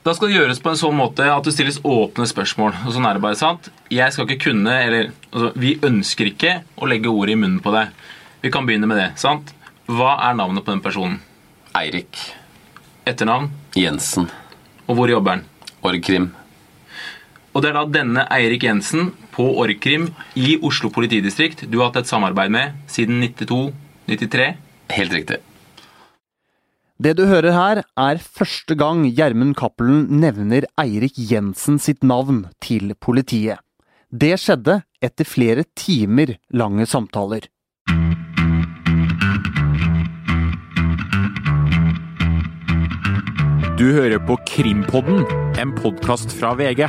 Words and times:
Da 0.00 0.14
skal 0.16 0.30
det 0.30 0.38
gjøres 0.38 0.62
på 0.64 0.70
en 0.72 0.78
sånn 0.80 0.96
måte 0.96 1.26
at 1.28 1.44
det 1.44 1.52
stilles 1.52 1.76
åpne 1.84 2.24
spørsmål. 2.28 2.72
og 2.86 2.94
sånn 2.94 3.04
er 3.04 3.18
det 3.18 3.24
bare, 3.24 3.36
sant? 3.36 3.68
Jeg 3.92 4.14
skal 4.14 4.24
ikke 4.24 4.46
kunne, 4.48 4.72
eller 4.72 5.10
altså, 5.32 5.52
Vi 5.60 5.74
ønsker 5.76 6.30
ikke 6.30 6.62
å 6.80 6.88
legge 6.88 7.12
ordet 7.12 7.34
i 7.36 7.40
munnen 7.40 7.60
på 7.60 7.72
det. 7.74 7.90
Vi 8.40 8.50
kan 8.50 8.64
begynne 8.64 8.88
med 8.88 8.96
det. 8.96 9.10
sant? 9.20 9.52
Hva 9.86 10.16
er 10.30 10.38
navnet 10.38 10.64
på 10.64 10.72
den 10.72 10.80
personen? 10.80 11.20
Eirik 11.76 12.16
Etternavn? 13.04 13.50
Jensen. 13.76 14.30
Og 14.88 14.96
hvor 14.96 15.10
jobber 15.10 15.36
han? 15.36 15.44
Orgkrim. 15.82 16.30
Og 17.52 17.62
det 17.62 17.70
er 17.70 17.76
da 17.76 17.84
denne 17.84 18.24
Eirik 18.30 18.62
Jensen 18.62 19.12
på 19.34 19.44
Orgkrim 19.58 20.08
i 20.38 20.56
Oslo 20.62 20.88
politidistrikt 20.94 21.66
du 21.68 21.78
har 21.80 21.90
hatt 21.90 22.04
et 22.04 22.10
samarbeid 22.10 22.50
med 22.50 22.72
siden 22.88 23.20
92-93. 23.20 24.54
Helt 24.96 25.12
riktig. 25.12 25.40
Det 27.00 27.14
du 27.16 27.22
hører 27.24 27.54
her, 27.56 27.78
er 27.96 28.18
første 28.20 28.74
gang 28.76 29.06
Gjermund 29.16 29.54
Cappelen 29.56 30.02
nevner 30.20 30.66
Eirik 30.82 31.16
Jensen 31.16 31.78
sitt 31.80 32.02
navn 32.04 32.42
til 32.60 32.92
politiet. 33.00 33.56
Det 34.12 34.34
skjedde 34.42 34.82
etter 35.00 35.24
flere 35.24 35.64
timer 35.72 36.34
lange 36.52 36.84
samtaler. 36.84 37.46
Du 43.80 43.86
hører 43.96 44.20
på 44.28 44.36
Krimpodden, 44.52 45.24
en 45.56 45.72
podkast 45.80 46.36
fra 46.36 46.52
VG. 46.60 46.84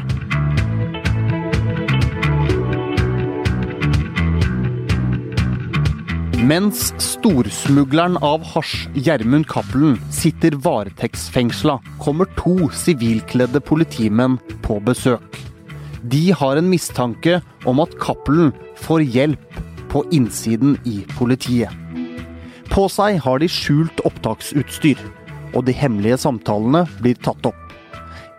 Mens 6.41 6.87
storsmugleren 6.97 8.15
av 8.25 8.41
hasj, 8.55 8.87
Gjermund 8.97 9.45
Cappelen, 9.47 9.99
sitter 10.09 10.55
varetektsfengsla, 10.57 11.75
kommer 12.01 12.25
to 12.33 12.65
sivilkledde 12.73 13.61
politimenn 13.61 14.39
på 14.65 14.79
besøk. 14.81 15.37
De 16.01 16.23
har 16.33 16.57
en 16.57 16.71
mistanke 16.71 17.43
om 17.69 17.83
at 17.83 17.93
Cappelen 18.01 18.49
får 18.81 19.05
hjelp 19.13 19.61
på 19.93 20.01
innsiden 20.09 20.79
i 20.89 21.03
politiet. 21.13 21.69
På 22.73 22.87
seg 22.89 23.21
har 23.21 23.43
de 23.43 23.51
skjult 23.51 24.01
opptaksutstyr, 24.09 24.97
og 25.53 25.67
de 25.69 25.77
hemmelige 25.77 26.23
samtalene 26.25 26.87
blir 27.03 27.21
tatt 27.21 27.45
opp. 27.51 27.61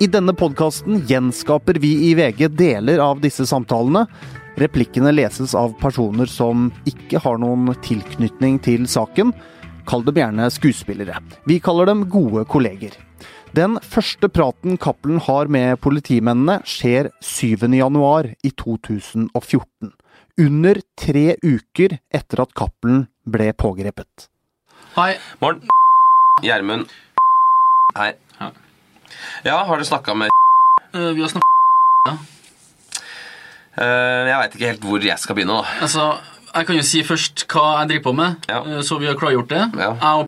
I 0.03 0.11
denne 0.11 0.35
podkasten 0.35 1.05
gjenskaper 1.07 1.79
vi 1.79 1.95
i 2.09 2.15
VG 2.19 2.49
deler 2.59 2.99
av 2.99 3.23
disse 3.23 3.47
samtalene. 3.47 4.09
Replikkene 4.61 5.13
leses 5.15 5.55
av 5.57 5.73
personer 5.81 6.29
som 6.29 6.69
ikke 6.89 7.23
har 7.25 7.39
noen 7.41 7.73
tilknytning 7.85 8.59
til 8.63 8.85
saken. 8.91 9.33
Kall 9.89 10.05
dem 10.07 10.21
gjerne 10.21 10.49
skuespillere. 10.53 11.17
Vi 11.49 11.59
kaller 11.63 11.89
dem 11.89 12.05
gode 12.13 12.45
kolleger. 12.51 12.95
Den 13.57 13.79
første 13.85 14.29
praten 14.33 14.79
Cappelen 14.81 15.21
har 15.21 15.49
med 15.53 15.81
politimennene, 15.85 16.61
skjer 16.65 17.11
7.1 17.21 18.33
i 18.45 18.53
2014. 18.63 19.93
Under 20.41 20.81
tre 20.97 21.25
uker 21.45 21.99
etter 22.15 22.45
at 22.45 22.55
Cappelen 22.57 23.07
ble 23.29 23.51
pågrepet. 23.53 24.29
Hei. 24.97 25.15
Morgen. 25.41 25.65
Gjermund. 26.45 26.93
Hei. 27.97 28.13
Ja. 28.41 28.53
Ja, 29.45 29.57
har 29.69 29.79
du 29.79 29.85
snakka 29.85 30.15
med 30.17 30.33
Eh, 30.93 31.01
vi 31.17 31.23
har 31.23 31.29
snakket 31.29 31.49
Eh, 32.09 32.17
Jeg 33.77 34.37
veit 34.43 34.55
ikke 34.57 34.69
helt 34.73 34.85
hvor 34.85 35.01
jeg 35.07 35.19
skal 35.23 35.37
begynne, 35.39 35.63
da. 35.63 35.77
Altså, 35.87 36.07
jeg 36.53 36.67
kan 36.69 36.77
jo 36.77 36.85
si 36.85 37.01
først 37.09 37.47
hva 37.49 37.65
jeg 37.81 37.89
driver 37.95 38.05
på 38.11 38.15
med, 38.19 38.37
Ja. 38.51 38.61
eh, 38.65 38.83
så 38.85 38.99
vi 39.01 39.07
har 39.09 39.15
klargjort 39.17 39.49
det. 39.49 39.63
Ja. 39.81 39.95
Jeg 39.95 40.21
og 40.21 40.27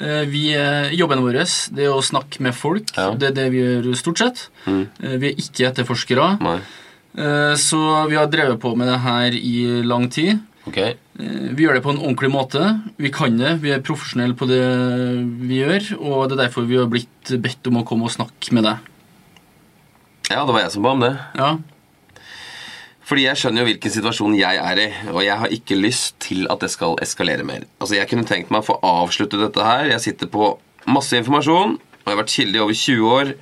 eh, 0.00 0.24
vi, 0.30 0.44
eh, 0.56 0.90
Jobben 0.96 1.20
vår 1.20 1.32
det 1.74 1.84
er 1.84 1.92
å 1.92 2.00
snakke 2.02 2.40
med 2.40 2.54
folk. 2.54 2.88
Ja. 2.96 3.10
Det 3.14 3.28
er 3.30 3.32
det 3.36 3.50
vi 3.52 3.58
gjør 3.64 3.94
stort 3.96 4.18
sett. 4.18 4.48
Mm. 4.66 4.88
Eh, 5.02 5.16
Vi 5.18 5.28
er 5.28 5.36
ikke 5.36 5.68
etterforskere. 5.72 6.40
Nei. 6.40 6.60
Eh, 7.18 7.54
Så 7.56 8.08
vi 8.08 8.16
har 8.16 8.26
drevet 8.28 8.60
på 8.60 8.74
med 8.76 8.86
det 8.88 9.00
her 9.00 9.30
i 9.32 9.82
lang 9.82 10.08
tid. 10.08 10.40
Ok. 10.66 10.78
Eh, 10.78 10.94
Vi 11.18 11.64
gjør 11.66 11.74
det 11.74 11.82
på 11.82 11.90
en 11.90 11.98
ordentlig 12.00 12.30
måte. 12.30 12.80
Vi 12.96 13.10
kan 13.10 13.36
det. 13.36 13.60
Vi 13.60 13.70
er 13.72 13.80
profesjonelle 13.80 14.34
på 14.34 14.46
det 14.48 14.62
vi 15.48 15.60
gjør, 15.64 15.98
og 16.00 16.28
det 16.30 16.38
er 16.38 16.46
derfor 16.48 16.64
vi 16.66 16.76
har 16.78 16.86
blitt 16.86 17.34
bedt 17.42 17.66
om 17.66 17.82
å 17.82 17.84
komme 17.84 18.04
og 18.04 18.10
snakke 18.14 18.52
med 18.52 18.64
deg. 18.64 18.78
Ja, 20.30 20.44
det 20.44 20.52
var 20.54 20.60
jeg 20.60 20.70
som 20.72 20.82
ba 20.82 20.90
om 20.90 21.00
det. 21.00 21.18
Ja, 21.36 21.56
Fordi 23.08 23.24
jeg 23.24 23.40
skjønner 23.40 23.62
jo 23.62 23.68
hvilken 23.70 23.92
situasjon 23.94 24.34
jeg 24.36 24.58
er 24.60 24.80
i, 24.82 24.88
og 25.14 25.22
jeg 25.24 25.40
har 25.40 25.52
ikke 25.54 25.78
lyst 25.80 26.18
til 26.20 26.44
at 26.52 26.60
det 26.60 26.68
skal 26.74 26.98
eskalere 27.00 27.46
mer. 27.46 27.64
Altså, 27.80 27.96
Jeg 27.96 28.10
kunne 28.10 28.28
tenkt 28.28 28.52
meg 28.52 28.60
å 28.60 28.68
få 28.68 28.76
avslutte 28.84 29.40
dette 29.40 29.64
her. 29.64 29.88
Jeg 29.94 30.04
sitter 30.04 30.28
på 30.28 30.50
masse 30.84 31.16
informasjon, 31.16 31.78
og 31.80 32.04
jeg 32.04 32.12
har 32.12 32.20
vært 32.20 32.34
kilde 32.36 32.58
i 32.58 32.62
over 32.66 32.76
20 32.76 33.08
år 33.16 33.32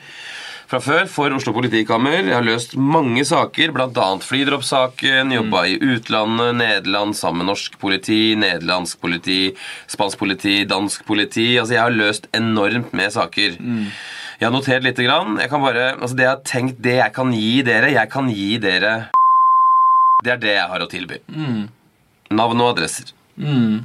fra 0.66 0.80
før 0.82 1.04
for 1.10 1.34
Oslo 1.34 1.52
politikammer. 1.54 2.24
Jeg 2.26 2.34
har 2.34 2.46
løst 2.46 2.76
mange 2.78 3.22
saker, 3.26 3.74
bl.a. 3.74 4.06
flydroppsaken, 4.22 5.34
jobba 5.34 5.64
i 5.70 5.76
utlandet, 5.82 6.54
Nederland 6.58 7.18
sammen 7.18 7.42
med 7.42 7.50
norsk 7.52 7.78
politi, 7.82 8.34
nederlandsk 8.38 9.02
politi, 9.02 9.40
spansk 9.90 10.18
politi, 10.22 10.60
dansk 10.66 11.06
politi. 11.06 11.56
Altså, 11.58 11.74
Jeg 11.74 11.82
har 11.82 11.94
løst 11.94 12.30
enormt 12.34 12.94
med 12.94 13.14
saker. 13.14 13.58
Jeg 14.36 14.46
har 14.46 14.52
notert 14.54 14.84
lite 14.84 15.06
grann. 15.06 15.38
Jeg 15.40 15.50
kan 15.50 15.62
bare, 15.62 15.92
altså 15.96 16.14
Det 16.14 16.26
jeg 16.26 16.34
har 16.34 16.42
tenkt, 16.44 16.82
det 16.82 16.98
jeg 16.98 17.12
kan 17.14 17.30
gi 17.32 17.62
dere 17.64 17.90
Jeg 17.94 18.10
kan 18.12 18.28
gi 18.28 18.58
dere 18.58 19.08
det 20.24 20.32
er 20.32 20.40
det 20.42 20.54
jeg 20.56 20.68
har 20.70 20.84
å 20.84 20.88
tilby. 20.90 21.18
Navn 22.32 22.62
og 22.64 22.72
adresser. 22.74 23.12
Mm. 23.36 23.84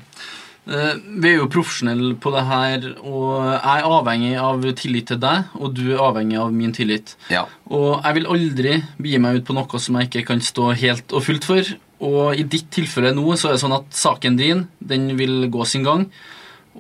Eh, 0.72 0.94
Vi 1.22 1.30
er 1.32 1.38
jo 1.42 1.50
profesjonelle 1.52 2.16
på 2.22 2.32
det 2.34 2.44
her, 2.48 2.88
og 3.04 3.44
jeg 3.52 3.82
er 3.84 3.88
avhengig 3.90 4.34
av 4.40 4.66
tillit 4.80 5.08
til 5.12 5.20
deg, 5.22 5.52
og 5.60 5.74
du 5.76 5.84
er 5.94 6.04
avhengig 6.08 6.40
av 6.40 6.52
min 6.56 6.74
tillit. 6.74 7.16
Ja. 7.34 7.46
Og 7.70 8.00
jeg 8.04 8.20
vil 8.20 8.30
aldri 8.36 8.76
begi 9.02 9.20
meg 9.22 9.42
ut 9.42 9.48
på 9.50 9.58
noe 9.58 9.82
som 9.84 10.00
jeg 10.00 10.10
ikke 10.10 10.26
kan 10.32 10.44
stå 10.46 10.72
helt 10.82 11.12
og 11.18 11.26
fullt 11.28 11.48
for. 11.50 11.74
Og 12.02 12.40
i 12.40 12.44
ditt 12.50 12.72
tilfelle 12.74 13.12
nå 13.14 13.36
så 13.38 13.50
er 13.52 13.58
det 13.58 13.62
sånn 13.66 13.76
at 13.78 13.92
saken 13.94 14.38
din 14.40 14.64
den 14.80 15.12
vil 15.20 15.50
gå 15.54 15.66
sin 15.70 15.84
gang. 15.86 16.08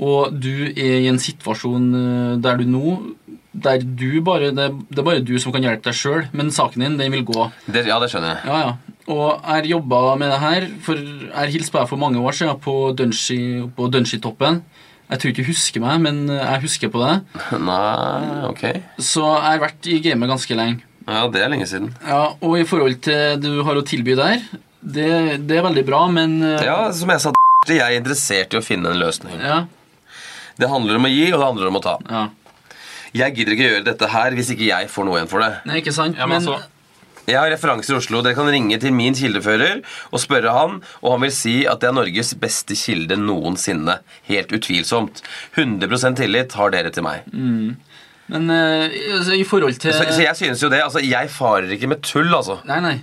Og 0.02 0.32
du 0.40 0.72
er 0.72 1.02
i 1.04 1.10
en 1.12 1.20
situasjon 1.20 1.90
eh, 2.00 2.38
der 2.40 2.62
du 2.62 2.64
nå 2.64 2.94
Der 3.52 3.82
du 3.84 4.22
bare 4.24 4.54
Det, 4.56 4.70
det 4.88 5.02
er 5.02 5.04
bare 5.04 5.20
du 5.28 5.34
som 5.44 5.52
kan 5.52 5.62
hjelpe 5.62 5.90
deg 5.90 5.98
sjøl, 6.00 6.22
men 6.32 6.48
saken 6.56 6.80
din 6.86 6.96
den 6.98 7.12
vil 7.12 7.26
gå. 7.28 7.50
Det, 7.68 7.84
ja, 7.90 7.98
det 8.00 8.08
skjønner 8.14 8.38
jeg. 8.38 8.48
Ja, 8.48 8.60
ja. 8.64 8.91
Og 9.08 9.42
jeg 9.42 9.50
har 9.50 9.68
jobba 9.72 10.00
med 10.22 10.30
det 10.32 10.40
her, 10.44 10.68
for 10.86 10.96
jeg 11.02 11.52
hilste 11.56 11.74
på 11.74 11.80
deg 11.82 11.90
for 11.90 11.98
mange 12.02 12.22
år 12.22 12.36
siden 12.38 12.60
på 12.62 12.76
Dunshi- 12.96 13.66
på 13.76 13.88
Dunshitoppen. 13.92 14.62
Jeg 15.12 15.20
tror 15.20 15.32
ikke 15.34 15.44
du 15.44 15.50
husker 15.50 15.82
meg, 15.84 16.00
men 16.06 16.20
jeg 16.32 16.62
husker 16.64 16.92
på 16.94 17.02
det. 17.04 17.16
Nei, 17.70 18.46
ok. 18.48 18.62
Så 19.02 19.26
jeg 19.26 19.48
har 19.50 19.64
vært 19.66 19.90
i 19.92 19.98
gamet 20.06 20.30
ganske 20.32 20.56
lenge. 20.56 20.86
Ja, 21.10 21.26
det 21.34 21.42
er 21.42 21.50
lenge 21.52 21.66
siden. 21.68 21.90
Ja, 22.08 22.22
Og 22.46 22.60
i 22.62 22.64
forhold 22.70 23.00
til 23.04 23.40
du 23.42 23.64
har 23.68 23.76
å 23.76 23.84
tilby 23.84 24.14
der, 24.16 24.44
det, 24.82 25.08
det 25.50 25.58
er 25.58 25.66
veldig 25.66 25.84
bra, 25.90 26.06
men 26.14 26.38
eh, 26.46 26.62
Ja, 26.70 26.78
som 26.96 27.10
jeg 27.12 27.24
sa, 27.26 27.34
jeg 27.68 27.82
er 27.82 27.98
interessert 27.98 28.54
i 28.54 28.60
å 28.62 28.64
finne 28.64 28.94
en 28.94 29.02
løsning. 29.02 29.36
ja, 29.42 29.64
Det 30.62 30.70
handler 30.70 31.02
om 31.02 31.10
å 31.10 31.12
gi, 31.12 31.26
og 31.34 31.40
det 31.42 31.48
handler 31.50 31.72
om 31.74 31.82
å 31.82 31.84
ta. 31.90 31.98
ja. 32.12 32.28
Jeg 33.12 33.34
gidder 33.36 33.52
ikke 33.58 33.66
gjøre 33.68 33.84
dette 33.90 34.08
her 34.08 34.32
hvis 34.38 34.54
ikke 34.54 34.70
jeg 34.70 34.88
får 34.88 35.04
noe 35.04 35.18
igjen 35.18 35.28
for 35.28 35.44
det. 35.44 35.50
Nei, 35.68 35.82
ikke 35.82 35.92
sant? 35.92 36.16
Ja, 36.16 36.24
men 36.32 36.38
men 36.40 36.48
altså, 36.48 36.62
Jeg 37.30 37.38
har 37.38 37.52
referanser 37.54 37.94
i 37.94 37.98
Oslo. 38.00 38.22
Dere 38.26 38.38
kan 38.38 38.50
ringe 38.50 38.78
til 38.82 38.94
min 38.96 39.16
kildefører 39.18 39.82
og 40.10 40.22
spørre 40.24 40.56
han, 40.56 40.80
og 41.02 41.16
han 41.16 41.26
vil 41.26 41.34
si 41.36 41.56
at 41.70 41.84
det 41.84 41.92
er 41.92 41.96
Norges 41.98 42.34
beste 42.42 42.78
kilde 42.78 43.18
noensinne. 43.20 44.00
Helt 44.30 44.54
utvilsomt. 44.58 45.22
100% 45.56 46.20
tillit 46.22 46.58
har 46.58 46.74
dere 46.74 46.94
til 46.94 47.06
meg. 47.06 47.28
men 47.32 48.50
eh, 48.50 48.98
altså, 49.18 49.34
i 49.36 49.44
forhold 49.44 49.76
til 49.80 49.94
Så, 49.94 50.06
så 50.10 50.22
jeg 50.24 50.36
synes 50.36 50.64
jo 50.64 50.70
det. 50.70 50.82
Altså, 50.84 51.00
jeg 51.04 51.30
farer 51.30 51.72
ikke 51.76 51.88
med 51.92 52.02
tull, 52.02 52.34
altså. 52.34 52.60
Nei, 52.66 52.80
nei. 52.80 52.98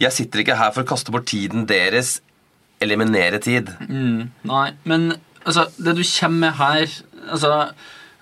Jeg 0.00 0.12
sitter 0.12 0.42
ikke 0.42 0.56
her 0.56 0.72
for 0.72 0.84
å 0.84 0.88
kaste 0.88 1.12
bort 1.12 1.28
tiden 1.28 1.66
deres. 1.68 2.20
Eliminere 2.80 3.38
tid. 3.40 3.70
Mm, 3.88 4.30
nei, 4.44 4.66
men 4.84 5.14
altså, 5.46 5.68
det 5.80 5.96
du 5.96 6.02
kommer 6.04 6.38
med 6.42 6.58
her 6.58 6.82
altså, 7.32 7.52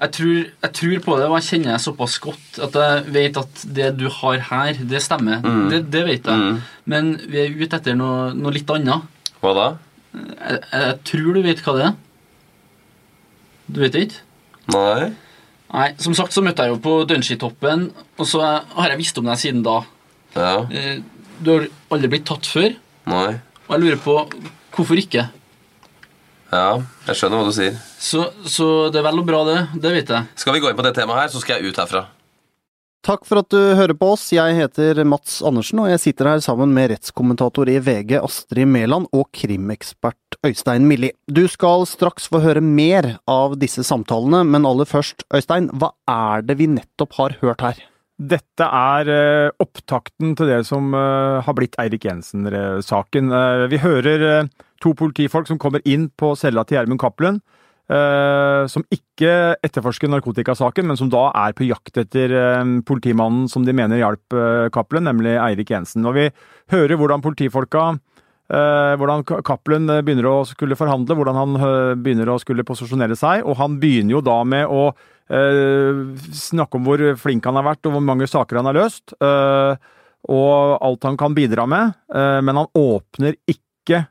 jeg 0.05 0.13
tror, 0.17 0.37
jeg 0.65 0.73
tror 0.79 0.99
på 1.07 1.17
det, 1.19 1.27
og 1.31 1.35
jeg 1.39 1.47
kjenner 1.49 1.73
deg 1.75 1.83
såpass 1.85 2.15
godt 2.23 2.59
at 2.67 2.77
jeg 2.81 3.05
vet 3.15 3.39
at 3.41 3.65
det 3.79 3.89
du 3.99 4.07
har 4.21 4.39
her, 4.51 4.79
det 4.93 5.01
stemmer. 5.05 5.41
Det, 5.73 5.81
det 5.93 6.03
vet 6.07 6.29
jeg. 6.31 6.41
Mm. 6.45 6.59
Men 6.93 7.11
vi 7.31 7.41
er 7.43 7.55
ute 7.57 7.79
etter 7.81 7.97
noe, 7.99 8.31
noe 8.37 8.53
litt 8.55 8.71
annet. 8.75 9.07
Hva 9.41 9.53
da? 9.57 9.67
Jeg, 10.15 10.59
jeg 10.73 10.97
tror 11.11 11.31
du 11.39 11.41
vet 11.47 11.63
hva 11.65 11.75
det 11.79 11.87
er. 11.89 11.95
Du 13.75 13.81
vet 13.81 13.95
det 13.97 14.03
ikke? 14.09 14.21
Nei? 14.75 15.09
Nei, 15.75 15.89
Som 15.99 16.15
sagt 16.17 16.35
så 16.37 16.43
møtte 16.45 16.67
jeg 16.67 16.75
jo 16.75 16.81
på 16.85 16.93
Dunshitoppen, 17.11 17.89
og 18.21 18.29
så 18.29 18.43
har 18.45 18.93
jeg 18.93 19.01
visst 19.01 19.19
om 19.21 19.27
deg 19.31 19.41
siden 19.41 19.65
da. 19.67 19.81
Ja? 20.37 20.53
Eh, 20.71 21.01
Du 21.43 21.51
har 21.51 21.65
aldri 21.93 22.13
blitt 22.13 22.29
tatt 22.29 22.47
før, 22.47 22.77
Nei? 23.11 23.31
og 23.65 23.73
jeg 23.75 23.81
lurer 23.83 23.99
på 24.05 24.13
hvorfor 24.77 25.01
ikke. 25.01 25.25
Ja, 26.55 26.75
jeg 27.09 27.19
skjønner 27.19 27.41
hva 27.41 27.49
du 27.49 27.55
sier. 27.57 27.79
Så, 27.99 28.29
så 28.47 28.67
det 28.95 29.01
er 29.01 29.09
vel 29.09 29.23
og 29.23 29.27
bra, 29.27 29.41
det. 29.49 29.61
Det 29.75 29.91
vet 29.97 30.13
jeg. 30.15 30.35
Skal 30.39 30.55
vi 30.55 30.63
gå 30.63 30.71
inn 30.71 30.79
på 30.79 30.85
det 30.87 30.95
temaet 30.95 31.25
her, 31.25 31.33
så 31.33 31.43
skal 31.43 31.59
jeg 31.59 31.73
ut 31.73 31.81
herfra. 31.83 32.07
Takk 33.05 33.27
for 33.29 33.43
at 33.43 33.51
du 33.53 33.59
hører 33.77 33.93
på 34.01 34.15
oss. 34.15 34.31
Jeg 34.33 34.55
heter 34.57 35.03
Mats 35.05 35.43
Andersen, 35.45 35.83
og 35.83 35.91
jeg 35.91 36.01
sitter 36.01 36.31
her 36.31 36.45
sammen 36.45 36.71
med 36.73 36.89
rettskommentator 36.95 37.69
i 37.69 37.77
VG 37.85 38.15
Astrid 38.17 38.71
Mæland 38.71 39.11
og 39.13 39.27
krimekspert 39.37 40.39
Øystein 40.47 40.87
Milli. 40.89 41.11
Du 41.29 41.43
skal 41.53 41.85
straks 41.91 42.31
få 42.33 42.41
høre 42.41 42.63
mer 42.65 43.19
av 43.29 43.59
disse 43.61 43.85
samtalene, 43.85 44.41
men 44.49 44.65
aller 44.69 44.89
først, 44.89 45.27
Øystein, 45.37 45.69
hva 45.77 45.93
er 46.09 46.47
det 46.49 46.57
vi 46.63 46.71
nettopp 46.79 47.19
har 47.19 47.37
hørt 47.43 47.67
her? 47.67 47.83
Dette 48.15 48.71
er 48.71 49.11
eh, 49.11 49.53
opptakten 49.61 50.33
til 50.39 50.55
det 50.55 50.63
som 50.71 50.95
eh, 50.97 51.43
har 51.45 51.59
blitt 51.59 51.77
Eirik 51.83 52.07
Jensen-saken. 52.09 53.33
Eh, 53.37 53.67
vi 53.75 53.83
hører 53.85 54.47
to 54.83 54.95
politifolk 54.99 55.49
som 55.51 55.61
kommer 55.61 55.85
inn 55.89 56.09
på 56.11 56.35
cella 56.39 56.65
til 56.65 56.79
Gjermund 56.79 57.03
Cappelen. 57.03 57.41
eh, 57.85 58.65
som 58.71 58.85
ikke 58.89 59.59
etterforsker 59.61 60.09
narkotikasaken, 60.09 60.87
men 60.89 60.97
som 60.97 61.11
da 61.13 61.27
er 61.37 61.53
på 61.53 61.67
jakt 61.69 61.99
etter 62.01 62.33
eh, 62.33 62.63
politimannen 62.89 63.45
som 63.53 63.67
de 63.67 63.75
mener 63.77 64.01
hjalp 64.01 64.33
eh, 64.33 64.71
Cappelen, 64.73 65.05
nemlig 65.05 65.37
Eirik 65.37 65.69
Jensen. 65.75 66.07
Og 66.09 66.17
vi 66.17 66.31
hører 66.73 66.97
hvordan 67.01 67.25
politifolka 67.25 67.95
hvordan 68.45 69.23
Cappelen 69.25 69.89
begynner 70.05 70.27
å 70.29 70.33
skulle 70.45 70.77
forhandle, 70.77 71.15
hvordan 71.17 71.39
han 71.39 71.55
begynner 72.05 72.29
å 72.29 72.35
skulle 72.37 72.63
posisjonere 72.69 73.17
seg. 73.17 73.41
Og 73.49 73.57
han 73.57 73.79
begynner 73.81 74.19
jo 74.19 74.21
da 74.21 74.35
med 74.45 74.69
å 74.69 74.93
snakke 76.45 76.77
om 76.77 76.85
hvor 76.85 77.01
flink 77.17 77.49
han 77.49 77.57
har 77.57 77.65
vært, 77.71 77.89
og 77.89 77.97
hvor 77.97 78.05
mange 78.05 78.29
saker 78.29 78.61
han 78.61 78.69
har 78.69 78.77
løst. 78.77 79.17
og 79.17 80.53
alt 80.77 81.09
han 81.09 81.17
kan 81.17 81.33
bidra 81.33 81.65
med. 81.65 81.97
men 82.45 82.61
han 82.61 82.69
åpner 82.77 83.41
ikke 83.49 84.05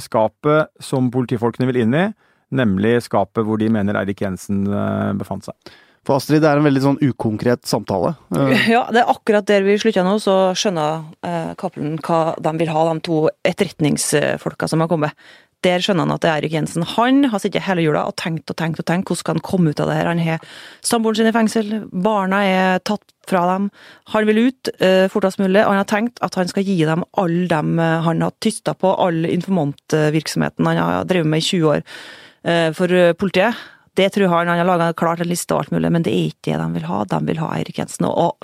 skapet 0.00 0.70
som 0.80 1.10
politifolkene 1.12 1.68
vil 1.68 1.82
inn 1.82 1.96
i, 1.96 2.06
nemlig 2.54 2.98
skapet 3.04 3.44
hvor 3.46 3.60
de 3.60 3.68
mener 3.72 3.98
Eirik 4.00 4.22
Jensen 4.24 4.64
eh, 4.66 5.12
befant 5.18 5.48
seg. 5.48 5.76
For 6.06 6.16
Astrid, 6.16 6.40
det 6.40 6.48
er 6.48 6.60
en 6.60 6.64
veldig 6.64 6.80
sånn 6.80 7.00
ukonkret 7.04 7.66
samtale. 7.68 8.14
Eh, 8.32 8.70
Ja, 8.74 8.86
det 8.94 9.02
er 9.02 9.12
akkurat 9.12 9.48
der 9.48 9.66
vi 9.66 9.76
slutta 9.80 10.04
nå, 10.06 10.16
så 10.22 10.54
skjønner 10.56 11.02
eh, 11.26 11.50
Cappelen 11.60 11.98
hva 12.04 12.38
de 12.40 12.54
vil 12.62 12.72
ha, 12.72 12.86
de 12.88 13.04
to 13.04 13.26
etterretningsfolka 13.48 14.70
som 14.70 14.84
har 14.84 14.90
kommet. 14.90 15.28
Der 15.66 15.82
skjønner 15.82 16.06
han 16.06 16.14
at 16.14 16.22
det 16.22 16.28
er 16.30 16.36
Erik 16.38 16.52
Jensen. 16.54 16.84
Han 16.94 17.24
har 17.32 17.40
sittet 17.42 17.64
hele 17.66 17.82
jula 17.82 18.04
og 18.06 18.14
tenkt 18.20 18.50
og 18.52 18.56
tenkt 18.60 18.78
og 18.78 18.86
tenkt. 18.86 19.08
Hvordan 19.10 19.22
skal 19.24 19.34
han 19.34 19.46
komme 19.48 19.72
ut 19.72 19.80
av 19.82 19.90
det 19.90 19.96
her? 19.98 20.10
Han 20.10 20.20
har 20.22 20.44
samboeren 20.86 21.18
sin 21.18 21.30
i 21.30 21.34
fengsel, 21.34 21.72
barna 21.90 22.44
er 22.46 22.84
tatt 22.86 23.02
fra 23.28 23.42
dem. 23.50 23.66
Han 24.14 24.28
vil 24.28 24.38
ut 24.46 24.70
uh, 24.78 25.08
fortest 25.10 25.42
mulig, 25.42 25.64
og 25.64 25.72
han 25.74 25.82
har 25.82 25.90
tenkt 25.90 26.22
at 26.22 26.38
han 26.38 26.50
skal 26.50 26.66
gi 26.68 26.78
dem 26.86 27.02
alle 27.20 27.48
dem 27.50 27.74
eh, 27.82 27.98
han 28.06 28.22
har 28.24 28.36
tysta 28.40 28.72
på, 28.78 28.94
all 29.02 29.26
informantvirksomheten 29.28 30.70
han 30.70 30.78
har 30.80 31.10
drevet 31.10 31.28
med 31.28 31.42
i 31.42 31.48
20 31.50 31.68
år 31.74 31.82
uh, 31.82 32.70
for 32.78 32.94
politiet. 33.18 33.66
Det 33.98 34.12
tror 34.14 34.30
han. 34.30 34.46
Han 34.46 34.62
har 34.62 34.68
laga 34.68 34.92
klart 34.94 35.20
en 35.20 35.28
liste 35.28 35.54
og 35.56 35.64
alt 35.64 35.74
mulig, 35.74 35.90
men 35.90 36.06
det 36.06 36.14
er 36.14 36.30
ikke 36.30 36.52
det 36.52 36.62
de 36.62 36.78
vil 36.78 36.86
ha. 36.86 37.02
De 37.10 37.18
vil 37.26 37.42
ha 37.42 37.50
Eirik 37.56 37.82
Jensen. 37.82 38.06
Og 38.06 38.38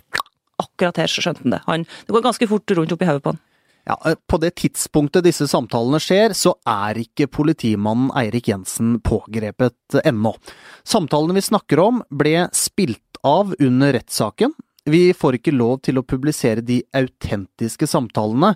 akkurat 0.58 0.98
her 0.98 1.10
så 1.10 1.22
skjønte 1.22 1.46
han 1.46 1.54
det. 1.54 1.60
Han, 1.68 1.84
det 1.86 2.14
går 2.16 2.24
ganske 2.26 2.48
fort 2.50 2.74
rundt 2.74 2.94
oppi 2.94 3.06
hodet 3.06 3.22
på 3.22 3.34
han. 3.36 3.44
Ja, 3.84 4.00
eh, 4.06 4.14
På 4.26 4.38
det 4.38 4.54
tidspunktet 4.60 5.24
disse 5.24 5.48
samtalene 5.48 6.00
skjer, 6.00 6.32
så 6.32 6.54
er 6.66 6.98
ikke 7.04 7.28
politimannen 7.28 8.10
Eirik 8.16 8.48
Jensen 8.48 8.98
pågrepet 9.04 10.00
ennå. 10.04 10.34
Samtalene 10.84 11.36
vi 11.36 11.44
snakker 11.44 11.82
om 11.82 12.02
ble 12.10 12.48
spilt 12.52 13.20
av 13.24 13.54
under 13.60 13.92
rettssaken. 13.92 14.54
Vi 14.84 15.12
får 15.16 15.38
ikke 15.38 15.56
lov 15.56 15.78
til 15.84 15.98
å 15.98 16.04
publisere 16.04 16.64
de 16.64 16.82
autentiske 16.96 17.88
samtalene, 17.88 18.54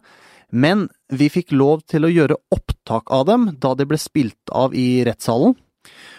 men 0.53 0.89
vi 1.13 1.29
fikk 1.33 1.53
lov 1.53 1.85
til 1.89 2.05
å 2.05 2.13
gjøre 2.13 2.37
opptak 2.53 3.11
av 3.13 3.27
dem 3.29 3.51
da 3.61 3.75
de 3.77 3.87
ble 3.89 4.01
spilt 4.01 4.53
av 4.53 4.77
i 4.77 5.05
rettssalen. 5.09 5.57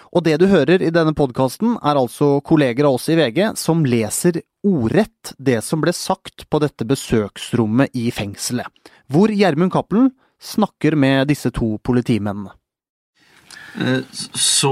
Og 0.10 0.26
det 0.26 0.40
du 0.42 0.48
hører 0.50 0.82
i 0.82 0.90
denne 0.94 1.14
podkasten, 1.14 1.76
er 1.86 2.00
altså 2.00 2.40
kolleger 2.46 2.88
av 2.90 2.98
oss 2.98 3.10
i 3.14 3.18
VG 3.20 3.52
som 3.60 3.86
leser 3.86 4.42
ordrett 4.66 5.34
det 5.38 5.60
som 5.64 5.84
ble 5.84 5.94
sagt 5.96 6.48
på 6.50 6.62
dette 6.64 6.88
besøksrommet 6.90 7.94
i 7.98 8.10
fengselet, 8.12 8.68
hvor 9.12 9.32
Gjermund 9.34 9.74
Cappelen 9.74 10.12
snakker 10.40 10.96
med 10.96 11.28
disse 11.32 11.52
to 11.52 11.78
politimennene. 11.84 12.54
Eh, 13.80 14.02
Så, 14.34 14.72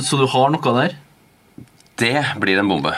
så 0.00 0.18
du 0.20 0.26
har 0.30 0.50
noe 0.54 0.74
der? 0.80 0.96
Det 2.00 2.14
blir 2.42 2.58
en 2.58 2.68
bombe. 2.70 2.94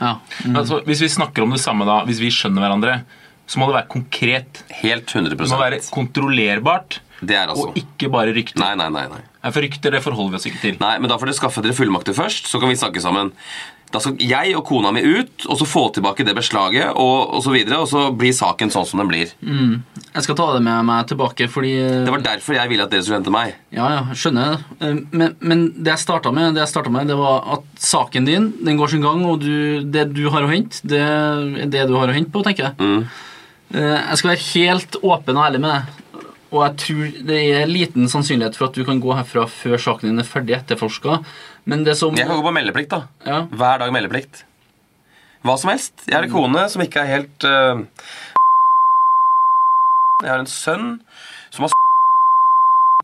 Ja. 0.00 0.16
Altså, 0.56 0.80
hvis 0.86 1.02
vi 1.04 1.10
snakker 1.12 1.44
om 1.44 1.52
det 1.54 1.60
samme 1.62 1.86
da, 1.86 2.00
hvis 2.08 2.20
vi 2.22 2.30
skjønner 2.34 2.64
hverandre, 2.64 2.94
så 3.50 3.58
må 3.60 3.66
det 3.68 3.76
være 3.80 3.90
konkret. 3.90 4.62
Helt 4.80 5.10
100 5.10 5.34
Det 5.36 5.50
må 5.50 5.58
være 5.60 5.80
kontrollerbart, 5.90 7.00
Det 7.20 7.36
er 7.36 7.50
altså 7.52 7.68
og 7.68 7.76
ikke 7.76 8.08
bare 8.10 8.32
rykter. 8.32 8.62
Nei, 8.62 8.74
nei. 8.78 8.88
nei. 8.88 9.04
Nei, 9.10 9.50
For 9.52 9.60
rykter 9.60 9.92
det 9.92 10.00
forholder 10.04 10.32
vi 10.32 10.38
oss 10.40 10.46
ikke 10.48 10.62
til. 10.62 10.76
Nei, 10.80 10.94
men 10.98 11.10
Da 11.10 11.18
får 11.20 11.28
dere 11.30 11.36
skaffe 11.40 11.62
dere 11.64 11.76
fullmakter 11.76 12.16
først, 12.16 12.48
så 12.48 12.60
kan 12.62 12.70
vi 12.72 12.78
snakke 12.80 13.02
sammen. 13.02 13.32
Da 13.90 13.98
skal 13.98 14.14
jeg 14.22 14.52
og 14.54 14.62
kona 14.68 14.92
mi 14.94 15.00
ut, 15.02 15.46
og 15.50 15.56
så 15.58 15.66
få 15.66 15.80
tilbake 15.96 16.22
det 16.26 16.36
beslaget, 16.36 16.92
og, 16.94 17.32
og 17.34 17.40
så 17.42 17.50
videre, 17.50 17.80
og 17.82 17.88
så 17.90 18.04
blir 18.14 18.30
saken 18.36 18.70
sånn 18.70 18.86
som 18.86 19.00
den 19.02 19.08
blir. 19.10 19.32
Jeg 19.42 20.22
skal 20.26 20.36
ta 20.38 20.46
det 20.54 20.60
med 20.62 20.84
meg 20.86 21.08
tilbake, 21.10 21.48
fordi 21.50 21.72
eh, 21.82 22.04
Det 22.06 22.12
var 22.14 22.22
derfor 22.22 22.54
jeg 22.54 22.70
ville 22.70 22.86
at 22.86 22.92
dere 22.94 23.02
skulle 23.02 23.18
hente 23.18 23.34
meg. 23.34 23.56
Ja, 23.74 23.88
ja, 23.96 24.04
skjønner 24.14 24.46
jeg. 24.52 24.60
Eh, 24.78 25.00
Men, 25.10 25.34
men 25.42 25.64
det 25.74 25.90
jeg 25.96 26.04
starta 26.04 26.30
med, 26.34 26.54
det 26.54 26.68
jeg 26.68 26.92
med, 26.94 27.10
det 27.10 27.18
var 27.18 27.42
at 27.56 27.66
saken 27.82 28.28
din 28.30 28.52
den 28.62 28.78
går 28.78 28.94
sin 28.94 29.02
gang, 29.02 29.24
og 29.26 29.42
du, 29.42 29.82
det 29.82 30.06
du 30.14 30.22
har 30.30 30.46
å 30.46 30.52
hente, 30.54 30.78
det 30.86 31.02
er 31.02 31.66
det 31.74 31.88
du 31.90 31.96
har 31.98 32.10
å 32.12 32.14
hente 32.14 32.30
på, 32.30 32.44
tenker 32.46 32.70
jeg. 32.70 32.78
Mm. 32.78 33.02
Eh, 33.74 33.98
Jeg 34.06 34.22
skal 34.22 34.32
være 34.36 34.46
helt 34.52 35.00
åpen 35.02 35.34
og 35.38 35.48
ærlig 35.48 35.64
med 35.66 35.74
deg. 35.74 35.96
Og 36.50 36.64
jeg 36.64 36.78
tror 36.82 37.10
det 37.28 37.36
er 37.54 37.68
liten 37.70 38.08
sannsynlighet 38.10 38.56
for 38.58 38.66
at 38.66 38.74
du 38.74 38.82
kan 38.86 38.98
gå 39.02 39.12
herfra 39.14 39.44
før 39.46 39.78
saken 39.78 40.10
din 40.10 40.18
er 40.22 40.26
ferdig 40.26 40.56
etterforska. 40.56 41.20
Men 41.64 41.84
det 41.84 41.96
som 42.00 42.16
Jeg 42.16 42.26
kan 42.28 42.38
gå 42.38 42.46
på 42.46 42.54
meldeplikt, 42.54 42.92
da. 42.92 43.02
ja, 43.26 43.42
Hver 43.50 43.82
dag 43.82 43.92
meldeplikt. 43.92 44.44
Hva 45.44 45.56
som 45.60 45.72
helst. 45.72 45.94
Jeg 46.06 46.16
har 46.16 46.26
en 46.26 46.32
kone 46.32 46.64
som 46.68 46.82
ikke 46.84 47.02
er 47.02 47.12
helt 47.14 47.46
uh, 47.48 47.80
Jeg 50.20 50.28
har 50.28 50.42
en 50.42 50.50
sønn 50.50 50.88
som 51.50 51.66
har 51.66 51.76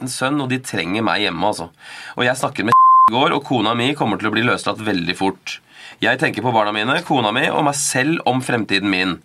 en 0.03 0.11
sønn, 0.13 0.41
og 0.45 0.51
de 0.53 0.61
trenger 0.63 1.03
meg 1.03 1.25
hjemme, 1.25 1.49
altså. 1.49 1.71
Og 2.17 2.27
jeg 2.27 2.39
snakket 2.39 2.69
med 2.69 2.77
i 2.77 3.15
går, 3.15 3.33
og 3.35 3.47
kona 3.49 3.73
mi 3.75 3.95
kommer 3.99 4.21
til 4.21 4.29
å 4.29 4.35
bli 4.35 4.45
løslatt 4.45 4.83
veldig 4.85 5.17
fort. 5.19 5.57
Jeg 6.03 6.21
tenker 6.21 6.45
på 6.45 6.53
barna 6.53 6.75
mine, 6.77 6.99
kona 7.07 7.31
mi 7.33 7.47
og 7.49 7.65
meg 7.65 7.77
selv 7.79 8.21
om 8.29 8.43
fremtiden 8.45 8.91
min. 8.93 9.17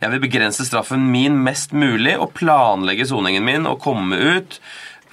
Jeg 0.00 0.14
vil 0.14 0.22
begrense 0.22 0.64
straffen 0.64 1.08
min 1.10 1.40
mest 1.44 1.74
mulig 1.76 2.14
og 2.20 2.30
planlegge 2.38 3.08
soningen 3.10 3.44
min 3.44 3.66
og 3.68 3.80
komme 3.82 4.16
ut. 4.16 4.60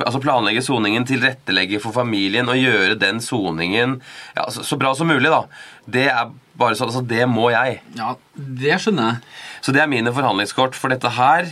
Altså 0.05 0.19
Planlegge 0.21 0.61
soningen, 0.61 1.05
tilrettelegge 1.09 1.79
for 1.81 1.95
familien 1.95 2.49
og 2.51 2.59
gjøre 2.59 2.97
den 3.01 3.21
soningen 3.23 3.97
ja, 4.37 4.43
så, 4.53 4.61
så 4.67 4.77
bra 4.77 4.91
som 4.97 5.09
mulig. 5.09 5.31
da. 5.33 5.43
Det 5.89 6.05
er 6.11 6.29
bare 6.57 6.77
sånn, 6.77 6.91
altså 6.91 7.01
det 7.07 7.23
må 7.29 7.49
jeg. 7.53 7.79
ja, 7.97 8.11
det 8.35 8.77
skjønner 8.83 9.11
jeg. 9.11 9.37
Så 9.65 9.73
det 9.73 9.81
er 9.83 9.89
mine 9.91 10.13
forhandlingskort. 10.13 10.77
For 10.77 10.93
dette 10.93 11.09
her, 11.17 11.49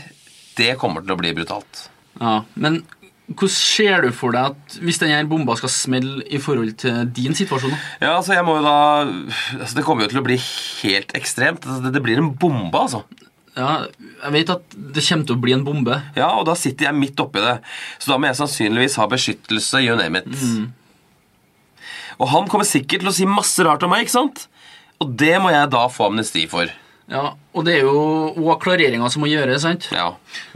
det 0.60 0.76
kommer 0.82 1.02
til 1.06 1.16
å 1.16 1.20
bli 1.20 1.34
brutalt. 1.38 1.88
Ja, 2.22 2.44
Men 2.54 2.84
hvordan 3.26 3.50
ser 3.56 4.04
du 4.06 4.12
for 4.14 4.36
deg 4.36 4.54
at 4.54 4.76
hvis 4.86 5.00
denne 5.02 5.24
bomba 5.30 5.56
skal 5.58 5.72
smelle 5.74 6.22
i 6.30 6.38
forhold 6.38 6.76
til 6.78 7.08
din 7.18 7.34
situasjon? 7.38 7.74
Ja, 8.04 8.12
altså 8.20 8.36
jeg 8.38 8.46
må 8.46 8.60
jo 8.60 8.66
da 8.68 8.76
altså 9.58 9.80
Det 9.80 9.84
kommer 9.88 10.06
jo 10.06 10.12
til 10.14 10.22
å 10.22 10.26
bli 10.28 10.38
helt 10.38 11.16
ekstremt. 11.18 11.66
Altså, 11.66 11.82
Det, 11.88 11.96
det 11.98 12.04
blir 12.06 12.22
en 12.22 12.30
bombe, 12.38 12.78
altså. 12.78 13.02
Ja, 13.56 13.88
Jeg 14.26 14.32
vet 14.36 14.50
at 14.52 14.74
det 14.76 15.04
kommer 15.08 15.28
til 15.30 15.36
å 15.38 15.42
bli 15.42 15.54
en 15.56 15.64
bombe. 15.68 16.00
Ja, 16.18 16.34
og 16.40 16.46
da 16.50 16.56
sitter 16.60 16.90
jeg 16.90 17.00
midt 17.00 17.22
oppi 17.24 17.44
det. 17.44 17.58
Så 18.00 18.12
da 18.12 18.18
må 18.20 18.28
jeg 18.28 18.40
sannsynligvis 18.42 18.98
ha 19.00 19.08
beskyttelse, 19.12 19.84
you 19.86 19.96
name 19.96 20.20
it. 20.20 20.28
Og 22.20 22.30
han 22.32 22.50
kommer 22.52 22.68
sikkert 22.68 23.04
til 23.04 23.12
å 23.12 23.16
si 23.16 23.28
masse 23.28 23.64
rart 23.64 23.84
om 23.84 23.92
meg, 23.92 24.06
ikke 24.06 24.18
sant? 24.18 24.46
Og 25.04 25.12
det 25.20 25.34
må 25.44 25.52
jeg 25.52 25.72
da 25.72 25.86
få 25.92 26.10
amnesti 26.10 26.46
for. 26.52 26.72
Ja, 27.06 27.36
Og 27.54 27.64
det 27.68 27.76
er 27.78 27.84
jo 27.86 28.34
òg 28.34 28.58
klareringa 28.64 29.06
som 29.14 29.22
må 29.22 29.28
gjøres, 29.30 29.62
sant? 29.62 29.86
Ja. 29.94 30.08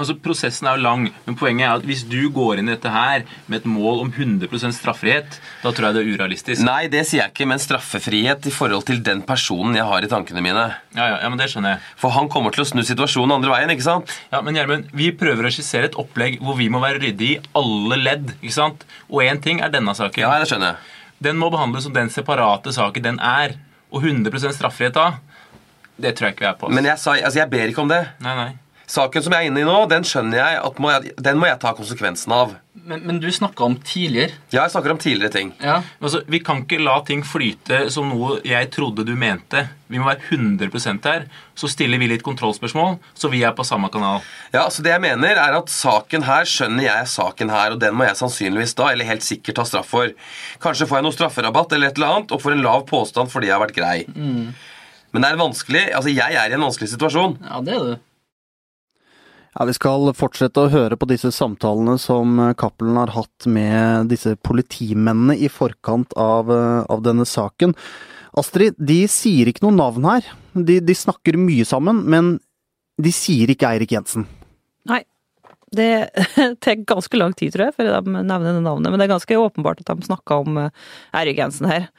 Altså, 0.02 0.16
Prosessen 0.18 0.66
er 0.68 0.80
jo 0.80 0.82
lang, 0.84 1.04
men 1.28 1.36
poenget 1.38 1.68
er 1.68 1.76
at 1.78 1.86
hvis 1.86 2.02
du 2.10 2.32
går 2.34 2.58
inn 2.60 2.72
i 2.72 2.74
dette 2.74 2.90
her 2.90 3.22
med 3.48 3.60
et 3.62 3.68
mål 3.70 4.02
om 4.02 4.10
100% 4.12 4.74
straffrihet, 4.76 5.38
da 5.62 5.70
tror 5.72 5.88
jeg 5.88 5.96
det 5.96 6.02
er 6.02 6.10
urealistisk. 6.18 6.64
Nei, 6.66 6.88
det 6.92 7.04
sier 7.08 7.22
jeg 7.22 7.32
ikke, 7.36 7.48
men 7.52 7.62
straffefrihet 7.62 8.50
i 8.50 8.56
forhold 8.56 8.88
til 8.90 9.00
den 9.06 9.22
personen 9.30 9.78
jeg 9.78 9.86
har 9.88 10.04
i 10.04 10.10
tankene 10.12 10.42
mine. 10.44 10.66
Ja, 10.98 11.06
ja, 11.14 11.22
ja, 11.22 11.30
men 11.30 11.38
det 11.40 11.52
skjønner 11.54 11.76
jeg. 11.78 11.86
For 12.02 12.18
han 12.18 12.28
kommer 12.34 12.52
til 12.58 12.66
å 12.66 12.68
snu 12.72 12.82
situasjonen 12.84 13.38
andre 13.38 13.54
veien, 13.54 13.76
ikke 13.78 13.86
sant? 13.86 14.18
Ja, 14.34 14.42
men 14.42 14.58
Gjermund, 14.58 14.90
Vi 14.92 15.12
prøver 15.16 15.46
å 15.48 15.54
skissere 15.54 15.92
et 15.92 16.00
opplegg 16.02 16.42
hvor 16.42 16.58
vi 16.58 16.68
må 16.74 16.82
være 16.82 17.00
ryddige 17.06 17.38
i 17.38 17.42
alle 17.62 18.02
ledd. 18.02 18.34
ikke 18.42 18.58
sant? 18.58 18.84
Og 19.08 19.22
én 19.24 19.40
ting 19.42 19.62
er 19.62 19.70
denne 19.70 19.94
saken. 19.96 20.26
Ja, 20.26 20.34
det 20.42 20.50
skjønner 20.50 20.74
jeg. 20.74 20.98
Den 21.30 21.38
må 21.38 21.54
behandles 21.54 21.86
som 21.86 21.94
den 21.94 22.10
separate 22.10 22.74
saken 22.74 23.06
den 23.06 23.20
er. 23.22 23.56
Og 23.94 24.04
100% 24.04 24.54
straffrihet 24.54 24.94
da, 24.94 25.08
det 26.02 26.16
tror 26.18 26.30
jeg 26.30 26.38
ikke 26.38 26.46
vi 26.48 26.52
er 26.54 26.58
på. 26.64 26.72
Men 26.74 26.90
jeg, 26.90 27.00
sa, 27.02 27.16
altså, 27.20 27.40
jeg 27.44 27.52
ber 27.54 27.72
ikke 27.74 27.86
om 27.86 27.94
det. 27.94 28.04
Nei, 28.26 28.36
nei. 28.44 28.50
Saken 28.90 29.22
som 29.22 29.34
jeg 29.36 29.46
er 29.46 29.52
inne 29.52 29.62
i 29.62 29.66
nå, 29.68 29.74
den 29.86 30.02
skjønner 30.08 30.40
jeg 30.40 30.62
at 30.66 30.80
må 30.82 30.90
jeg, 30.90 31.12
den 31.22 31.38
må 31.38 31.46
jeg 31.46 31.60
ta 31.62 31.76
konsekvensen 31.78 32.34
av. 32.34 32.56
Men, 32.90 33.04
men 33.06 33.20
du 33.22 33.28
snakka 33.30 33.62
om 33.68 33.76
tidligere. 33.86 34.34
Ja, 34.50 34.64
jeg 34.64 34.72
snakker 34.74 34.96
om 34.96 34.98
tidligere 34.98 35.30
ting. 35.36 35.52
Ja, 35.62 35.76
Altså, 36.02 36.24
Vi 36.26 36.40
kan 36.42 36.64
ikke 36.64 36.80
la 36.82 36.96
ting 37.06 37.22
flyte 37.22 37.84
som 37.94 38.10
noe 38.10 38.40
jeg 38.50 38.72
trodde 38.74 39.06
du 39.06 39.12
mente. 39.14 39.62
Vi 39.94 40.02
må 40.02 40.08
være 40.10 40.26
100% 40.34 41.06
her. 41.06 41.28
Så 41.54 41.70
stiller 41.70 42.02
vi 42.02 42.08
litt 42.10 42.26
kontrollspørsmål, 42.26 42.98
så 43.14 43.30
vi 43.30 43.44
er 43.46 43.54
på 43.54 43.68
samme 43.68 43.92
kanal. 43.94 44.26
Ja, 44.56 44.66
så 44.74 44.82
det 44.82 44.96
jeg 44.96 45.06
mener 45.06 45.38
er 45.38 45.60
at 45.60 45.70
Saken 45.70 46.26
her 46.26 46.50
skjønner 46.50 46.88
jeg 46.88 47.12
saken 47.14 47.54
her, 47.54 47.76
og 47.76 47.84
den 47.86 47.94
må 47.94 48.10
jeg 48.10 48.18
sannsynligvis 48.24 48.74
da, 48.80 48.90
eller 48.96 49.06
helt 49.12 49.28
sikkert 49.28 49.60
ta 49.62 49.68
straff 49.70 49.94
for. 49.94 50.10
Kanskje 50.66 50.90
får 50.90 50.98
jeg 51.04 51.06
noe 51.12 51.18
strafferabatt 51.20 51.78
eller 51.78 51.94
et 51.94 52.02
eller 52.02 52.16
annet, 52.16 52.34
og 52.34 52.42
får 52.42 52.58
en 52.58 52.66
lav 52.66 52.88
påstand 52.90 53.30
fordi 53.30 53.52
jeg 53.52 53.58
har 53.60 53.66
vært 53.68 53.78
grei. 53.78 53.98
Men 55.14 55.24
det 55.24 55.32
er 55.32 55.42
vanskelig. 55.42 55.84
Altså, 55.98 56.14
jeg 56.14 56.38
er 56.38 56.52
i 56.52 56.58
en 56.58 56.66
vanskelig 56.68 56.92
situasjon. 56.94 57.40
Ja, 57.46 57.62
det 57.66 57.76
er 57.76 57.88
det. 57.88 57.98
Ja, 59.56 59.66
Vi 59.66 59.74
skal 59.76 60.12
fortsette 60.14 60.62
å 60.62 60.72
høre 60.72 60.98
på 61.00 61.08
disse 61.10 61.32
samtalene 61.34 61.98
som 62.00 62.38
Cappelen 62.60 63.00
har 63.02 63.12
hatt 63.16 63.48
med 63.50 64.12
disse 64.12 64.36
politimennene 64.46 65.36
i 65.36 65.50
forkant 65.50 66.14
av, 66.16 66.52
eh, 66.54 66.86
av 66.88 67.02
denne 67.04 67.26
saken. 67.26 67.74
Astrid, 68.38 68.78
de 68.78 69.02
sier 69.10 69.50
ikke 69.50 69.66
noe 69.66 69.76
navn 69.76 70.06
her. 70.06 70.28
De, 70.54 70.80
de 70.80 70.96
snakker 70.96 71.38
mye 71.40 71.66
sammen, 71.66 72.04
men 72.06 72.38
de 73.02 73.12
sier 73.16 73.50
ikke 73.52 73.72
Eirik 73.74 73.96
Jensen. 73.96 74.28
Nei. 74.90 75.02
Det 75.76 76.10
tar 76.64 76.86
ganske 76.90 77.18
lang 77.18 77.36
tid, 77.38 77.54
tror 77.54 77.68
jeg, 77.68 77.76
før 77.78 77.92
de 78.00 78.14
nevner 78.16 78.56
det 78.58 78.64
navnet, 78.66 78.90
men 78.90 78.98
det 78.98 79.06
er 79.06 79.16
ganske 79.16 79.38
åpenbart 79.38 79.84
at 79.84 79.92
de 79.92 80.08
snakker 80.08 80.46
om 80.46 80.62
eh, 80.62 80.88
Eirik 81.20 81.42
Jensen 81.42 81.70
her. 81.70 81.90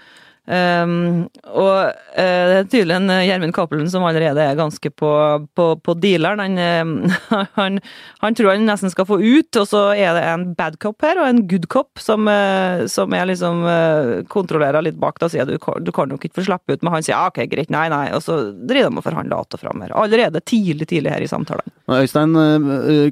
Um, 0.51 1.29
og 1.53 1.93
uh, 1.93 2.15
det 2.17 2.57
er 2.57 2.69
tydelig 2.73 2.95
en 2.97 3.13
uh, 3.13 3.21
Gjermund 3.23 3.55
Cappelen 3.55 3.91
som 3.93 4.03
allerede 4.09 4.43
er 4.43 4.57
ganske 4.59 4.91
på, 4.91 5.11
på, 5.55 5.67
på 5.85 5.95
dealeren. 6.01 6.41
Han, 6.43 6.57
uh, 6.59 7.45
han, 7.59 7.79
han, 8.25 8.37
tror 8.39 8.55
han 8.55 8.67
nesten 8.67 8.91
skal 8.91 9.07
få 9.07 9.21
ut, 9.21 9.61
og 9.61 9.69
så 9.69 9.85
er 9.95 10.17
det 10.17 10.25
en 10.27 10.49
bad 10.59 10.81
cop 10.83 11.05
her 11.07 11.21
og 11.21 11.29
en 11.29 11.45
good 11.51 11.69
cop 11.71 12.01
som, 12.03 12.27
som 12.91 13.15
er 13.15 13.29
liksom 13.31 13.63
kontrollerer 14.33 14.83
litt 14.85 14.99
bak. 15.01 15.21
Da 15.21 15.29
sier 15.31 15.47
du, 15.47 15.57
du 15.59 15.93
kan 15.95 16.11
nok 16.11 16.25
ikke 16.27 16.41
få 16.41 16.49
slippe 16.49 16.75
ut, 16.75 16.83
men 16.83 16.97
han 16.97 17.07
sier 17.07 17.15
ja, 17.15 17.29
ok, 17.31 17.45
greit, 17.51 17.71
nei, 17.73 17.87
nei. 17.93 18.07
Og 18.17 18.25
så 18.25 18.41
driver 18.57 18.91
de 18.91 19.01
og 19.01 19.07
forhandler 19.07 19.37
att 19.37 19.55
og 19.55 19.61
fram 19.61 19.85
her. 19.85 19.95
Allerede 19.95 20.41
tidlig, 20.41 20.89
tidlig 20.89 21.13
her 21.15 21.21
i 21.21 21.29
samtalen. 21.29 21.67
Øystein 21.91 22.37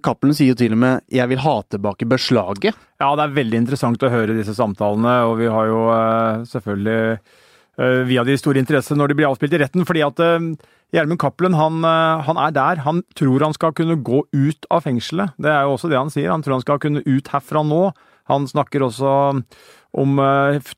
Cappelen 0.05 0.37
sier 0.37 0.53
jo 0.53 0.59
til 0.59 0.73
og 0.73 0.79
med 0.79 1.01
'jeg 1.11 1.29
vil 1.29 1.39
ha 1.39 1.63
tilbake 1.71 2.07
beslaget'. 2.07 2.75
Ja, 2.99 3.13
det 3.15 3.29
er 3.29 3.35
veldig 3.37 3.59
interessant 3.61 4.03
å 4.03 4.11
høre 4.11 4.35
disse 4.35 4.57
samtalene, 4.59 5.13
og 5.31 5.37
vi 5.39 5.47
har 5.47 5.69
jo 5.71 5.83
uh, 5.87 6.41
selvfølgelig 6.51 6.97
uh, 7.15 7.28
via 7.79 8.25
de 8.27 8.35
store 8.35 8.59
interesser 8.59 8.99
når 8.99 9.13
de 9.13 9.17
blir 9.21 9.29
avspilt 9.29 9.53
i 9.55 9.61
retten, 9.63 9.85
fordi 9.87 10.03
at 10.03 10.19
uh, 10.19 10.47
Gjermund 10.91 11.21
Cappelen 11.23 11.55
han, 11.55 11.85
han, 12.27 12.39
er 12.41 12.55
der. 12.57 12.81
Han 12.83 13.03
tror 13.15 13.45
han 13.45 13.55
skal 13.55 13.75
kunne 13.77 13.99
gå 14.03 14.23
ut 14.33 14.67
av 14.73 14.87
fengselet. 14.87 15.37
Det 15.39 15.51
er 15.53 15.67
jo 15.67 15.75
også 15.77 15.91
det 15.93 15.99
han 16.01 16.11
sier. 16.11 16.33
Han 16.33 16.43
tror 16.43 16.57
han 16.57 16.65
skal 16.65 16.81
kunne 16.81 17.05
ut 17.05 17.29
herfra 17.29 17.61
nå. 17.63 17.83
Han 18.33 18.49
snakker 18.49 18.87
også 18.87 19.13
om 20.01 20.23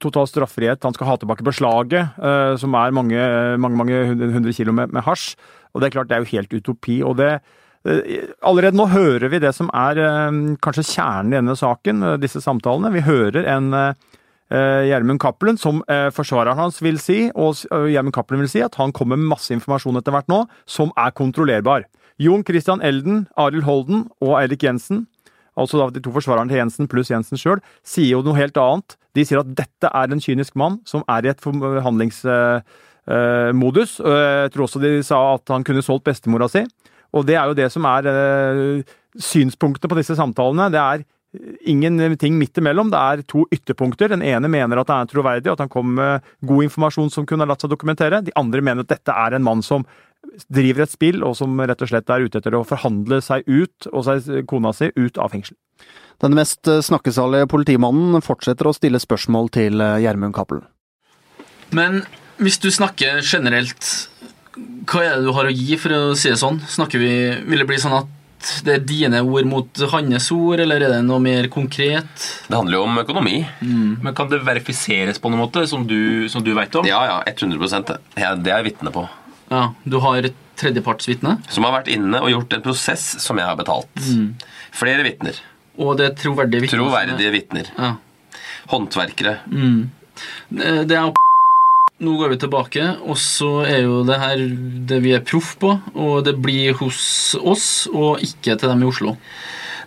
total 0.02 0.26
straffrihet. 0.26 0.82
Han 0.82 0.98
skal 0.98 1.12
ha 1.12 1.14
tilbake 1.22 1.46
beslaget, 1.46 2.18
som 2.58 2.74
er 2.74 2.98
mange, 2.98 3.22
mange, 3.62 3.78
mange 3.78 4.02
hundre 4.34 4.56
kilo 4.58 4.74
med, 4.74 4.90
med 4.90 5.06
hasj. 5.06 5.36
Og 5.70 5.78
det 5.78 5.88
er 5.88 5.94
klart, 5.94 6.10
det 6.10 6.18
er 6.18 6.26
jo 6.26 6.32
helt 6.34 6.58
utopi. 6.58 6.98
og 7.06 7.14
det 7.22 7.36
Eh, 7.88 8.28
allerede 8.44 8.76
nå 8.76 8.84
hører 8.92 9.30
vi 9.32 9.40
det 9.40 9.54
som 9.56 9.70
er 9.72 9.96
eh, 10.04 10.40
kanskje 10.60 10.84
kjernen 10.84 11.32
i 11.32 11.38
denne 11.38 11.56
saken, 11.56 12.02
eh, 12.04 12.18
disse 12.20 12.42
samtalene. 12.44 12.92
Vi 12.92 13.06
hører 13.06 13.48
en 13.48 13.72
Gjermund 14.50 15.20
Cappelen, 15.22 15.58
som 15.58 15.82
forsvareren 15.86 16.58
hans 16.58 16.82
vil 16.82 16.98
si, 16.98 17.30
og 17.38 17.54
Gjermund 17.70 18.14
Cappelen 18.16 18.40
vil 18.42 18.50
si, 18.50 18.60
at 18.66 18.74
han 18.80 18.92
kommer 18.92 19.16
med 19.16 19.30
masse 19.30 19.54
informasjon 19.54 19.96
etter 20.00 20.12
hvert 20.14 20.32
nå, 20.32 20.40
som 20.66 20.90
er 20.98 21.10
kontrollerbar. 21.14 21.82
Jon 22.20 22.44
Christian 22.44 22.82
Elden, 22.84 23.26
Arild 23.38 23.64
Holden 23.64 24.08
og 24.20 24.42
Eirik 24.42 24.62
Jensen, 24.66 25.06
altså 25.56 25.90
de 25.94 26.00
to 26.02 26.10
forsvarerne 26.14 26.50
til 26.50 26.58
Jensen 26.60 26.88
pluss 26.90 27.10
Jensen 27.12 27.38
sjøl, 27.40 27.60
sier 27.86 28.10
jo 28.16 28.22
noe 28.26 28.38
helt 28.38 28.56
annet. 28.60 28.88
De 29.16 29.22
sier 29.26 29.40
at 29.40 29.54
dette 29.58 29.86
er 29.88 30.06
en 30.10 30.22
kynisk 30.22 30.54
mann 30.58 30.74
som 30.88 31.00
er 31.10 31.20
i 31.24 31.30
et 31.32 31.42
forhandlingsmodus. 31.42 33.90
Jeg 34.02 34.50
tror 34.54 34.64
også 34.66 34.82
de 34.82 34.90
sa 35.06 35.18
at 35.34 35.44
han 35.54 35.64
kunne 35.66 35.86
solgt 35.86 36.08
bestemora 36.10 36.46
si. 36.50 36.62
Og 37.10 37.20
det 37.26 37.34
er 37.34 37.44
jo 37.50 37.58
det 37.58 37.68
som 37.74 37.82
er 37.90 38.02
synspunktene 39.18 39.90
på 39.90 39.98
disse 39.98 40.14
samtalene. 40.18 40.70
Det 40.70 40.80
er 40.80 40.98
ingenting 41.64 42.38
midt 42.38 42.58
imellom. 42.58 42.90
Det 42.90 43.00
er 43.00 43.24
to 43.28 43.44
ytterpunkter. 43.54 44.10
Den 44.10 44.24
ene 44.26 44.50
mener 44.50 44.80
at 44.80 44.90
det 44.90 44.96
er 44.96 45.10
troverdig, 45.12 45.52
at 45.52 45.62
han 45.62 45.70
kom 45.72 45.94
med 45.98 46.26
god 46.46 46.66
informasjon 46.66 47.10
som 47.14 47.26
kunne 47.28 47.46
latt 47.46 47.62
seg 47.62 47.72
dokumentere. 47.72 48.22
De 48.26 48.34
andre 48.38 48.62
mener 48.64 48.86
at 48.86 48.92
dette 48.96 49.14
er 49.14 49.36
en 49.36 49.46
mann 49.46 49.62
som 49.62 49.86
driver 50.52 50.84
et 50.84 50.92
spill, 50.92 51.22
og 51.24 51.36
som 51.38 51.54
rett 51.58 51.80
og 51.80 51.90
slett 51.90 52.10
er 52.12 52.26
ute 52.26 52.40
etter 52.40 52.54
å 52.58 52.66
forhandle 52.66 53.22
seg 53.24 53.46
ut, 53.48 53.88
og 53.92 54.04
seg, 54.06 54.44
kona 54.50 54.74
si, 54.76 54.90
ut 54.96 55.18
av 55.18 55.32
fengsel. 55.32 55.56
Den 56.20 56.36
mest 56.36 56.68
snakkesalige 56.68 57.48
politimannen 57.48 58.20
fortsetter 58.24 58.68
å 58.68 58.74
stille 58.76 59.00
spørsmål 59.00 59.48
til 59.54 59.80
eh, 59.80 60.02
Gjermund 60.04 60.36
Cappelen. 60.36 60.66
Men 61.72 62.02
hvis 62.42 62.58
du 62.60 62.68
snakker 62.74 63.22
generelt 63.24 63.86
hva 64.90 65.04
er 65.06 65.16
det 65.16 65.28
du 65.28 65.32
har 65.32 65.48
å 65.48 65.54
gi, 65.54 65.76
for 65.80 65.94
å 65.94 66.00
si 66.18 66.28
det 66.32 66.40
sånn? 66.40 66.58
Snakker 66.68 67.00
vi, 67.00 67.12
Vil 67.46 67.62
det 67.62 67.68
bli 67.68 67.78
sånn 67.80 67.96
at 67.96 68.08
det 68.64 68.72
er 68.74 68.84
dine 68.88 69.20
ord 69.20 69.48
mot 69.48 69.80
hans 69.92 70.30
ord, 70.32 70.62
eller 70.64 70.80
er 70.86 70.94
det 70.94 71.00
noe 71.04 71.20
mer 71.22 71.48
konkret? 71.52 72.26
Det 72.48 72.56
handler 72.56 72.78
jo 72.78 72.82
om 72.86 73.00
økonomi. 73.02 73.38
Mm. 73.60 74.00
Men 74.04 74.16
kan 74.16 74.30
det 74.32 74.40
verifiseres 74.46 75.20
på 75.20 75.32
noen 75.32 75.44
måte, 75.44 75.66
som 75.68 75.86
du, 75.88 76.28
som 76.32 76.44
du 76.44 76.52
veit 76.56 76.74
om? 76.80 76.88
Ja, 76.88 77.02
ja, 77.08 77.18
100% 77.28 77.92
Det 78.16 78.24
er 78.24 78.54
jeg 78.56 78.70
vitne 78.72 78.92
på. 78.94 79.06
Ja, 79.50 79.70
Du 79.84 79.98
har 80.04 80.24
et 80.24 80.36
tredjepartsvitne? 80.60 81.38
Som 81.50 81.66
har 81.66 81.74
vært 81.78 81.88
inne 81.92 82.20
og 82.20 82.30
gjort 82.32 82.56
en 82.56 82.64
prosess 82.64 83.06
som 83.22 83.38
jeg 83.40 83.48
har 83.48 83.58
betalt. 83.58 83.90
Mm. 84.08 84.34
Flere 84.76 85.04
vitner. 85.06 85.40
Og 85.80 85.96
det 85.98 86.10
er 86.10 86.16
troverdige 86.20 86.66
vitner? 86.66 86.82
Troverdige 86.84 87.32
vitner. 87.34 87.72
Ja. 87.78 87.94
Håndverkere. 88.70 89.38
Mm. 89.50 89.90
Det 90.50 90.96
er 90.96 91.12
nå 92.00 92.16
går 92.16 92.32
vi 92.32 92.38
tilbake, 92.40 92.84
og 93.04 93.18
så 93.20 93.50
er 93.68 93.82
jo 93.84 94.00
det 94.08 94.16
her 94.22 94.42
det 94.88 95.00
vi 95.04 95.14
er 95.16 95.24
proff 95.26 95.54
på, 95.60 95.74
og 95.94 96.22
det 96.24 96.36
blir 96.40 96.76
hos 96.80 97.00
oss 97.40 97.66
og 97.92 98.22
ikke 98.24 98.56
til 98.56 98.70
dem 98.72 98.84
i 98.84 98.88
Oslo. 98.88 99.16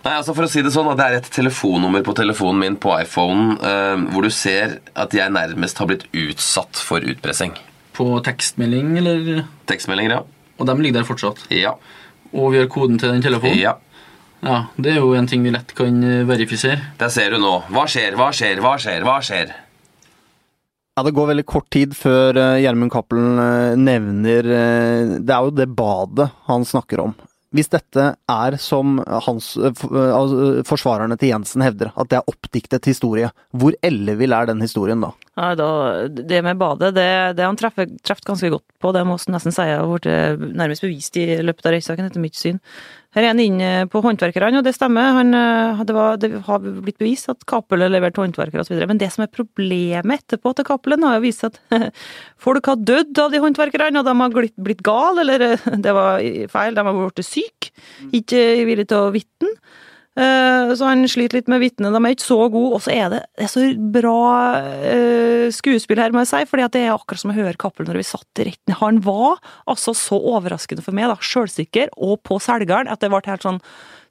Nei, 0.04 0.12
altså 0.18 0.34
for 0.36 0.44
å 0.44 0.50
si 0.52 0.60
Det 0.60 0.68
sånn 0.74 0.90
det 0.98 1.04
er 1.06 1.14
et 1.16 1.28
telefonnummer 1.32 2.02
på 2.04 2.12
telefonen 2.16 2.60
min 2.60 2.74
på 2.76 2.92
iPhone 2.98 3.54
eh, 3.56 4.02
hvor 4.12 4.26
du 4.26 4.30
ser 4.34 4.78
at 5.00 5.16
jeg 5.16 5.32
nærmest 5.32 5.80
har 5.80 5.88
blitt 5.88 6.04
utsatt 6.12 6.76
for 6.76 7.00
utpressing. 7.00 7.54
På 7.96 8.18
tekstmelding, 8.26 8.98
eller? 9.00 9.46
Tekstmeldinger, 9.70 10.18
ja. 10.18 10.52
Og 10.60 10.68
de 10.68 10.76
ligger 10.82 11.00
der 11.00 11.08
fortsatt? 11.08 11.40
Ja. 11.54 11.72
Og 12.34 12.52
vi 12.52 12.60
har 12.60 12.68
koden 12.70 13.00
til 13.00 13.14
den 13.14 13.24
telefonen? 13.24 13.58
Ja. 13.58 13.78
Ja, 14.44 14.66
Det 14.76 14.92
er 14.92 15.00
jo 15.00 15.14
en 15.16 15.26
ting 15.26 15.40
vi 15.42 15.54
lett 15.54 15.72
kan 15.72 16.02
verifisere. 16.28 16.92
Der 17.00 17.08
ser 17.08 17.32
du 17.32 17.38
nå. 17.40 17.62
Hva 17.72 17.86
skjer, 17.88 18.12
hva 18.18 18.28
skjer, 18.34 18.60
hva 18.60 18.74
skjer? 18.76 19.06
Hva 19.08 19.16
skjer? 19.24 19.54
Ja, 20.94 21.02
Det 21.02 21.10
går 21.10 21.32
veldig 21.32 21.46
kort 21.50 21.70
tid 21.74 21.94
før 21.98 22.38
eh, 22.38 22.60
Gjermund 22.62 22.92
Cappelen 22.94 23.38
eh, 23.42 23.76
nevner 23.78 24.46
eh, 24.46 25.14
Det 25.18 25.34
er 25.34 25.46
jo 25.48 25.54
det 25.54 25.72
badet 25.74 26.28
han 26.46 26.66
snakker 26.66 27.02
om. 27.08 27.14
Hvis 27.54 27.70
dette 27.70 28.04
er 28.18 28.56
som 28.58 28.96
hans, 29.06 29.52
forsvarerne 30.66 31.14
til 31.20 31.30
Jensen 31.30 31.62
hevder, 31.62 31.92
at 31.94 32.08
det 32.10 32.16
er 32.18 32.30
oppdiktet 32.32 32.88
historie, 32.90 33.28
hvor 33.54 33.76
ellevill 33.78 34.34
er 34.34 34.48
den 34.50 34.64
historien 34.64 35.04
da? 35.04 35.12
Ja, 35.38 35.52
da, 35.54 35.68
Det 36.10 36.40
med 36.42 36.58
badet, 36.58 36.90
det, 36.96 37.06
det 37.38 37.46
han 37.46 37.58
treffer, 37.58 37.86
ganske 38.26 38.50
godt 38.56 38.66
på. 38.82 38.90
Det 38.90 39.04
må 39.06 39.14
nesten 39.30 39.54
si 39.54 39.68
har 39.70 39.86
blitt 39.86 40.50
nærmest 40.58 40.82
bevist 40.82 41.14
i 41.22 41.28
løpet 41.46 41.70
av 41.70 41.76
rettssaken, 41.76 42.10
etter 42.10 42.26
mitt 42.26 42.34
syn. 42.34 42.58
Her 43.14 43.22
er 43.22 43.30
han 43.30 43.42
inne 43.42 43.68
på 43.90 44.00
håndverkerne, 44.02 44.58
og 44.58 44.66
det 44.66 44.74
stemmer. 44.74 45.12
Han, 45.20 45.30
eh, 45.38 45.82
det, 45.86 45.94
var, 45.94 46.18
det, 46.18 46.32
har 46.48 46.64
blitt 46.64 46.98
bevist 46.98 47.30
at 47.30 47.44
Cappelen 47.50 47.92
leverte 47.94 48.22
håndverkere 48.22 48.64
osv. 48.64 48.80
Men 48.90 48.98
det 48.98 49.12
som 49.14 49.22
er 49.22 49.30
problemet 49.30 50.24
etterpå 50.24 50.54
til 50.58 50.66
Cappelen, 50.66 51.06
har 51.06 51.20
jo 51.20 51.24
vist 51.28 51.46
at 51.46 51.60
folk 52.44 52.66
har 52.72 52.82
dødd 52.82 53.22
av 53.22 53.30
de 53.30 53.42
håndverkerne, 53.44 54.02
og 54.02 54.08
de 54.08 54.16
har 54.18 54.34
blitt, 54.34 54.56
blitt 54.66 54.82
gale, 54.86 55.22
eller 55.22 55.46
eh, 55.52 55.70
det 55.84 55.94
var 55.94 56.18
feil, 56.50 56.74
de 56.74 56.86
har 56.88 57.00
blitt 57.00 57.26
syke, 57.28 57.70
ikke 58.10 58.44
villige 58.66 58.90
til 58.90 59.06
å 59.06 59.14
vitne. 59.14 59.54
Eh, 60.14 60.72
så 60.78 60.86
han 60.86 61.02
sliter 61.10 61.40
litt 61.40 61.48
med 61.50 61.62
vitnene. 61.62 61.90
De 61.94 62.00
er 62.06 62.14
ikke 62.14 62.26
så 62.26 62.38
gode. 62.46 62.76
Og 62.76 62.84
så 62.84 62.92
er 62.94 63.10
det, 63.10 63.20
det 63.38 63.46
er 63.48 63.50
så 63.50 63.64
bra 63.94 64.20
uh, 64.62 65.46
skuespill 65.54 66.00
her, 66.00 66.14
må 66.14 66.22
jeg 66.22 66.30
si. 66.30 66.42
fordi 66.50 66.68
det 66.76 66.84
er 66.84 66.94
akkurat 66.94 67.24
som 67.24 67.32
å 67.34 67.36
høre 67.36 67.58
Cappelen 67.60 67.90
når 67.90 68.00
vi 68.00 68.06
satt 68.08 68.42
i 68.42 68.48
retten. 68.50 68.76
Han 68.80 69.02
var 69.04 69.42
altså 69.70 69.96
så 69.98 70.18
overraskende 70.18 70.84
for 70.86 70.96
meg, 70.96 71.10
da, 71.10 71.18
sjølsikker 71.18 71.92
og 71.96 72.22
på 72.26 72.38
selgeren, 72.42 72.90
at 72.90 73.02
det 73.02 73.10
ble 73.12 73.22
helt 73.26 73.46
sånn 73.46 73.60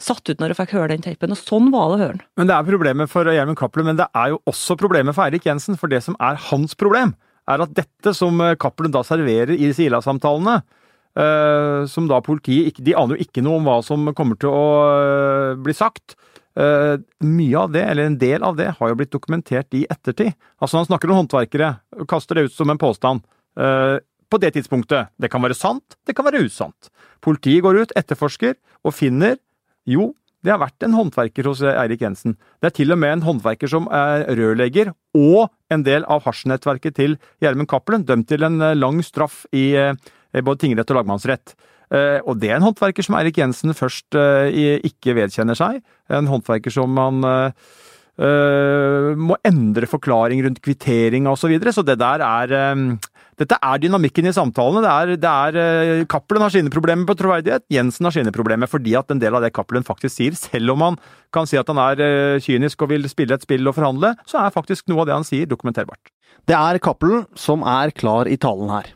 satt 0.04 0.28
ut 0.28 0.42
når 0.42 0.52
jeg 0.52 0.60
fikk 0.60 0.76
høre 0.76 0.92
den 0.92 1.06
teipen. 1.06 1.36
Og 1.36 1.40
sånn 1.40 1.72
var 1.74 1.92
det 1.92 2.00
å 2.00 2.04
høre 2.04 2.18
den. 2.18 2.26
Men 2.40 2.52
det 2.52 2.58
er 2.58 2.68
problemet 2.68 3.12
for 3.12 3.32
Gjermund 3.32 3.60
Cappelen, 3.60 3.94
men 3.94 4.02
det 4.02 4.10
er 4.12 4.34
jo 4.34 4.42
også 4.52 4.78
problemet 4.80 5.16
for 5.16 5.28
Eirik 5.28 5.48
Jensen. 5.48 5.80
For 5.80 5.92
det 5.92 6.04
som 6.04 6.20
er 6.20 6.40
hans 6.52 6.76
problem, 6.76 7.16
er 7.52 7.64
at 7.64 7.76
dette 7.76 8.14
som 8.16 8.40
Cappelen 8.60 8.92
da 8.92 9.02
serverer 9.08 9.56
i 9.56 9.72
Sila-samtalene, 9.76 10.62
som 11.14 12.08
da 12.10 12.18
politiet 12.26 12.72
ikke 12.72 12.86
De 12.88 12.96
aner 12.98 13.18
jo 13.18 13.26
ikke 13.28 13.44
noe 13.46 13.60
om 13.60 13.68
hva 13.70 13.80
som 13.86 14.08
kommer 14.18 14.40
til 14.42 14.50
å 14.50 14.64
uh, 14.82 15.60
bli 15.62 15.76
sagt. 15.78 16.16
Uh, 16.58 16.98
mye 17.26 17.60
av 17.60 17.74
det, 17.74 17.84
eller 17.90 18.10
en 18.10 18.18
del 18.22 18.46
av 18.46 18.58
det, 18.58 18.72
har 18.80 18.90
jo 18.90 18.98
blitt 18.98 19.14
dokumentert 19.14 19.74
i 19.78 19.84
ettertid. 19.90 20.34
Altså 20.62 20.82
Han 20.82 20.90
snakker 20.90 21.12
om 21.12 21.24
håndverkere, 21.24 21.76
kaster 22.10 22.40
det 22.40 22.50
ut 22.50 22.58
som 22.58 22.74
en 22.74 22.82
påstand. 22.82 23.22
på 24.34 24.38
det 24.42 24.50
tidspunktet. 24.56 25.12
Det 25.22 25.30
kan 25.30 25.44
være 25.44 25.54
sant, 25.54 25.94
det 26.08 26.16
kan 26.18 26.26
være 26.26 26.42
usant. 26.48 26.90
Politiet 27.22 27.62
går 27.62 27.84
ut, 27.84 27.92
etterforsker, 27.96 28.56
og 28.84 28.94
finner 28.94 29.38
Jo, 29.86 30.16
det 30.42 30.50
har 30.50 30.58
vært 30.58 30.84
en 30.84 30.96
håndverker 30.98 31.46
hos 31.46 31.62
Eirik 31.62 32.02
Jensen. 32.02 32.38
Det 32.60 32.72
er 32.72 32.74
til 32.74 32.92
og 32.92 32.98
med 32.98 33.14
en 33.14 33.22
håndverker 33.28 33.70
som 33.70 33.86
er 33.94 34.26
rørlegger, 34.34 34.90
og 35.14 35.52
en 35.70 35.84
del 35.86 36.04
av 36.10 36.24
hasjnettverket 36.26 36.96
til 36.96 37.18
Gjermund 37.44 37.70
Cappelen, 37.70 38.08
dømt 38.08 38.28
til 38.28 38.44
en 38.44 38.58
lang 38.58 39.04
straff 39.06 39.46
i 39.54 39.76
Eh, 39.78 39.94
både 40.42 40.64
tingrett 40.64 40.90
og 40.90 41.02
lagmannsrett. 41.02 41.54
Eh, 41.94 42.20
og 42.26 42.40
det 42.42 42.50
er 42.50 42.58
en 42.58 42.66
håndverker 42.66 43.06
som 43.06 43.20
Eirik 43.20 43.38
Jensen 43.38 43.76
først 43.78 44.18
eh, 44.18 44.82
ikke 44.90 45.14
vedkjenner 45.20 45.58
seg. 45.58 45.84
En 46.10 46.30
håndverker 46.32 46.74
som 46.74 46.94
man 46.94 47.24
må 48.14 49.34
endre 49.42 49.88
forklaring 49.90 50.44
rundt 50.46 50.60
kvittering 50.62 51.26
osv. 51.26 51.40
Så, 51.42 51.50
videre. 51.50 51.72
så 51.74 51.82
det 51.82 51.96
der 51.98 52.22
er 52.22 52.52
Dette 53.40 53.58
er 53.58 53.82
dynamikken 53.82 54.30
i 54.30 54.34
samtalene. 54.36 54.84
Det 54.84 54.92
er, 54.92 55.12
det 55.18 55.32
er 55.32 55.58
eh, 55.62 56.06
Cappelen 56.10 56.46
har 56.46 56.54
sine 56.54 56.72
problemer 56.74 57.08
på 57.10 57.16
troverdighet, 57.18 57.66
Jensen 57.74 58.06
har 58.08 58.14
sine 58.14 58.34
problemer 58.36 58.70
fordi 58.70 58.94
at 59.00 59.10
en 59.12 59.22
del 59.22 59.34
av 59.34 59.44
det 59.44 59.54
Cappelen 59.56 59.86
faktisk 59.88 60.16
sier, 60.16 60.38
selv 60.38 60.76
om 60.76 60.86
han 60.86 61.00
kan 61.34 61.50
si 61.50 61.58
at 61.60 61.70
han 61.72 61.82
er 61.82 62.04
eh, 62.04 62.42
kynisk 62.44 62.86
og 62.86 62.94
vil 62.94 63.10
spille 63.10 63.38
et 63.38 63.46
spill 63.46 63.66
og 63.70 63.78
forhandle, 63.80 64.14
så 64.30 64.44
er 64.44 64.54
faktisk 64.54 64.90
noe 64.92 65.04
av 65.04 65.10
det 65.10 65.18
han 65.18 65.28
sier, 65.28 65.50
dokumenterbart. 65.50 66.14
Det 66.46 66.58
er 66.58 66.82
Cappelen 66.84 67.26
som 67.40 67.66
er 67.66 67.96
klar 67.96 68.30
i 68.30 68.38
talen 68.38 68.70
her. 68.74 68.94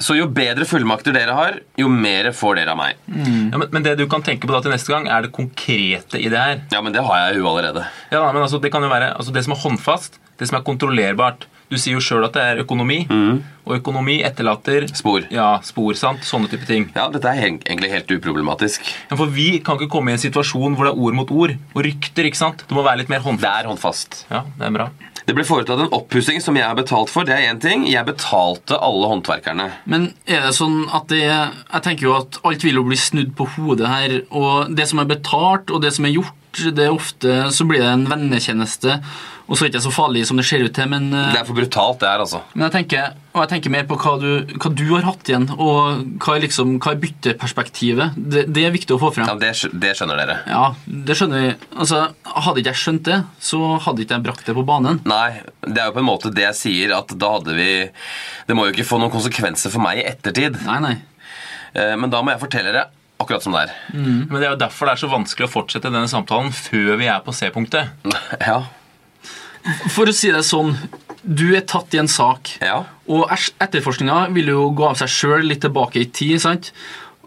Så 0.00 0.16
jo 0.16 0.26
bedre 0.32 0.64
fullmakter 0.64 1.12
dere 1.12 1.34
har, 1.36 1.58
jo 1.76 1.88
mer 1.92 2.30
får 2.32 2.56
dere 2.56 2.72
av 2.72 2.78
meg. 2.80 3.00
Ja, 3.12 3.58
men, 3.60 3.66
men 3.68 3.84
det 3.84 3.98
du 4.00 4.06
kan 4.08 4.24
tenke 4.24 4.48
på 4.48 4.54
da 4.54 4.62
til 4.64 4.72
neste 4.72 4.92
gang, 4.94 5.08
er 5.12 5.26
det 5.26 5.32
konkrete 5.36 6.16
i 6.16 6.30
det 6.32 6.40
her. 6.40 6.62
Ja, 6.72 6.80
men 6.80 6.94
det 6.96 7.04
har 7.04 7.26
jeg 7.26 7.40
jo 7.42 7.48
allerede. 7.50 7.84
Ja, 8.08 8.24
men 8.32 8.40
altså, 8.42 8.60
Det 8.64 8.72
kan 8.72 8.82
jo 8.84 8.88
være 8.92 9.12
altså, 9.12 9.34
det 9.36 9.44
som 9.44 9.52
er 9.56 9.60
håndfast, 9.60 10.16
det 10.40 10.48
som 10.48 10.56
er 10.56 10.64
kontrollerbart. 10.64 11.44
Du 11.70 11.76
sier 11.78 11.94
jo 11.94 12.02
sjøl 12.02 12.24
at 12.26 12.34
det 12.34 12.42
er 12.42 12.60
økonomi, 12.64 13.04
og 13.62 13.76
økonomi 13.76 14.16
etterlater 14.26 14.88
Spor. 14.98 15.22
Ja, 15.30 15.52
spor, 15.62 15.94
sant? 15.94 16.24
Sånne 16.26 16.50
type 16.50 16.66
ting. 16.66 16.88
Ja, 16.96 17.06
dette 17.14 17.30
er 17.30 17.44
egentlig 17.46 17.92
helt 17.92 18.10
uproblematisk. 18.10 18.82
Ja, 19.10 19.14
for 19.16 19.30
vi 19.30 19.60
kan 19.62 19.78
ikke 19.78 19.92
komme 19.92 20.10
i 20.10 20.16
en 20.18 20.22
situasjon 20.22 20.74
hvor 20.74 20.88
det 20.88 20.94
er 20.96 21.04
ord 21.06 21.14
mot 21.20 21.30
ord 21.30 21.54
og 21.54 21.84
rykter. 21.86 22.26
ikke 22.26 22.40
sant? 22.40 22.64
Det 22.66 22.74
må 22.74 22.82
være 22.86 23.04
litt 23.04 23.12
mer 23.12 23.22
håndfast. 23.22 23.46
Det 23.46 23.54
er 23.54 23.70
håndfast. 23.70 24.18
Ja, 24.32 24.42
det 24.58 24.66
er 24.66 24.76
bra. 24.80 24.88
Det 25.28 25.36
ble 25.36 25.44
foretatt 25.46 25.78
en 25.84 25.92
oppussing 25.94 26.40
som 26.42 26.56
jeg 26.58 26.66
har 26.66 26.74
betalt 26.74 27.10
for. 27.12 27.28
Det 27.28 27.36
er 27.36 27.52
én 27.52 27.60
ting. 27.62 27.84
Jeg 27.86 28.08
betalte 28.08 28.78
alle 28.82 29.10
håndverkerne. 29.12 29.68
Men 29.86 30.08
er 30.26 30.42
det 30.48 30.56
sånn 30.56 30.88
at 30.90 31.06
det 31.12 31.20
Jeg 31.22 31.82
tenker 31.84 32.08
jo 32.08 32.16
at 32.16 32.40
alt 32.42 32.64
vil 32.66 32.80
jo 32.80 32.86
bli 32.88 32.98
snudd 32.98 33.36
på 33.38 33.46
hodet 33.54 33.86
her. 33.86 34.16
Og 34.34 34.74
det 34.74 34.88
som 34.90 34.98
er 34.98 35.10
betalt, 35.12 35.70
og 35.70 35.84
det 35.84 35.92
som 35.94 36.08
er 36.08 36.16
gjort, 36.16 36.34
det 36.52 36.86
er 36.86 36.94
ofte 36.94 37.34
så 37.54 37.66
blir 37.68 37.82
det 37.82 37.90
en 37.92 38.06
vennetjeneste. 38.10 39.00
Og 39.50 39.58
så 39.58 39.64
er 39.64 39.70
det 39.70 39.80
ikke 39.80 39.82
så 39.88 39.90
farlig 39.90 40.20
som 40.28 40.38
det 40.38 40.44
ser 40.46 40.62
ut 40.62 40.70
til, 40.76 40.86
men, 40.86 41.08
eh, 41.12 41.32
Det 41.34 41.40
er 41.40 41.46
for 41.48 41.58
brutalt, 41.58 41.98
det 41.98 42.06
her, 42.06 42.20
altså. 42.22 42.38
men 42.54 42.68
jeg 42.68 42.72
tenker, 42.76 43.16
og 43.34 43.40
jeg 43.42 43.48
tenker 43.50 43.72
mer 43.74 43.82
på 43.88 43.96
hva 43.98 44.12
du, 44.22 44.28
hva 44.62 44.70
du 44.78 44.84
har 44.94 45.02
hatt 45.08 45.26
igjen, 45.26 45.48
og 45.58 46.04
hva 46.22 46.36
er, 46.36 46.44
liksom, 46.44 46.76
hva 46.78 46.92
er 46.92 47.00
bytteperspektivet. 47.02 48.14
Det, 48.14 48.44
det 48.54 48.64
er 48.68 48.70
viktig 48.70 48.94
å 48.94 49.00
få 49.02 49.10
frem. 49.16 49.26
Ja, 49.26 49.34
det, 49.34 49.50
det 49.82 49.90
skjønner 49.98 50.20
dere. 50.22 50.36
Ja, 50.46 50.62
det 50.86 51.16
skjønner 51.18 51.42
vi. 51.42 51.50
Altså, 51.76 52.04
Hadde 52.30 52.62
ikke 52.62 52.70
jeg 52.70 52.80
skjønt 52.84 53.02
det, 53.10 53.18
så 53.42 53.58
hadde 53.82 54.04
ikke 54.04 54.14
jeg 54.20 54.26
brakt 54.28 54.46
det 54.46 54.54
på 54.54 54.66
banen. 54.70 55.00
Nei, 55.10 55.42
det 55.66 55.82
er 55.82 55.90
jo 55.90 55.96
på 55.98 56.02
en 56.04 56.08
måte 56.12 56.30
det 56.34 56.46
jeg 56.46 56.58
sier, 56.60 56.94
at 56.94 57.10
da 57.18 57.32
hadde 57.34 57.56
vi 57.58 57.70
Det 58.46 58.54
må 58.56 58.68
jo 58.68 58.74
ikke 58.76 58.86
få 58.86 59.00
noen 59.02 59.10
konsekvenser 59.10 59.74
for 59.74 59.82
meg 59.82 59.98
i 59.98 60.06
ettertid. 60.06 60.62
Nei, 60.62 60.78
nei. 60.86 60.94
Eh, 61.74 61.96
Men 61.98 62.10
da 62.10 62.22
må 62.22 62.30
jeg 62.30 62.42
fortelle 62.46 62.70
dere 62.70 62.86
akkurat 63.20 63.44
som 63.44 63.54
det 63.56 63.66
er. 63.66 63.74
Men 63.94 64.36
det 64.38 64.46
er 64.46 64.54
jo 64.54 64.60
derfor 64.62 64.88
det 64.88 64.96
er 64.96 65.02
så 65.04 65.10
vanskelig 65.12 65.48
å 65.48 65.52
fortsette 65.52 65.92
denne 65.92 66.10
samtalen 66.10 66.52
før 66.56 66.96
vi 67.00 67.10
er 67.12 67.22
på 67.24 67.34
C-punktet. 67.36 67.92
Ja. 68.50 68.62
For 69.92 70.08
å 70.08 70.12
si 70.16 70.30
det 70.32 70.40
sånn, 70.48 70.70
du 71.20 71.50
er 71.52 71.66
tatt 71.68 71.92
i 71.92 71.98
en 72.00 72.08
sak. 72.08 72.54
Ja. 72.64 72.78
Og 73.12 73.28
etterforskninga 73.60 74.30
vil 74.32 74.48
jo 74.54 74.70
gå 74.72 74.86
av 74.88 74.96
seg 74.96 75.10
sjøl 75.12 75.44
litt 75.50 75.60
tilbake 75.66 76.00
i 76.00 76.06
tid. 76.08 76.38
sant? 76.40 76.70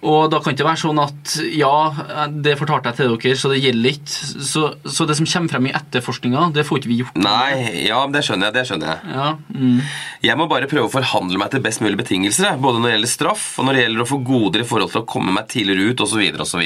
Og 0.04 0.28
da 0.32 0.40
kan 0.40 0.52
det 0.52 0.58
ikke 0.58 0.68
være 0.68 0.82
sånn 0.82 1.00
at 1.00 1.34
ja, 1.56 2.28
det 2.44 2.58
fortalte 2.60 2.92
jeg 2.92 3.00
til 3.00 3.14
dere, 3.16 3.38
så 3.40 3.52
det 3.54 3.62
gjelder 3.64 3.94
ikke. 3.96 4.32
Så, 4.50 4.64
så 4.84 5.08
det 5.08 5.16
som 5.20 5.30
kommer 5.30 5.54
frem 5.54 5.70
i 5.70 5.76
etterforskninga, 5.80 6.50
det 6.56 6.66
får 6.68 6.82
ikke 6.82 6.92
vi 6.92 6.98
gjort. 7.02 7.20
Nei, 7.24 7.86
ja, 7.88 8.02
det 8.12 8.24
skjønner 8.28 8.50
jeg. 8.50 8.58
det 8.58 8.66
skjønner 8.70 8.92
Jeg 8.92 9.16
Ja, 9.16 9.30
mm. 9.54 9.78
Jeg 10.28 10.40
må 10.40 10.50
bare 10.52 10.68
prøve 10.72 10.90
å 10.90 10.94
forhandle 10.94 11.40
meg 11.40 11.54
til 11.54 11.64
best 11.64 11.84
mulig 11.84 12.00
betingelser. 12.02 12.60
Både 12.64 12.82
når 12.82 12.90
det 12.90 12.98
gjelder 12.98 13.14
straff, 13.14 13.48
og 13.58 13.70
når 13.70 13.78
det 13.78 13.86
gjelder 13.86 14.04
å 14.04 14.10
få 14.12 14.20
goder 14.28 14.66
i 14.66 14.68
forhold 14.68 14.94
til 14.94 15.04
å 15.04 15.08
komme 15.16 15.36
meg 15.36 15.48
tidligere 15.54 15.94
ut, 15.94 16.04
osv. 16.04 16.24
osv. 16.44 16.64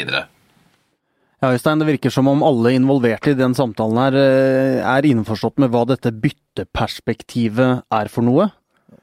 Ja, 1.38 1.52
Øystein, 1.54 1.78
det 1.78 1.92
virker 1.92 2.14
som 2.14 2.30
om 2.32 2.42
alle 2.42 2.74
involverte 2.74 3.36
i 3.36 3.38
den 3.38 3.54
samtalen 3.58 4.00
her 4.02 4.16
eh, 4.18 4.80
er 4.82 5.06
innforstått 5.06 5.62
med 5.62 5.70
hva 5.70 5.84
dette 5.86 6.10
bytteperspektivet 6.10 7.86
er 7.94 8.10
for 8.10 8.26
noe. 8.26 8.50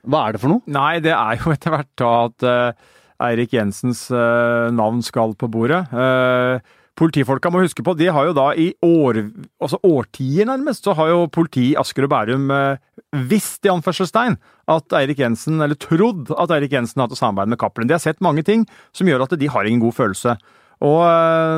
Hva 0.03 0.25
er 0.27 0.35
det 0.35 0.43
for 0.43 0.51
noe? 0.51 0.65
Nei, 0.75 0.99
det 1.05 1.15
er 1.15 1.39
jo 1.39 1.53
etter 1.55 1.77
hvert 1.77 1.93
da 2.01 2.11
at 2.25 2.47
eh, 2.51 2.91
Eirik 3.23 3.53
Jensens 3.55 4.09
eh, 4.11 4.71
navn 4.75 5.03
skal 5.05 5.35
på 5.39 5.49
bordet. 5.51 5.85
Eh, 5.95 6.59
politifolka 6.99 7.51
må 7.51 7.63
huske 7.63 7.83
på, 7.87 7.95
de 7.99 8.09
har 8.15 8.29
jo 8.29 8.35
da 8.37 8.49
i 8.59 8.69
år, 8.87 9.21
altså 9.63 9.81
årtier 9.87 10.47
nærmest, 10.51 10.87
så 10.87 10.95
har 10.99 11.11
jo 11.11 11.29
politiet 11.33 11.73
i 11.73 11.79
Asker 11.81 12.07
og 12.07 12.13
Bærum 12.13 12.51
eh, 12.55 12.83
visst, 13.31 13.63
i 13.67 13.73
anførselstegn, 13.73 14.39
at 14.71 14.99
Eirik 14.99 15.23
Jensen, 15.23 15.63
eller 15.63 15.79
trodd 15.79 16.31
at 16.35 16.55
Eirik 16.55 16.75
Jensen 16.75 17.03
hadde 17.05 17.19
samarbeid 17.19 17.55
med 17.55 17.61
Cappelen. 17.63 17.91
De 17.91 17.97
har 17.97 18.03
sett 18.03 18.23
mange 18.25 18.47
ting 18.47 18.67
som 18.95 19.11
gjør 19.11 19.27
at 19.27 19.37
de 19.39 19.51
har 19.51 19.67
ingen 19.67 19.83
god 19.83 19.99
følelse. 19.99 20.37
Og 20.85 21.05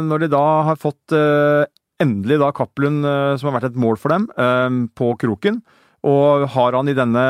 når 0.06 0.22
de 0.22 0.28
da 0.30 0.44
har 0.68 0.76
fått 0.78 1.14
endelig 2.04 2.36
da 2.38 2.50
Cappelen, 2.54 3.00
som 3.40 3.48
har 3.48 3.56
vært 3.56 3.70
et 3.70 3.78
mål 3.80 3.96
for 3.98 4.12
dem, 4.12 4.26
på 4.94 5.08
kroken, 5.18 5.62
og 6.06 6.44
har 6.54 6.76
han 6.76 6.90
i 6.90 6.94
denne 6.96 7.24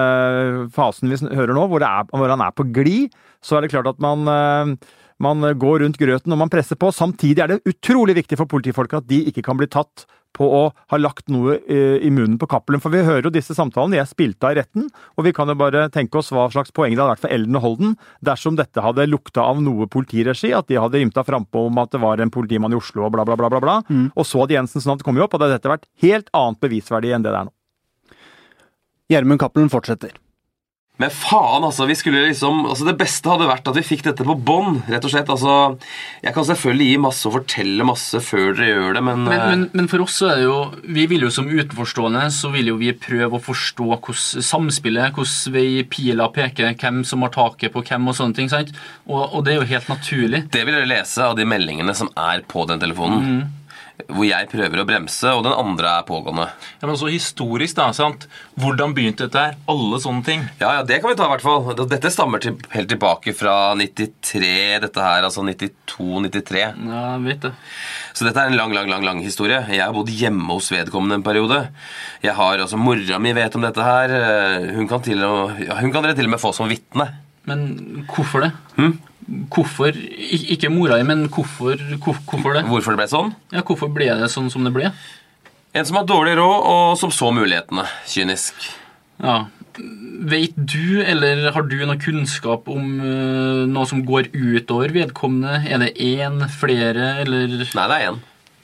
fasen 0.75 1.09
vi 1.09 1.19
hører 1.39 1.55
nå, 1.57 1.65
hvor, 1.71 1.85
er, 1.87 2.09
hvor 2.11 2.33
han 2.33 2.43
er 2.45 2.53
på 2.57 2.67
glid, 2.77 3.15
så 3.47 3.59
er 3.59 3.65
det 3.67 3.73
klart 3.75 3.89
at 3.93 4.03
man, 4.03 4.27
eh, 4.27 4.93
man 5.23 5.47
går 5.55 5.85
rundt 5.85 6.01
grøten 6.03 6.35
og 6.35 6.43
man 6.43 6.53
presser 6.53 6.79
på. 6.79 6.91
Samtidig 6.95 7.45
er 7.45 7.55
det 7.55 7.63
utrolig 7.71 8.19
viktig 8.19 8.39
for 8.41 8.51
politifolka 8.51 8.99
at 8.99 9.09
de 9.11 9.23
ikke 9.31 9.47
kan 9.47 9.59
bli 9.61 9.71
tatt 9.71 10.09
på 10.37 10.47
å 10.53 10.63
ha 10.93 10.99
lagt 11.01 11.31
noe 11.33 11.57
eh, 11.65 11.97
i 12.05 12.11
munnen 12.13 12.37
på 12.41 12.49
Cappelen. 12.51 12.83
For 12.83 12.93
vi 12.93 13.05
hører 13.07 13.29
jo 13.29 13.33
disse 13.33 13.57
samtalene, 13.57 13.97
de 13.97 14.03
er 14.03 14.11
spilt 14.11 14.45
av 14.45 14.53
i 14.53 14.59
retten, 14.61 14.91
og 15.17 15.27
vi 15.27 15.33
kan 15.37 15.49
jo 15.49 15.57
bare 15.59 15.87
tenke 15.95 16.21
oss 16.21 16.33
hva 16.35 16.49
slags 16.53 16.75
poeng 16.77 16.93
det 16.93 17.01
hadde 17.01 17.15
vært 17.15 17.25
for 17.25 17.37
Elden 17.37 17.59
og 17.59 17.65
Holden 17.65 17.97
dersom 18.27 18.59
dette 18.59 18.85
hadde 18.85 19.09
lukta 19.09 19.47
av 19.47 19.63
noe 19.65 19.89
politiregi, 19.89 20.53
at 20.57 20.69
de 20.69 20.81
hadde 20.81 21.01
ymta 21.03 21.25
frampå 21.27 21.67
om 21.71 21.81
at 21.83 21.95
det 21.95 22.03
var 22.03 22.21
en 22.23 22.33
politimann 22.33 22.77
i 22.77 22.81
Oslo 22.81 23.07
og 23.07 23.15
bla, 23.17 23.25
bla, 23.29 23.39
bla, 23.39 23.51
bla, 23.53 23.63
bla. 23.63 23.79
og 24.13 24.29
så 24.29 24.45
hadde 24.45 24.59
Jensens 24.59 24.89
navn 24.89 25.05
kommet 25.07 25.25
opp, 25.25 25.35
og 25.35 25.41
det 25.41 25.49
hadde 25.49 25.61
dette 25.61 25.73
vært 25.73 25.91
helt 26.05 26.33
annet 26.37 26.63
bevisverdig 26.63 27.17
enn 27.17 27.25
det 27.25 27.33
det 27.33 27.41
er 27.41 27.49
nå. 27.49 27.55
Gjermund 29.13 29.41
Cappelen 29.41 29.71
fortsetter. 29.71 30.17
Men 30.97 31.13
faen, 31.13 31.65
altså. 31.67 31.85
vi 31.89 31.95
skulle 31.99 32.23
liksom, 32.25 32.63
altså 32.71 32.87
Det 32.89 32.95
beste 32.97 33.29
hadde 33.29 33.49
vært 33.51 33.67
at 33.69 33.77
vi 33.77 33.85
fikk 33.85 34.05
dette 34.07 34.25
på 34.25 34.37
bånd. 34.49 34.79
rett 34.89 35.05
og 35.05 35.13
slett. 35.13 35.29
Altså, 35.33 35.77
Jeg 36.25 36.33
kan 36.33 36.47
selvfølgelig 36.49 36.87
gi 36.89 37.01
masse 37.05 37.29
og 37.29 37.35
fortelle 37.37 37.87
masse 37.89 38.21
før 38.25 38.57
dere 38.57 38.71
gjør 38.71 38.97
det, 38.97 39.03
men, 39.05 39.25
Men, 39.27 39.35
eh, 39.35 39.51
men, 39.51 39.67
men 39.77 39.91
for 39.93 40.07
oss 40.07 40.17
så 40.23 40.31
er 40.33 40.41
det 40.41 40.47
jo 40.47 40.57
Vi 40.97 41.07
vil 41.11 41.27
jo 41.27 41.33
som 41.35 41.51
utenforstående 41.51 42.25
så 42.33 42.51
vil 42.55 42.73
jo 42.73 42.79
vi 42.81 42.95
prøve 42.97 43.37
å 43.37 43.43
forstå 43.43 43.91
hvordan 43.93 44.45
samspillet, 44.47 45.13
hvordan 45.17 45.53
vei 45.53 45.85
pila 45.91 46.31
peker, 46.33 46.73
hvem 46.81 47.03
som 47.05 47.25
har 47.27 47.35
taket 47.35 47.75
på 47.75 47.85
hvem 47.85 48.09
og 48.09 48.17
sånne 48.17 48.39
ting. 48.39 48.49
sant? 48.53 48.73
Og, 49.07 49.21
og 49.37 49.45
det 49.45 49.55
er 49.55 49.61
jo 49.61 49.69
helt 49.69 49.93
naturlig. 49.93 50.47
det 50.53 50.65
vil 50.65 50.75
dere 50.79 50.89
lese 50.89 51.23
av 51.23 51.37
de 51.37 51.45
meldingene 51.49 51.95
som 51.97 52.09
er 52.17 52.43
på 52.49 52.65
den 52.71 52.81
telefonen. 52.83 53.27
Mm. 53.27 53.66
Hvor 54.13 54.27
jeg 54.29 54.47
prøver 54.53 54.83
å 54.83 54.85
bremse, 54.87 55.31
og 55.33 55.41
den 55.47 55.55
andre 55.57 55.89
er 55.99 56.05
pågående. 56.07 56.45
Ja, 56.83 56.87
men 56.87 56.99
så 57.01 57.09
historisk, 57.09 57.79
da. 57.79 57.87
sant? 57.97 58.27
Hvordan 58.61 58.93
begynte 58.95 59.25
dette 59.25 59.41
her? 59.41 59.55
Alle 59.73 59.99
sånne 60.05 60.23
ting. 60.27 60.43
Ja, 60.61 60.75
ja, 60.77 60.83
det 60.87 60.99
kan 61.01 61.11
vi 61.11 61.17
ta, 61.17 61.25
i 61.27 61.33
hvert 61.33 61.45
fall. 61.45 61.87
Dette 61.89 62.13
stammer 62.13 62.43
til, 62.45 62.59
helt 62.75 62.91
tilbake 62.93 63.33
fra 63.35 63.73
93, 63.81 64.53
dette 64.85 65.01
her, 65.07 65.25
altså 65.27 65.43
92-93. 65.49 66.61
Ja, 66.61 67.03
jeg 67.17 67.25
vet 67.25 67.47
det. 67.49 67.53
Så 68.17 68.29
dette 68.29 68.45
er 68.45 68.53
en 68.53 68.59
lang, 68.61 68.77
lang, 68.77 68.93
lang, 68.93 69.05
lang 69.09 69.25
historie. 69.25 69.63
Jeg 69.73 69.83
har 69.83 69.97
bodd 69.97 70.13
hjemme 70.13 70.53
hos 70.53 70.69
vedkommende 70.73 71.19
en 71.21 71.27
periode. 71.27 71.63
Jeg 72.25 72.37
har, 72.37 72.61
altså 72.63 72.79
Mora 72.81 73.19
mi 73.23 73.33
vet 73.37 73.57
om 73.59 73.65
dette 73.65 73.85
her. 73.85 74.13
Eh, 74.21 74.71
Hun 74.77 74.89
kan, 74.93 75.03
til 75.05 75.25
og, 75.25 75.57
ja, 75.65 75.81
hun 75.81 75.93
kan 75.93 76.05
dere 76.05 76.17
til 76.21 76.29
og 76.29 76.37
med 76.37 76.43
få 76.45 76.53
som 76.57 76.69
vitne. 76.71 77.09
Men 77.49 78.05
hvorfor 78.13 78.43
det? 78.45 78.53
Hvorfor 79.27 79.91
Ikke 79.97 80.69
mora 80.71 80.99
di, 81.01 81.03
men 81.09 81.27
hvorfor, 81.29 81.77
hvor- 81.99 82.21
hvorfor 82.31 82.55
det? 82.55 82.65
Hvorfor 82.69 82.95
det 82.95 83.01
ble 83.03 83.07
sånn? 83.11 83.35
Ja, 83.53 83.63
Hvorfor 83.63 83.89
ble 83.93 84.07
det 84.21 84.29
sånn 84.31 84.51
som 84.51 84.63
det 84.65 84.73
ble? 84.73 84.93
En 85.75 85.85
som 85.85 85.97
har 85.97 86.05
dårlig 86.07 86.37
råd, 86.39 86.63
og 86.65 86.99
som 86.99 87.11
så 87.11 87.33
mulighetene. 87.35 87.85
Kynisk. 88.07 88.55
Ja. 89.23 89.47
Vet 89.77 90.55
du, 90.57 91.03
eller 91.05 91.51
har 91.53 91.63
du 91.69 91.75
noe 91.85 91.99
kunnskap 92.01 92.69
om 92.73 93.01
uh, 93.01 93.67
noe 93.69 93.85
som 93.87 94.01
går 94.07 94.31
utover 94.33 94.89
vedkommende? 94.95 95.67
Er 95.69 95.79
det 95.83 95.91
én, 96.01 96.39
flere, 96.49 97.19
eller 97.27 97.49
Nei, 97.49 97.89
det 97.91 97.99
er 97.99 98.07
én. 98.13 98.21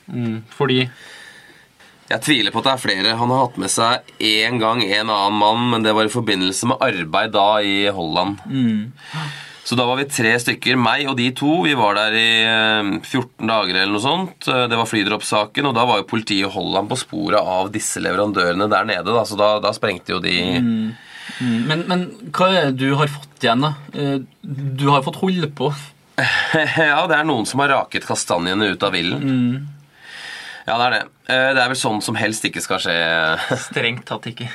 mm, 0.08 0.42
Fordi 0.48 0.88
Jeg 2.08 2.20
tviler 2.22 2.50
på 2.52 2.58
at 2.58 2.64
det 2.64 2.72
er 2.72 2.82
flere. 2.88 3.16
Han 3.18 3.28
har 3.28 3.46
hatt 3.46 3.58
med 3.58 3.68
seg 3.72 4.00
én 4.20 4.58
gang 4.60 4.82
en 4.82 5.08
annen 5.10 5.38
mann, 5.38 5.70
men 5.70 5.82
det 5.82 5.94
var 5.94 6.04
i 6.04 6.12
forbindelse 6.12 6.66
med 6.68 6.78
arbeid 6.80 7.32
da 7.32 7.56
i 7.60 7.86
Holland. 7.92 8.38
Så 9.64 9.76
da 9.78 9.84
var 9.86 10.00
vi 10.00 10.08
tre 10.10 10.32
stykker, 10.42 10.74
meg 10.80 11.06
og 11.06 11.14
de 11.20 11.28
to. 11.38 11.60
Vi 11.62 11.72
var 11.78 11.94
der 11.94 12.16
i 12.18 12.28
eh, 12.42 12.88
14 13.06 13.46
dager 13.46 13.76
eller 13.78 13.92
noe 13.94 14.02
sånt. 14.02 14.48
Eh, 14.50 14.64
Det 14.70 14.78
var 14.80 14.88
flydroppsaken, 14.90 15.68
og 15.70 15.76
da 15.76 15.84
var 15.86 16.00
jo 16.02 16.08
politiet 16.10 16.48
i 16.48 16.50
Holland 16.50 16.90
på 16.90 16.98
sporet 16.98 17.38
av 17.38 17.70
disse 17.74 18.02
leverandørene 18.02 18.66
der 18.72 18.88
nede. 18.90 19.06
Da. 19.14 19.22
Så 19.28 19.38
da, 19.38 19.52
da 19.62 19.70
sprengte 19.76 20.16
jo 20.16 20.20
de 20.24 20.34
mm, 20.58 20.92
men, 21.70 21.84
men 21.88 22.02
hva 22.34 22.48
er 22.50 22.64
det 22.72 22.80
du 22.82 22.96
har 22.98 23.06
fått 23.08 23.44
igjen, 23.46 23.62
da? 23.62 23.70
Eh, 23.94 24.18
Du 24.42 24.88
har 24.90 25.04
fått 25.06 25.20
holde 25.22 25.48
på. 25.54 25.70
Ja, 26.92 27.06
det 27.08 27.16
er 27.20 27.24
noen 27.24 27.46
som 27.48 27.62
har 27.62 27.70
raket 27.72 28.04
kastanjene 28.06 28.72
ut 28.74 28.82
av 28.84 28.92
villen. 28.92 29.62
Ja, 30.66 30.74
det 30.78 30.84
er 30.88 30.92
det. 30.98 31.02
Eh, 31.30 31.48
Det 31.54 31.62
er 31.62 31.70
vel 31.70 31.78
sånn 31.78 32.02
som 32.02 32.18
helst 32.18 32.44
ikke 32.50 32.60
skal 32.66 32.82
skje. 32.82 32.98
Strengt 33.70 34.04
tatt 34.10 34.26
ikke. 34.34 34.50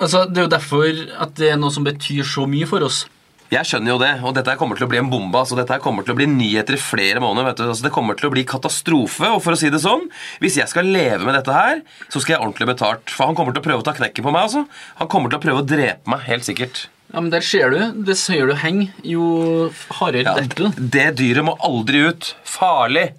Altså, 0.00 0.26
Det 0.26 0.42
er 0.42 0.48
jo 0.48 0.52
derfor 0.58 1.04
at 1.22 1.38
det 1.38 1.52
er 1.54 1.60
noe 1.62 1.70
som 1.74 1.86
betyr 1.86 2.26
så 2.26 2.44
mye 2.50 2.66
for 2.68 2.82
oss. 2.86 3.04
Jeg 3.52 3.62
skjønner 3.68 3.92
jo 3.92 3.98
det, 4.00 4.10
og 4.26 4.32
dette 4.34 4.50
her 4.50 4.58
kommer 4.58 4.74
til 4.78 4.86
å 4.88 4.90
bli 4.90 4.98
en 4.98 5.10
bombe. 5.10 5.38
altså 5.38 5.54
Dette 5.58 5.76
her 5.76 5.82
kommer 5.84 6.02
til 6.02 6.14
å 6.14 6.18
bli 6.18 6.26
nyheter 6.26 6.74
i 6.74 6.80
flere 6.82 7.20
måneder. 7.22 7.46
vet 7.52 7.60
du. 7.60 7.64
Altså 7.68 7.84
Det 7.86 7.92
kommer 7.94 8.16
til 8.18 8.26
å 8.28 8.32
bli 8.34 8.42
katastrofe. 8.44 9.28
Og 9.36 9.42
for 9.44 9.54
å 9.54 9.60
si 9.60 9.70
det 9.70 9.78
sånn, 9.84 10.08
hvis 10.42 10.56
jeg 10.58 10.66
skal 10.72 10.84
leve 10.90 11.22
med 11.24 11.34
dette 11.38 11.54
her, 11.54 11.82
så 12.10 12.18
skal 12.20 12.34
jeg 12.36 12.42
ordentlig 12.42 12.66
betalt. 12.74 13.06
For 13.14 13.26
han 13.30 13.36
kommer 13.38 13.54
til 13.54 13.62
å 13.62 13.66
prøve 13.68 13.84
å 13.84 13.86
ta 13.86 13.94
knekken 13.94 14.26
på 14.26 14.32
meg. 14.34 14.48
altså. 14.48 14.64
Han 14.98 15.08
kommer 15.12 15.30
til 15.30 15.38
å 15.38 15.44
prøve 15.46 15.62
å 15.62 15.66
drepe 15.66 16.10
meg, 16.10 16.24
helt 16.26 16.42
sikkert. 16.48 16.88
Ja, 17.14 17.20
men 17.20 17.30
Der 17.30 17.40
ser 17.40 17.70
du. 17.70 17.78
Det 18.02 18.16
høyere 18.18 18.48
du 18.50 18.54
henger, 18.64 18.88
jo 19.06 19.70
hardere 20.00 20.24
Ja, 20.26 20.34
du. 20.56 20.66
det 20.76 21.06
dyret 21.22 21.44
må 21.46 21.54
aldri 21.62 22.02
ut. 22.10 22.34
Farlig. 22.44 23.12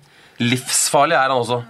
Livsfarlig 0.43 1.15
er 1.15 1.29
han 1.31 1.39
også. 1.39 1.63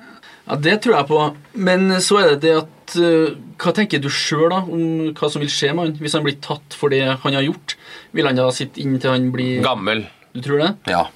Ja, 0.47 0.55
Det 0.55 0.81
tror 0.81 0.95
jeg 0.97 1.07
på. 1.07 1.21
Men 1.53 1.89
så 2.01 2.17
er 2.23 2.29
det 2.33 2.41
det 2.41 2.55
at 2.63 2.73
eh, 2.95 3.35
Hva 3.59 3.73
tenker 3.75 3.99
du 4.03 4.07
sjøl 4.13 4.53
om 4.55 5.11
hva 5.17 5.29
som 5.31 5.43
vil 5.43 5.51
skje 5.51 5.73
med 5.75 5.83
han 5.83 5.95
hvis 6.01 6.15
han 6.17 6.25
blir 6.25 6.37
tatt 6.43 6.77
for 6.77 6.93
det 6.93 7.03
han 7.07 7.37
har 7.37 7.45
gjort? 7.45 7.75
Vil 8.15 8.29
han 8.29 8.39
da 8.39 8.47
sitte 8.55 8.81
inntil 8.83 9.13
han 9.13 9.31
blir 9.33 9.61
Gammel. 9.65 10.05
Du 10.33 10.41
tror 10.45 10.61
det? 10.63 10.71
Ja. 10.91 11.07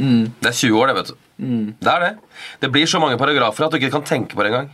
Det 0.00 0.48
er 0.48 0.56
20 0.56 0.78
år, 0.80 0.90
det, 0.90 0.96
vet 1.00 1.10
du. 1.10 1.16
Det 1.80 1.92
er 1.92 2.04
det. 2.04 2.12
Det 2.62 2.70
blir 2.72 2.88
så 2.88 3.00
mange 3.02 3.18
paragrafer 3.20 3.66
at 3.66 3.72
du 3.72 3.80
ikke 3.80 3.92
kan 3.98 4.06
tenke 4.06 4.36
på 4.36 4.44
det 4.44 4.52
engang. 4.52 4.70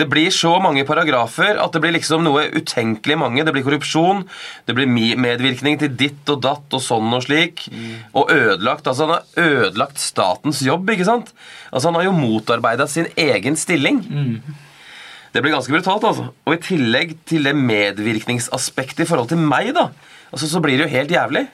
Det 0.00 0.06
blir 0.08 0.30
så 0.32 0.54
mange 0.64 0.86
paragrafer 0.88 1.58
at 1.60 1.74
det 1.74 1.82
blir 1.84 1.92
liksom 1.92 2.24
noe 2.24 2.46
utenkelig 2.54 3.18
mange. 3.20 3.44
Det 3.44 3.52
blir 3.52 3.66
korrupsjon, 3.66 4.22
det 4.64 4.76
blir 4.78 4.88
medvirkning 5.20 5.76
til 5.82 5.92
ditt 6.00 6.32
og 6.32 6.40
datt 6.46 6.76
og 6.78 6.80
sånn 6.84 7.12
og 7.18 7.26
slik. 7.26 7.66
Og 8.16 8.32
ødelagt 8.32 8.88
altså 8.88 9.06
Han 9.06 9.14
har 9.18 9.44
ødelagt 9.44 10.00
statens 10.00 10.62
jobb, 10.64 10.88
ikke 10.94 11.08
sant? 11.08 11.34
Altså 11.68 11.90
Han 11.90 12.00
har 12.00 12.08
jo 12.08 12.16
motarbeida 12.16 12.88
sin 12.88 13.10
egen 13.16 13.60
stilling. 13.60 14.00
Det 15.30 15.42
blir 15.44 15.52
ganske 15.54 15.72
brutalt, 15.72 16.04
altså. 16.08 16.30
Og 16.48 16.56
i 16.56 16.62
tillegg 16.64 17.12
til 17.28 17.44
det 17.46 17.54
medvirkningsaspektet 17.54 19.04
i 19.04 19.10
forhold 19.10 19.28
til 19.30 19.38
meg, 19.38 19.74
da, 19.76 19.90
altså 20.32 20.48
så 20.50 20.62
blir 20.64 20.80
det 20.80 20.88
jo 20.88 20.94
helt 20.96 21.12
jævlig. 21.14 21.44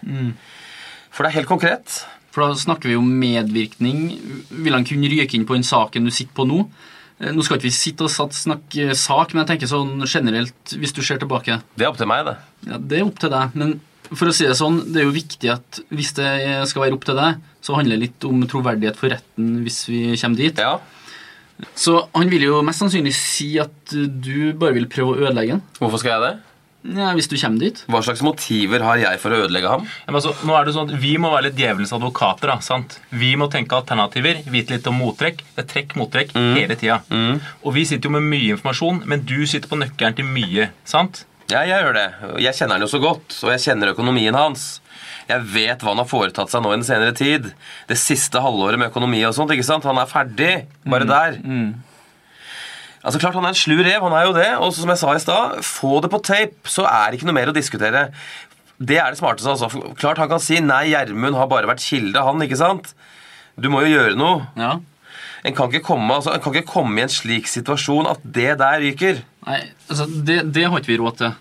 For 1.11 1.25
det 1.25 1.33
er 1.33 1.41
helt 1.41 1.51
konkret. 1.51 2.05
For 2.33 2.45
da 2.45 2.57
snakker 2.57 2.89
vi 2.93 2.97
om 2.97 3.09
medvirkning. 3.21 4.07
Vil 4.51 4.77
han 4.77 4.85
kunne 4.85 5.09
ryke 5.09 5.37
inn 5.37 5.47
på 5.49 5.57
den 5.57 5.67
saken 5.67 6.05
du 6.05 6.13
sitter 6.13 6.37
på 6.37 6.47
nå? 6.49 6.63
Eh, 7.21 7.33
Nå 7.33 7.43
skal 7.45 7.57
ikke 7.59 7.69
vi 7.71 7.75
sitte 7.75 8.05
og 8.05 8.11
satt- 8.13 8.37
snakke 8.37 8.95
sak, 8.95 9.33
men 9.35 9.45
jeg 9.47 9.55
tenker 9.55 9.71
sånn 9.71 10.05
generelt, 10.05 10.75
hvis 10.77 10.93
du 10.93 11.03
ser 11.03 11.17
tilbake 11.23 11.61
Det 11.77 11.87
er 11.87 11.89
opp 11.91 11.97
til 12.01 12.07
meg, 12.11 12.25
det. 12.27 12.37
Ja, 12.69 12.77
Det 12.79 12.99
er 13.01 13.07
opp 13.07 13.19
til 13.19 13.31
deg, 13.31 13.55
men 13.57 13.81
for 14.15 14.27
å 14.29 14.35
si 14.35 14.45
det 14.47 14.55
sånn, 14.59 14.93
det 14.93 15.01
er 15.03 15.07
jo 15.09 15.15
viktig 15.17 15.51
at 15.51 15.81
hvis 15.91 16.13
det 16.15 16.69
skal 16.69 16.83
være 16.85 16.95
opp 16.95 17.05
til 17.09 17.17
deg, 17.17 17.41
så 17.65 17.75
handler 17.75 17.97
det 17.97 18.05
litt 18.05 18.25
om 18.29 18.45
troverdighet 18.47 18.97
for 19.01 19.09
retten 19.11 19.65
hvis 19.65 19.81
vi 19.89 20.03
kommer 20.21 20.37
dit. 20.37 20.57
Ja. 20.63 20.77
Så 21.75 22.09
han 22.15 22.29
vil 22.31 22.43
jo 22.43 22.61
mest 22.63 22.83
sannsynlig 22.85 23.15
si 23.17 23.59
at 23.59 23.73
du 23.91 24.53
bare 24.53 24.75
vil 24.77 24.87
prøve 24.87 25.17
å 25.17 25.25
ødelegge 25.27 25.57
den. 25.57 25.63
Hvorfor 25.81 25.99
skal 25.99 26.13
jeg 26.13 26.23
det? 26.27 26.35
Ja, 26.85 27.13
hvis 27.17 27.27
du 27.29 27.35
kommer 27.41 27.59
dit. 27.59 27.81
Hva 27.91 27.99
slags 28.05 28.23
motiver 28.23 28.83
har 28.87 28.97
jeg 29.01 29.19
for 29.19 29.31
å 29.35 29.41
ødelegge 29.47 29.69
ham? 29.73 29.87
Ja, 30.07 30.13
men 30.13 30.21
altså, 30.21 30.35
nå 30.47 30.55
er 30.55 30.65
det 30.69 30.75
sånn 30.77 30.91
at 30.93 31.01
Vi 31.03 31.17
må 31.19 31.31
være 31.33 31.49
litt 31.49 31.57
djevelens 31.59 31.93
advokater. 31.97 32.47
da, 32.53 32.59
sant? 32.63 32.99
Vi 33.11 33.33
må 33.37 33.49
tenke 33.51 33.75
alternativer, 33.75 34.43
vite 34.47 34.77
litt 34.77 34.87
om 34.87 34.95
mottrekk. 35.01 35.43
Det 35.57 35.65
er 35.65 35.71
trekk, 35.73 35.97
mottrekk 35.99 36.33
hele 36.35 36.77
tida. 36.79 37.01
Og 37.65 37.75
vi 37.75 37.85
sitter 37.85 38.07
jo 38.09 38.15
med 38.21 38.23
mye 38.31 38.53
informasjon, 38.55 39.03
men 39.07 39.25
du 39.27 39.47
sitter 39.47 39.69
på 39.69 39.81
nøkkelen 39.81 40.15
til 40.17 40.25
mye. 40.25 40.69
sant? 40.85 41.25
Ja, 41.51 41.61
jeg 41.63 41.79
gjør 41.83 41.95
det. 41.95 42.07
Jeg 42.43 42.55
kjenner 42.59 42.75
han 42.75 42.83
jo 42.83 42.91
så 42.91 42.99
godt, 43.01 43.35
og 43.45 43.51
jeg 43.55 43.61
kjenner 43.63 43.93
økonomien 43.95 44.35
hans. 44.35 44.81
Jeg 45.29 45.43
vet 45.43 45.79
hva 45.83 45.93
han 45.95 45.99
har 46.03 46.07
foretatt 46.11 46.51
seg 46.51 46.63
nå 46.63 46.71
i 46.73 46.77
den 46.79 46.85
senere 46.87 47.15
tid. 47.15 47.53
Det 47.87 47.97
siste 47.99 48.39
halvåret 48.43 48.79
med 48.79 48.91
økonomi 48.91 49.25
og 49.27 49.35
sånt. 49.35 49.51
ikke 49.55 49.67
sant? 49.67 49.85
Han 49.87 49.99
er 49.99 50.07
ferdig. 50.11 50.67
Bare 50.87 51.07
der. 51.07 51.39
Altså 53.07 53.21
klart 53.23 53.37
Han 53.39 53.47
er 53.47 53.55
en 53.55 53.59
slu 53.59 53.77
rev, 53.79 54.03
han 54.03 54.17
er 54.19 54.27
jo 54.27 54.35
det. 54.35 54.49
Og 54.59 54.75
som 54.75 54.91
jeg 54.91 54.99
sa 54.99 55.15
i 55.15 55.23
stad, 55.23 55.61
få 55.63 56.01
det 56.03 56.11
på 56.11 56.23
tape, 56.27 56.67
så 56.67 56.89
er 56.91 57.13
det 57.13 57.21
ikke 57.21 57.31
noe 57.31 57.39
mer 57.39 57.53
å 57.53 57.57
diskutere. 57.57 58.09
Det 58.77 58.99
er 58.99 59.15
det 59.15 59.21
smarteste. 59.21 59.55
altså. 59.55 59.95
Klart 59.97 60.19
Han 60.19 60.29
kan 60.29 60.43
si 60.43 60.59
'nei, 60.61 60.91
Gjermund 60.91 61.39
har 61.39 61.47
bare 61.47 61.71
vært 61.71 61.87
kilde', 61.87 62.23
han. 62.23 62.43
ikke 62.43 62.59
sant? 62.59 62.95
Du 63.57 63.71
må 63.71 63.81
jo 63.87 63.95
gjøre 63.95 64.19
noe. 64.19 64.49
Ja. 64.57 64.81
En 65.47 65.55
kan 65.55 65.71
ikke 65.71 65.87
komme, 65.87 66.11
altså, 66.13 66.35
en 66.35 66.41
kan 66.43 66.53
ikke 66.53 66.73
komme 66.73 66.99
i 66.99 67.03
en 67.07 67.13
slik 67.13 67.47
situasjon 67.47 68.09
at 68.11 68.21
det 68.23 68.59
der 68.59 68.81
ryker. 68.83 69.23
Nei, 69.47 69.63
altså, 69.89 70.07
det, 70.27 70.53
det 70.53 70.67
har 70.67 70.81
ikke 70.81 70.93
vi 70.93 70.99
råd 70.99 71.19
til. 71.23 71.33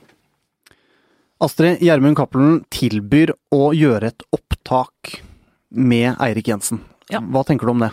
Astrid 1.41 1.81
Gjermund 1.83 2.15
Cappelen 2.15 2.61
tilbyr 2.71 3.33
å 3.51 3.73
gjøre 3.75 4.13
et 4.13 4.23
opptak 4.31 5.17
med 5.71 6.15
Eirik 6.21 6.47
Jensen. 6.47 6.79
Ja. 7.11 7.19
Hva 7.19 7.43
tenker 7.43 7.67
du 7.67 7.73
om 7.73 7.83
det? 7.83 7.91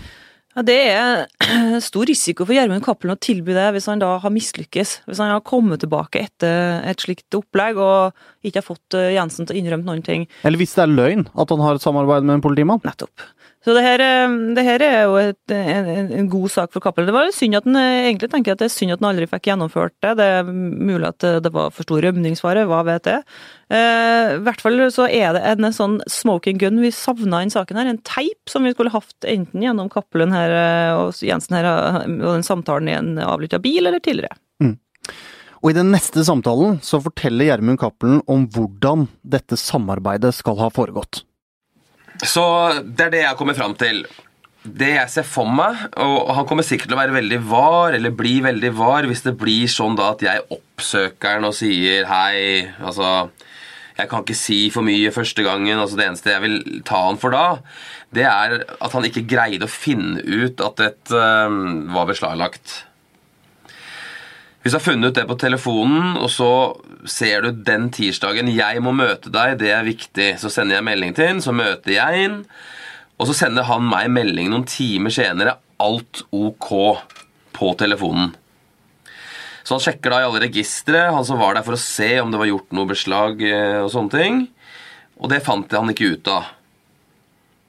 Ja, 0.52 0.62
Det 0.68 0.78
er 0.92 1.22
stor 1.88 2.08
risiko 2.08 2.44
for 2.44 2.52
Gjermund 2.56 2.84
Cappelen 2.84 3.14
å 3.14 3.20
tilby 3.20 3.54
det 3.56 3.70
hvis 3.72 3.88
han 3.88 4.02
da 4.02 4.10
har 4.20 4.34
mislykkes. 4.34 4.98
Hvis 5.08 5.22
han 5.22 5.32
har 5.32 5.44
kommet 5.48 5.80
tilbake 5.80 6.26
etter 6.26 6.82
et 6.88 7.00
slikt 7.00 7.38
opplegg 7.38 7.80
og 7.80 8.12
ikke 8.44 8.60
har 8.60 8.66
fått 8.66 8.98
eh, 8.98 9.14
Jensen 9.16 9.48
til 9.48 9.56
å 9.56 9.62
innrømme 9.62 9.88
noen 9.88 10.04
ting. 10.04 10.26
Eller 10.44 10.60
hvis 10.60 10.76
det 10.76 10.84
er 10.84 10.92
løgn 10.92 11.24
at 11.32 11.54
han 11.54 11.64
har 11.64 11.80
et 11.80 11.84
samarbeid 11.84 12.28
med 12.28 12.38
en 12.38 12.44
politimann? 12.44 12.82
Nettopp. 12.84 13.24
Så 13.62 13.74
det 13.76 13.82
her, 13.86 14.02
eh, 14.02 14.32
det 14.56 14.62
her 14.66 14.82
er 14.82 14.96
jo 15.06 15.12
et, 15.20 15.52
en, 15.54 15.90
en- 16.18 16.28
god 16.32 16.50
sak 16.50 16.72
for 16.74 16.82
Cappelen. 16.82 17.06
Det 17.06 17.14
var 17.14 17.28
synd 17.30 17.54
at 17.60 17.66
han 17.68 17.76
eh, 17.78 18.08
egentlig 18.08 18.30
tenker 18.32 18.50
jeg 18.50 18.56
at 18.58 18.62
det 18.64 18.66
er 18.66 18.74
synd 18.74 18.94
at 18.96 18.98
den 19.02 19.08
aldri 19.12 19.28
fikk 19.30 19.46
gjennomført 19.52 19.94
det. 20.02 20.16
Det 20.18 20.26
er 20.38 20.48
mulig 20.50 21.06
at 21.12 21.26
eh, 21.28 21.36
det 21.44 21.52
var 21.54 21.70
for 21.70 21.86
stor 21.86 22.02
rømningsfare, 22.02 22.64
hva 22.66 22.80
vet 22.88 23.06
jeg. 23.12 23.22
Eh, 23.70 24.34
I 24.34 24.42
hvert 24.42 24.64
fall 24.64 24.82
så 24.90 25.06
er 25.06 25.38
det 25.38 25.44
en 25.52 25.70
sånn 25.76 26.00
smoking 26.10 26.58
gun 26.58 26.82
vi 26.82 26.90
savna 26.90 27.38
i 27.38 27.46
denne 27.46 27.54
saken 27.54 27.78
her. 27.78 27.92
En 27.94 28.02
teip 28.02 28.50
som 28.50 28.66
vi 28.66 28.74
skulle 28.74 28.90
hatt 28.94 29.28
enten 29.30 29.62
gjennom 29.62 29.90
Cappelen 29.94 30.34
her 30.34 30.56
og 30.98 31.22
Jensen 31.22 31.54
her, 31.60 31.70
og 32.10 32.32
den 32.32 32.42
samtalen 32.46 32.90
i 32.90 32.98
en 32.98 33.14
avlytta 33.22 33.62
bil, 33.62 33.86
eller 33.86 34.02
tidligere. 34.02 34.34
Og 35.62 35.70
i 35.70 35.76
den 35.76 35.92
neste 35.94 36.24
samtalen 36.26 36.80
så 36.82 36.98
forteller 37.04 37.46
Gjermund 37.46 37.78
Cappelen 37.78 38.18
om 38.26 38.48
hvordan 38.50 39.04
dette 39.22 39.54
samarbeidet 39.54 40.32
skal 40.34 40.58
ha 40.58 40.66
foregått. 40.74 41.22
Så 42.22 42.44
det 42.86 43.08
er 43.08 43.14
det 43.16 43.24
jeg 43.24 43.38
kommer 43.38 43.56
fram 43.58 43.74
til. 43.78 44.04
Det 44.62 44.92
jeg 44.92 45.10
ser 45.10 45.24
for 45.26 45.48
meg, 45.50 45.88
og 45.98 46.28
han 46.36 46.46
kommer 46.46 46.62
sikkert 46.62 46.92
til 46.92 46.94
å 46.94 47.00
være 47.00 47.16
veldig 47.16 47.38
var, 47.50 47.96
eller 47.96 48.14
bli 48.14 48.36
veldig 48.44 48.70
var, 48.78 49.08
hvis 49.10 49.24
det 49.24 49.34
blir 49.40 49.66
sånn 49.70 49.96
da 49.98 50.12
at 50.14 50.22
jeg 50.22 50.44
oppsøker 50.54 51.40
han 51.40 51.48
og 51.48 51.56
sier 51.58 52.06
hei, 52.10 52.68
altså 52.78 53.30
Jeg 53.98 54.08
kan 54.08 54.22
ikke 54.22 54.38
si 54.38 54.70
for 54.72 54.86
mye 54.86 55.10
første 55.12 55.42
gangen. 55.44 55.78
altså 55.78 55.98
Det 55.98 56.06
eneste 56.06 56.30
jeg 56.32 56.40
vil 56.40 56.54
ta 56.88 57.02
han 57.10 57.18
for 57.20 57.34
da, 57.34 57.58
det 58.14 58.24
er 58.24 58.54
at 58.80 58.94
han 58.94 59.04
ikke 59.04 59.26
greide 59.28 59.66
å 59.66 59.70
finne 59.70 60.22
ut 60.22 60.62
at 60.64 60.80
et 60.80 61.12
øh, 61.12 61.58
var 61.92 62.08
beslaglagt. 62.08 62.86
Hvis 64.62 64.70
du 64.70 64.78
har 64.78 64.84
funnet 64.84 65.10
ut 65.10 65.16
det 65.18 65.24
på 65.26 65.34
telefonen, 65.42 66.12
og 66.22 66.28
så 66.30 66.50
ser 67.10 67.42
du 67.42 67.50
den 67.66 67.88
tirsdagen 67.90 68.46
'jeg 68.46 68.82
må 68.82 68.92
møte 68.94 69.26
deg', 69.26 69.58
det 69.58 69.72
er 69.74 69.82
viktig, 69.82 70.38
så 70.38 70.48
sender 70.48 70.76
jeg 70.76 70.84
melding 70.84 71.14
til 71.14 71.26
han, 71.26 71.40
så 71.42 71.50
møter 71.50 71.90
jeg 71.90 72.22
han, 72.22 72.44
og 73.18 73.26
så 73.26 73.34
sender 73.34 73.64
han 73.64 73.82
meg 73.82 74.10
melding 74.10 74.50
noen 74.50 74.64
timer 74.64 75.10
senere 75.10 75.58
'alt 75.80 76.22
ok' 76.30 77.02
på 77.52 77.74
telefonen. 77.76 78.36
Så 79.64 79.74
han 79.74 79.80
sjekker 79.80 80.10
da 80.10 80.20
i 80.20 80.26
alle 80.30 80.46
registre, 80.46 81.10
han 81.10 81.24
som 81.24 81.38
var 81.38 81.54
der 81.54 81.62
for 81.62 81.74
å 81.74 81.82
se 81.82 82.20
om 82.20 82.30
det 82.30 82.38
var 82.38 82.46
gjort 82.46 82.72
noe 82.72 82.86
beslag 82.86 83.42
eh, 83.42 83.82
og 83.82 83.90
sånne 83.90 84.10
ting, 84.10 84.48
og 85.18 85.28
det 85.30 85.42
fant 85.42 85.70
han 85.70 85.90
ikke 85.90 86.14
ut 86.14 86.28
av. 86.28 86.44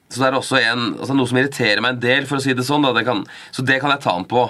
Så 0.10 0.22
det 0.22 0.28
er 0.28 0.38
også 0.38 0.60
en, 0.62 0.92
altså 1.00 1.16
noe 1.18 1.30
som 1.30 1.38
irriterer 1.38 1.82
meg 1.82 1.96
en 1.96 2.04
del, 2.04 2.26
for 2.30 2.38
å 2.38 2.44
si 2.44 2.54
det 2.54 2.66
sånn. 2.68 2.86
Da. 2.86 2.94
Det 2.94 3.06
kan, 3.06 3.26
så 3.52 3.66
det 3.66 3.80
kan 3.82 3.90
jeg 3.90 4.04
ta 4.04 4.14
han 4.14 4.28
på. 4.30 4.44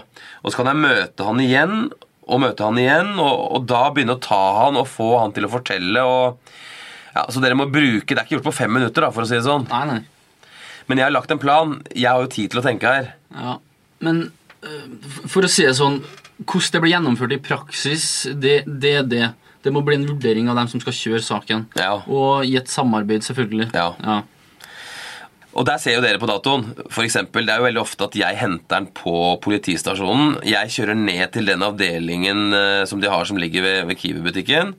Og 0.43 0.51
så 0.51 0.59
kan 0.59 0.67
jeg 0.67 0.83
møte 0.83 1.23
han 1.23 1.39
igjen, 1.39 1.85
og 2.23 2.41
møte 2.43 2.63
han 2.65 2.79
igjen, 2.79 3.13
og, 3.19 3.35
og 3.57 3.67
da 3.69 3.83
begynne 3.93 4.15
å 4.17 4.23
ta 4.23 4.41
han 4.61 4.79
og 4.79 4.87
få 4.89 5.09
han 5.19 5.35
til 5.35 5.47
å 5.47 5.51
fortelle. 5.51 6.03
Og, 6.07 6.55
ja, 7.13 7.25
så 7.29 7.43
dere 7.43 7.57
må 7.59 7.67
bruke 7.69 8.07
Det 8.07 8.17
er 8.17 8.25
ikke 8.25 8.37
gjort 8.39 8.49
på 8.49 8.57
fem 8.63 8.73
minutter, 8.73 9.05
da, 9.05 9.11
for 9.13 9.25
å 9.25 9.29
si 9.29 9.37
det 9.37 9.45
sånn. 9.47 9.67
Nei, 9.71 9.83
nei. 9.89 10.47
Men 10.87 10.99
jeg 10.99 11.07
har 11.07 11.15
lagt 11.15 11.31
en 11.31 11.41
plan. 11.41 11.77
Jeg 11.93 12.09
har 12.09 12.23
jo 12.23 12.31
tid 12.31 12.51
til 12.51 12.59
å 12.59 12.65
tenke 12.65 12.89
her. 12.89 13.13
Ja, 13.35 13.57
men 14.03 14.25
øh, 14.65 14.83
for 15.31 15.45
å 15.45 15.51
si 15.51 15.65
det 15.67 15.77
sånn 15.79 16.01
Hvordan 16.43 16.73
det 16.73 16.79
blir 16.81 16.91
gjennomført 16.91 17.33
i 17.35 17.37
praksis, 17.39 18.05
det, 18.41 18.63
det 18.65 18.91
er 18.99 19.03
det. 19.07 19.27
Det 19.63 19.71
må 19.71 19.83
bli 19.85 19.95
en 19.95 20.07
vurdering 20.09 20.49
av 20.51 20.57
dem 20.57 20.67
som 20.67 20.81
skal 20.81 20.95
kjøre 20.97 21.21
saken. 21.23 21.67
Ja. 21.79 22.01
Og 22.09 22.43
i 22.49 22.57
et 22.59 22.67
samarbeid, 22.67 23.23
selvfølgelig. 23.23 23.69
Ja. 23.71 23.93
Ja. 24.01 24.17
Og 25.53 25.65
der 25.67 25.77
ser 25.81 25.97
jo 25.97 26.01
dere 26.01 26.17
på 26.21 26.29
datoen. 26.29 26.65
For 26.89 27.05
eksempel, 27.05 27.45
det 27.45 27.53
er 27.53 27.61
jo 27.61 27.67
veldig 27.67 27.81
ofte 27.83 28.07
at 28.07 28.15
jeg 28.17 28.39
henter 28.39 28.79
den 28.79 28.87
på 28.97 29.15
politistasjonen. 29.43 30.39
Jeg 30.49 30.71
kjører 30.73 30.97
ned 30.97 31.25
til 31.35 31.49
den 31.49 31.65
avdelingen 31.65 32.47
eh, 32.57 32.85
som 32.89 33.03
de 33.03 33.11
har 33.11 33.27
som 33.29 33.37
ligger 33.37 33.65
ved, 33.65 33.81
ved 33.91 33.99
Kiwi-butikken. 34.01 34.73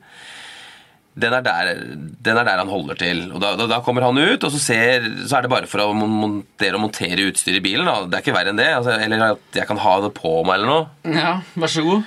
Den 1.15 1.31
er, 1.31 1.45
der, 1.45 1.69
den 1.95 2.35
er 2.35 2.43
der 2.43 2.59
han 2.59 2.67
holder 2.67 2.97
til. 2.99 3.21
Og 3.31 3.39
da, 3.39 3.53
da, 3.55 3.69
da 3.71 3.79
kommer 3.85 4.03
han 4.03 4.19
ut, 4.19 4.43
og 4.43 4.51
så, 4.51 4.59
ser, 4.59 5.05
så 5.23 5.37
er 5.37 5.45
det 5.45 5.53
bare 5.53 5.69
for 5.71 5.85
å 5.85 5.93
montere 5.95 6.75
og 6.75 6.83
montere 6.89 7.29
utstyr 7.29 7.61
i 7.61 7.63
bilen. 7.63 7.87
Da. 7.87 8.01
Det 8.11 8.19
er 8.19 8.25
ikke 8.25 8.35
verre 8.35 8.51
enn 8.51 8.59
det. 8.59 8.67
Altså, 8.75 8.97
eller 8.99 9.23
at 9.29 9.59
jeg 9.61 9.69
kan 9.69 9.79
ha 9.79 9.95
det 10.03 10.11
på 10.17 10.35
meg 10.43 10.59
eller 10.59 10.73
noe. 10.73 11.15
ja, 11.15 11.37
vær 11.55 11.71
så 11.71 11.85
god. 11.87 12.03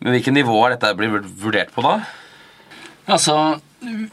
Men 0.00 0.16
hvilket 0.16 0.34
nivå 0.34 0.58
er 0.64 0.74
dette 0.74 0.96
blir 0.98 1.14
vurdert 1.44 1.70
på 1.76 1.84
da? 1.86 2.00
Altså, 3.06 3.36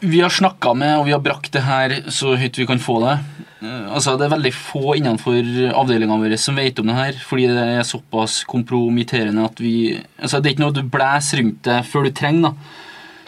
vi 0.00 0.20
har 0.20 0.32
snakka 0.32 0.74
med, 0.74 0.94
og 0.98 1.06
vi 1.06 1.12
har 1.12 1.20
brakt 1.24 1.52
det 1.52 1.62
her 1.66 1.94
så 2.14 2.36
høyt 2.40 2.56
vi 2.58 2.66
kan 2.66 2.80
få 2.80 3.00
det. 3.04 3.18
Eh, 3.62 3.86
Altså, 3.92 4.16
Det 4.16 4.26
er 4.26 4.36
veldig 4.36 4.54
få 4.54 4.96
innenfor 4.96 5.42
avdelingene 5.74 6.22
våre 6.24 6.38
som 6.38 6.56
vet 6.56 6.78
om 6.78 6.86
det 6.86 6.96
her, 6.96 7.12
fordi 7.12 7.46
det 7.48 7.64
er 7.78 7.82
såpass 7.82 8.44
kompromitterende 8.44 9.44
at 9.44 9.58
vi 9.60 9.98
Altså, 10.20 10.40
Det 10.40 10.46
er 10.46 10.54
ikke 10.54 10.66
noe 10.66 10.72
du 10.72 10.82
blæser 10.82 11.42
rundt 11.42 11.62
det 11.62 11.84
før 11.86 12.04
du 12.04 12.10
trenger. 12.10 12.42
da. 12.42 12.54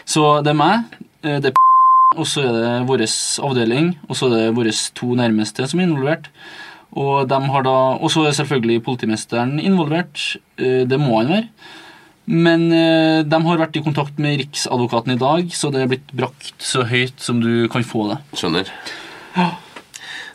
Så 0.05 0.43
det 0.43 0.49
er 0.49 0.53
meg, 0.53 0.83
eh, 1.23 1.39
det 1.39 1.51
er 1.51 1.53
og 2.17 2.25
så 2.27 2.41
er 2.43 2.51
det 2.51 2.87
vår 2.89 3.05
avdeling, 3.39 3.97
og 4.09 4.15
så 4.17 4.25
er 4.27 4.35
det 4.35 4.55
våre 4.55 4.71
to 4.93 5.15
nærmeste 5.15 5.65
som 5.67 5.79
er 5.79 5.87
involvert. 5.87 6.27
Og 6.93 7.29
så 8.11 8.25
er 8.27 8.31
selvfølgelig 8.35 8.83
politimesteren 8.83 9.59
involvert. 9.59 10.37
Eh, 10.57 10.83
Det 10.85 10.99
må 10.99 11.19
han 11.21 11.29
være. 11.29 11.47
Men 12.29 12.67
eh, 12.75 13.23
de 13.25 13.41
har 13.47 13.59
vært 13.63 13.79
i 13.79 13.83
kontakt 13.83 14.19
med 14.21 14.37
Riksadvokaten 14.43 15.15
i 15.15 15.19
dag, 15.21 15.49
så 15.55 15.71
det 15.73 15.83
er 15.83 15.91
blitt 15.91 16.13
brakt 16.15 16.53
så 16.61 16.85
høyt 16.87 17.17
som 17.19 17.41
du 17.41 17.67
kan 17.71 17.85
få 17.87 18.11
det. 18.11 18.21
Skjønner. 18.37 18.69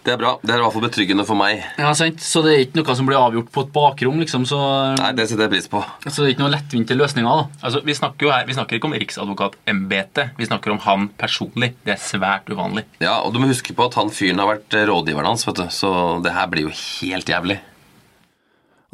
Det 0.07 0.13
er 0.15 0.19
bra. 0.21 0.37
Det 0.39 0.53
er 0.55 0.61
i 0.61 0.63
hvert 0.63 0.75
fall 0.77 0.85
betryggende 0.85 1.25
for 1.27 1.35
meg. 1.39 1.65
Ja, 1.83 1.89
sant? 1.99 2.21
Så 2.23 2.39
det 2.45 2.53
er 2.53 2.61
ikke 2.63 2.79
noe 2.79 2.95
som 2.95 3.09
blir 3.09 3.19
avgjort 3.19 3.49
på 3.51 3.65
et 3.65 3.73
bakrom, 3.75 4.21
liksom, 4.23 4.45
så, 4.47 4.59
Nei, 5.01 5.09
det 5.19 5.25
setter 5.27 5.49
jeg 5.49 5.55
pris 5.57 5.67
på. 5.73 5.81
så 6.07 6.13
det 6.21 6.29
er 6.29 6.35
ikke 6.37 6.45
noen 6.45 6.55
lettvinte 6.55 6.95
løsninger. 6.95 7.41
da. 7.41 7.63
Altså, 7.67 7.81
vi 7.83 7.97
snakker 7.99 8.29
jo 8.29 8.31
her, 8.31 8.45
vi 8.47 8.55
snakker 8.55 8.79
ikke 8.79 8.87
om 8.87 8.95
riksadvokatembetet. 9.03 10.37
Vi 10.39 10.47
snakker 10.47 10.77
om 10.77 10.79
han 10.87 11.09
personlig. 11.19 11.73
Det 11.83 11.97
er 11.97 12.03
svært 12.03 12.47
uvanlig. 12.53 12.87
Ja, 13.03 13.17
og 13.27 13.35
du 13.35 13.41
må 13.43 13.51
huske 13.51 13.75
på 13.75 13.89
at 13.91 13.99
han 13.99 14.15
fyren 14.15 14.39
har 14.39 14.53
vært 14.53 14.79
eh, 14.79 14.87
rådgiveren 14.87 15.33
hans, 15.33 15.47
vet 15.49 15.59
du. 15.59 15.67
Så 15.75 15.91
det 16.23 16.37
her 16.39 16.47
blir 16.55 16.69
jo 16.69 16.77
helt 16.77 17.35
jævlig. 17.35 17.59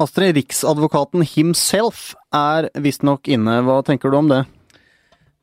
Astrid, 0.01 0.33
riksadvokaten 0.39 1.21
himself 1.35 2.15
er 2.33 2.69
visstnok 2.83 3.29
inne. 3.31 3.61
Hva 3.65 3.81
tenker 3.85 4.11
du 4.11 4.19
om 4.19 4.31
det? 4.31 4.43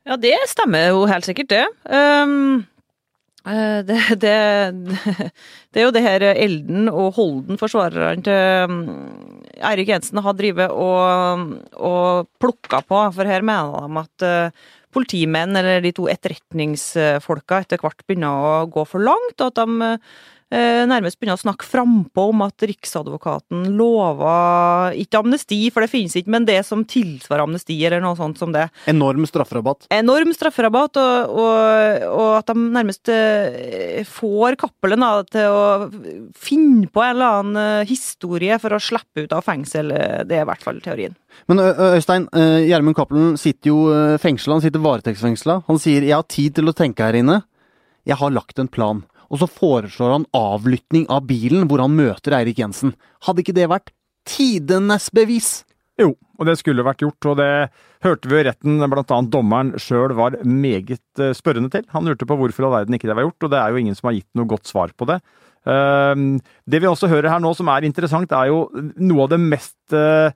Ja, 0.08 0.16
det 0.18 0.36
stemmer 0.50 0.90
jo 0.90 1.06
helt 1.10 1.26
sikkert, 1.28 1.50
det. 1.52 1.64
Um, 1.86 2.64
det, 3.86 3.98
det, 4.20 4.34
det 5.72 5.80
er 5.80 5.86
jo 5.86 5.92
det 5.94 6.02
her 6.04 6.24
Elden 6.32 6.90
og 6.90 7.14
Holden, 7.16 7.60
forsvarerne 7.60 8.24
til 8.26 8.70
um, 8.70 8.80
Eirik 9.70 9.92
Jensen, 9.92 10.20
har 10.24 10.36
drevet 10.36 10.72
og, 10.72 11.46
og 11.76 12.28
plukka 12.42 12.82
på. 12.84 13.04
For 13.16 13.28
her 13.28 13.44
mener 13.46 13.86
de 13.86 14.02
at 14.02 14.26
eh, 14.26 14.66
politimenn, 14.94 15.56
eller 15.56 15.82
de 15.84 15.92
to 15.94 16.08
etterretningsfolka, 16.10 17.62
etter 17.62 17.80
hvert 17.82 18.04
begynner 18.08 18.50
å 18.50 18.52
gå 18.72 18.84
for 18.88 19.04
langt, 19.04 19.36
og 19.38 19.52
at 19.52 19.60
de 19.60 19.94
nærmest 20.50 21.18
begynner 21.20 21.38
å 21.38 21.42
snakke 21.44 21.66
frampå 21.68 22.28
om 22.32 22.42
at 22.42 22.62
Riksadvokaten 22.66 23.68
lover 23.78 24.96
ikke 24.98 25.20
amnesti, 25.22 25.70
for 25.70 25.84
det 25.84 25.90
finnes 25.92 26.16
ikke, 26.18 26.32
men 26.34 26.44
det 26.48 26.58
som 26.66 26.82
tilsvarer 26.84 27.44
amnesti, 27.46 27.76
eller 27.86 28.02
noe 28.02 28.16
sånt 28.18 28.38
som 28.40 28.52
det 28.52 28.68
Enorm 28.90 29.26
strafferabatt. 29.28 29.86
enorm 29.94 30.32
strafferabatt, 30.34 30.96
og, 31.00 31.30
og, 31.38 32.06
og 32.10 32.32
at 32.40 32.50
de 32.50 32.66
nærmest 32.74 33.08
eh, 33.14 34.02
får 34.08 34.58
Cappelen 34.60 35.04
til 35.30 35.46
å 35.54 35.64
finne 36.36 36.88
på 36.90 37.02
en 37.04 37.14
eller 37.14 37.38
annen 37.40 37.60
eh, 37.82 37.86
historie 37.90 38.58
for 38.62 38.74
å 38.76 38.82
slippe 38.82 39.24
ut 39.24 39.32
av 39.36 39.44
fengsel. 39.46 39.90
Eh, 39.94 40.24
Det 40.26 40.36
er 40.40 40.42
i 40.44 40.48
hvert 40.50 40.62
fall 40.66 40.80
teorien. 40.84 41.14
Men 41.48 41.58
Øystein, 41.62 42.26
eh, 42.34 42.66
Gjermund 42.68 42.96
Cappelen 42.98 43.36
sitter 43.40 43.70
jo 43.70 43.78
eh, 43.94 44.18
fengsla, 44.18 44.58
han 44.58 44.64
sitter 44.66 44.82
varetektsfengsla. 44.82 45.62
Han 45.68 45.78
sier 45.78 46.02
'jeg 46.02 46.14
har 46.14 46.26
tid 46.28 46.54
til 46.54 46.68
å 46.68 46.74
tenke 46.74 47.00
her 47.06 47.14
inne'. 47.14 47.42
Jeg 48.06 48.16
har 48.16 48.30
lagt 48.30 48.58
en 48.58 48.68
plan. 48.68 49.04
Og 49.30 49.40
så 49.42 49.48
foreslår 49.50 50.14
han 50.16 50.28
avlytting 50.34 51.06
av 51.12 51.26
bilen 51.28 51.68
hvor 51.70 51.82
han 51.84 51.94
møter 51.94 52.34
Eirik 52.40 52.58
Jensen. 52.62 52.96
Hadde 53.26 53.44
ikke 53.44 53.56
det 53.56 53.68
vært 53.70 53.92
tidenes 54.28 55.08
bevis? 55.14 55.60
Jo, 56.00 56.14
og 56.40 56.48
det 56.48 56.56
skulle 56.60 56.84
vært 56.86 57.02
gjort, 57.04 57.26
og 57.28 57.36
det 57.40 57.50
hørte 58.04 58.30
vi 58.30 58.38
i 58.40 58.46
retten 58.46 58.80
annet 58.80 59.32
dommeren 59.32 59.74
sjøl 59.80 60.14
var 60.16 60.38
meget 60.44 61.20
eh, 61.20 61.34
spørrende 61.36 61.70
til. 61.74 61.84
Han 61.92 62.08
lurte 62.08 62.28
på 62.28 62.38
hvorfor 62.40 62.66
all 62.66 62.78
verden 62.78 62.96
ikke 62.96 63.10
det 63.10 63.18
var 63.18 63.26
gjort, 63.28 63.44
og 63.44 63.52
det 63.52 63.60
er 63.60 63.70
jo 63.70 63.82
ingen 63.82 63.98
som 63.98 64.08
har 64.08 64.16
gitt 64.16 64.30
noe 64.38 64.48
godt 64.48 64.70
svar 64.70 64.94
på 64.96 65.08
det. 65.10 65.20
Ehm, 65.68 66.40
Det 66.64 66.80
vi 66.80 66.88
også 66.88 67.10
hører 67.10 67.28
her 67.28 67.42
nå 67.42 67.52
som 67.56 67.68
er 67.68 67.84
interessant, 67.84 68.32
er 68.32 68.48
jo 68.48 68.68
noe 68.96 69.26
av 69.26 69.32
det 69.34 69.40
mest 69.42 69.76
eh, 69.92 70.32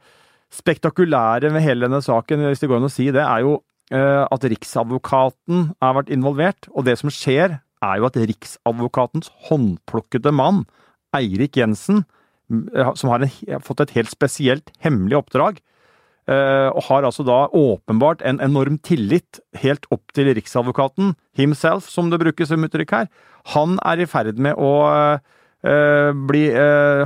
spektakulære 0.52 1.50
med 1.52 1.64
hele 1.64 1.88
denne 1.88 2.02
saken, 2.04 2.44
hvis 2.50 2.61
det 2.61 2.68
går 2.68 2.83
an 2.83 2.90
å 2.90 2.92
si 2.92 3.09
det, 3.11 3.24
er 3.24 3.46
jo 3.46 3.62
eh, 3.90 4.24
at 4.28 4.44
Riksadvokaten 4.44 5.70
har 5.80 5.96
vært 5.96 6.12
involvert. 6.12 6.68
Og 6.74 6.85
det 6.85 6.98
som 7.00 7.12
skjer, 7.12 7.59
er 7.85 8.01
jo 8.01 8.09
at 8.09 8.18
Riksadvokatens 8.18 9.31
håndplukkede 9.49 10.33
mann, 10.35 10.64
Eirik 11.14 11.59
Jensen, 11.61 12.05
eh, 12.51 12.90
som 12.99 13.12
har 13.12 13.25
en, 13.25 13.61
fått 13.64 13.85
et 13.85 13.94
helt 13.99 14.12
spesielt 14.12 14.73
hemmelig 14.85 15.20
oppdrag, 15.20 15.61
eh, 16.29 16.68
og 16.70 16.83
har 16.88 17.07
altså 17.07 17.27
da 17.27 17.44
åpenbart 17.49 18.25
en 18.27 18.40
enorm 18.44 18.81
tillit 18.83 19.40
helt 19.61 19.87
opp 19.94 20.14
til 20.16 20.33
Riksadvokaten 20.35 21.14
himself, 21.38 21.88
som 21.90 22.11
det 22.11 22.23
brukes 22.23 22.51
som 22.51 22.64
uttrykk 22.64 22.99
her. 22.99 23.12
Han 23.55 23.79
er 23.85 24.03
i 24.03 24.09
ferd 24.11 24.40
med 24.40 24.57
å 24.57 24.75
eh, 24.85 26.11
bli 26.29 26.47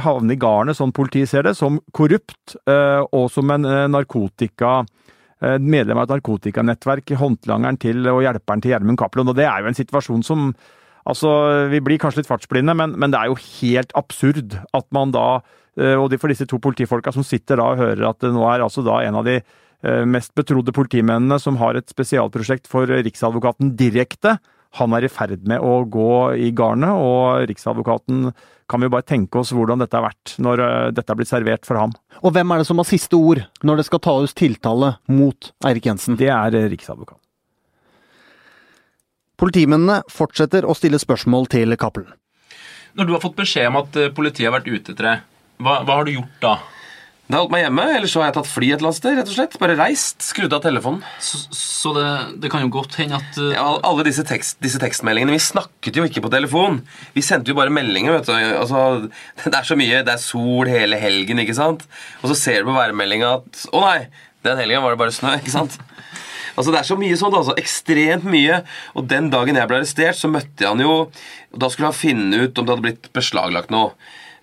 havne 0.03 0.35
i 0.35 0.41
garnet, 0.41 0.79
sånn 0.79 0.95
politiet 0.95 1.31
ser 1.31 1.47
det, 1.47 1.57
som 1.59 1.81
korrupt 1.95 2.57
og 2.67 3.29
som 3.31 3.51
en 3.55 3.67
narkotika 3.93 4.81
medlem 5.41 6.01
av 6.01 6.09
et 6.09 6.17
narkotikanettverk, 6.17 7.13
håndlangeren 7.21 7.79
til 7.79 8.09
og 8.11 8.25
hjelperen 8.25 8.65
til 8.65 8.73
Gjermund 8.73 8.99
Cappelen. 8.99 9.31
Og 9.31 9.37
det 9.39 9.47
er 9.47 9.63
jo 9.63 9.71
en 9.71 9.79
situasjon 9.79 10.27
som 10.27 10.51
Altså, 11.09 11.31
vi 11.73 11.81
blir 11.85 12.01
kanskje 12.01 12.23
litt 12.23 12.29
fartsblinde, 12.29 12.75
men, 12.77 12.93
men 13.01 13.13
det 13.13 13.21
er 13.21 13.31
jo 13.31 13.39
helt 13.41 13.95
absurd 13.97 14.59
at 14.77 14.87
man 14.93 15.15
da 15.15 15.41
eh, 15.79 15.97
Og 15.97 16.13
for 16.19 16.33
disse 16.33 16.45
to 16.49 16.61
politifolka 16.61 17.15
som 17.15 17.25
sitter 17.25 17.61
da 17.61 17.71
og 17.73 17.81
hører 17.81 18.11
at 18.11 18.21
det 18.25 18.35
nå 18.35 18.45
er 18.51 18.65
altså 18.65 18.85
da 18.85 19.01
en 19.07 19.17
av 19.21 19.25
de 19.25 19.39
eh, 19.39 20.05
mest 20.05 20.35
betrodde 20.37 20.75
politimennene 20.77 21.41
som 21.41 21.57
har 21.63 21.79
et 21.79 21.89
spesialprosjekt 21.89 22.69
for 22.69 22.91
Riksadvokaten 22.91 23.73
direkte. 23.79 24.37
Han 24.77 24.93
er 24.93 25.07
i 25.07 25.13
ferd 25.13 25.47
med 25.49 25.65
å 25.65 25.81
gå 25.89 26.13
i 26.37 26.51
garnet, 26.53 26.93
og 26.93 27.49
Riksadvokaten 27.49 28.29
kan 28.69 28.81
vi 28.81 28.89
jo 28.89 28.93
bare 28.93 29.07
tenke 29.09 29.41
oss 29.41 29.53
hvordan 29.57 29.81
dette 29.81 29.97
har 29.97 30.05
vært 30.05 30.35
når 30.45 30.63
eh, 30.65 30.91
dette 30.97 31.13
er 31.13 31.19
blitt 31.19 31.31
servert 31.31 31.69
for 31.69 31.81
ham. 31.81 31.95
Og 32.21 32.35
hvem 32.37 32.53
er 32.53 32.61
det 32.61 32.69
som 32.69 32.81
har 32.81 32.89
siste 32.89 33.17
ord 33.17 33.41
når 33.65 33.81
det 33.81 33.89
skal 33.89 34.03
tas 34.05 34.37
tiltale 34.37 34.93
mot 35.11 35.51
Eirik 35.67 35.89
Jensen? 35.89 36.19
Det 36.21 36.31
er 36.33 36.57
eh, 36.59 36.69
Riksadvokaten. 36.73 37.23
Politimennene 39.39 40.03
fortsetter 40.11 40.67
å 40.67 40.75
stille 40.75 40.99
spørsmål 40.99 41.47
til 41.53 41.77
Cappelen. 41.79 42.11
Når 42.99 43.07
du 43.07 43.13
har 43.15 43.23
fått 43.23 43.39
beskjed 43.39 43.71
om 43.71 43.81
at 43.85 43.97
eh, 43.97 44.13
politiet 44.15 44.49
har 44.49 44.59
vært 44.59 44.69
ute 44.69 44.93
etter 44.93 45.07
deg, 45.07 45.27
hva, 45.63 45.81
hva 45.87 46.01
har 46.01 46.09
du 46.09 46.17
gjort 46.17 46.43
da? 46.43 46.57
Det 47.29 47.37
har 47.37 47.43
holdt 47.43 47.53
meg 47.53 47.61
hjemme, 47.61 47.83
eller 47.93 48.09
så 48.09 48.23
har 48.23 48.31
jeg 48.31 48.35
tatt 48.39 48.49
fly 48.49 48.69
et 48.71 48.79
eller 48.79 48.89
annet 48.89 48.99
sted. 48.99 49.17
rett 49.19 49.29
og 49.29 49.35
slett. 49.37 49.57
Bare 49.61 49.75
reist. 49.77 50.23
Skrudd 50.25 50.55
av 50.57 50.63
telefonen. 50.65 51.03
Så, 51.21 51.41
så 51.53 51.91
det, 51.93 52.05
det 52.41 52.49
kan 52.49 52.63
jo 52.65 52.71
godt 52.73 52.95
hende 52.97 53.19
at 53.19 53.37
uh... 53.37 53.51
Ja, 53.53 53.67
alle 53.85 54.07
disse, 54.07 54.25
tekst, 54.25 54.57
disse 54.65 54.81
tekstmeldingene 54.81 55.35
Vi 55.35 55.43
snakket 55.45 55.99
jo 56.01 56.07
ikke 56.09 56.23
på 56.25 56.31
telefon. 56.33 56.79
Vi 57.13 57.25
sendte 57.27 57.53
jo 57.53 57.59
bare 57.59 57.75
meldinger. 57.75 58.17
vet 58.17 58.31
du. 58.31 58.33
Altså, 58.33 59.11
det 59.45 59.53
er 59.53 59.69
så 59.69 59.77
mye. 59.77 60.01
Det 60.09 60.15
er 60.15 60.23
sol 60.25 60.73
hele 60.73 60.97
helgen, 61.03 61.43
ikke 61.45 61.57
sant? 61.59 61.85
Og 62.23 62.33
så 62.33 62.39
ser 62.41 62.65
du 62.65 62.71
på 62.71 62.79
værmeldinga 62.79 63.35
at 63.43 63.67
Å 63.77 63.83
nei, 63.85 63.99
den 64.49 64.63
helga 64.63 64.81
var 64.87 64.97
det 64.97 65.03
bare 65.03 65.17
snø. 65.19 65.35
ikke 65.37 65.53
sant? 65.53 65.77
Altså 66.59 66.73
Det 66.75 66.79
er 66.81 66.87
så 66.89 66.97
mye 66.99 67.17
sånt, 67.21 67.37
altså. 67.39 67.53
Ekstremt 67.61 68.25
mye. 68.27 68.63
Og 68.97 69.05
den 69.13 69.29
dagen 69.31 69.61
jeg 69.61 69.71
ble 69.71 69.83
arrestert, 69.83 70.17
så 70.19 70.33
møtte 70.33 70.65
jeg 70.65 70.73
han 70.73 70.81
jo 70.83 70.95
og 71.05 71.21
Da 71.61 71.69
skulle 71.71 71.93
han 71.93 72.01
finne 72.01 72.41
ut 72.41 72.57
om 72.57 72.65
det 72.65 72.73
hadde 72.73 72.87
blitt 72.89 73.13
beslaglagt 73.15 73.71
noe. 73.71 73.93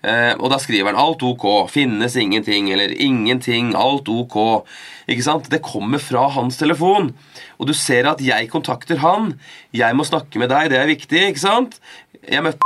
Eh, 0.06 0.34
og 0.38 0.52
da 0.52 0.58
skriver 0.62 0.92
han 0.92 1.00
'alt 1.00 1.22
ok', 1.22 1.68
'finnes 1.68 2.16
ingenting', 2.16 2.70
eller 2.70 2.94
'ingenting', 2.94 3.74
'alt 3.74 4.08
ok'. 4.08 4.64
Ikke 5.08 5.22
sant? 5.22 5.50
Det 5.50 5.62
kommer 5.62 5.98
fra 5.98 6.28
hans 6.28 6.56
telefon. 6.56 7.14
Og 7.58 7.66
du 7.66 7.72
ser 7.72 8.06
at 8.06 8.20
jeg 8.20 8.48
kontakter 8.50 8.98
han. 8.98 9.38
Jeg 9.72 9.96
må 9.96 10.04
snakke 10.04 10.38
med 10.38 10.48
deg, 10.48 10.70
det 10.70 10.78
er 10.78 10.86
viktig, 10.86 11.20
ikke 11.28 11.40
sant? 11.40 11.80
Jeg 12.28 12.42
møtte 12.42 12.60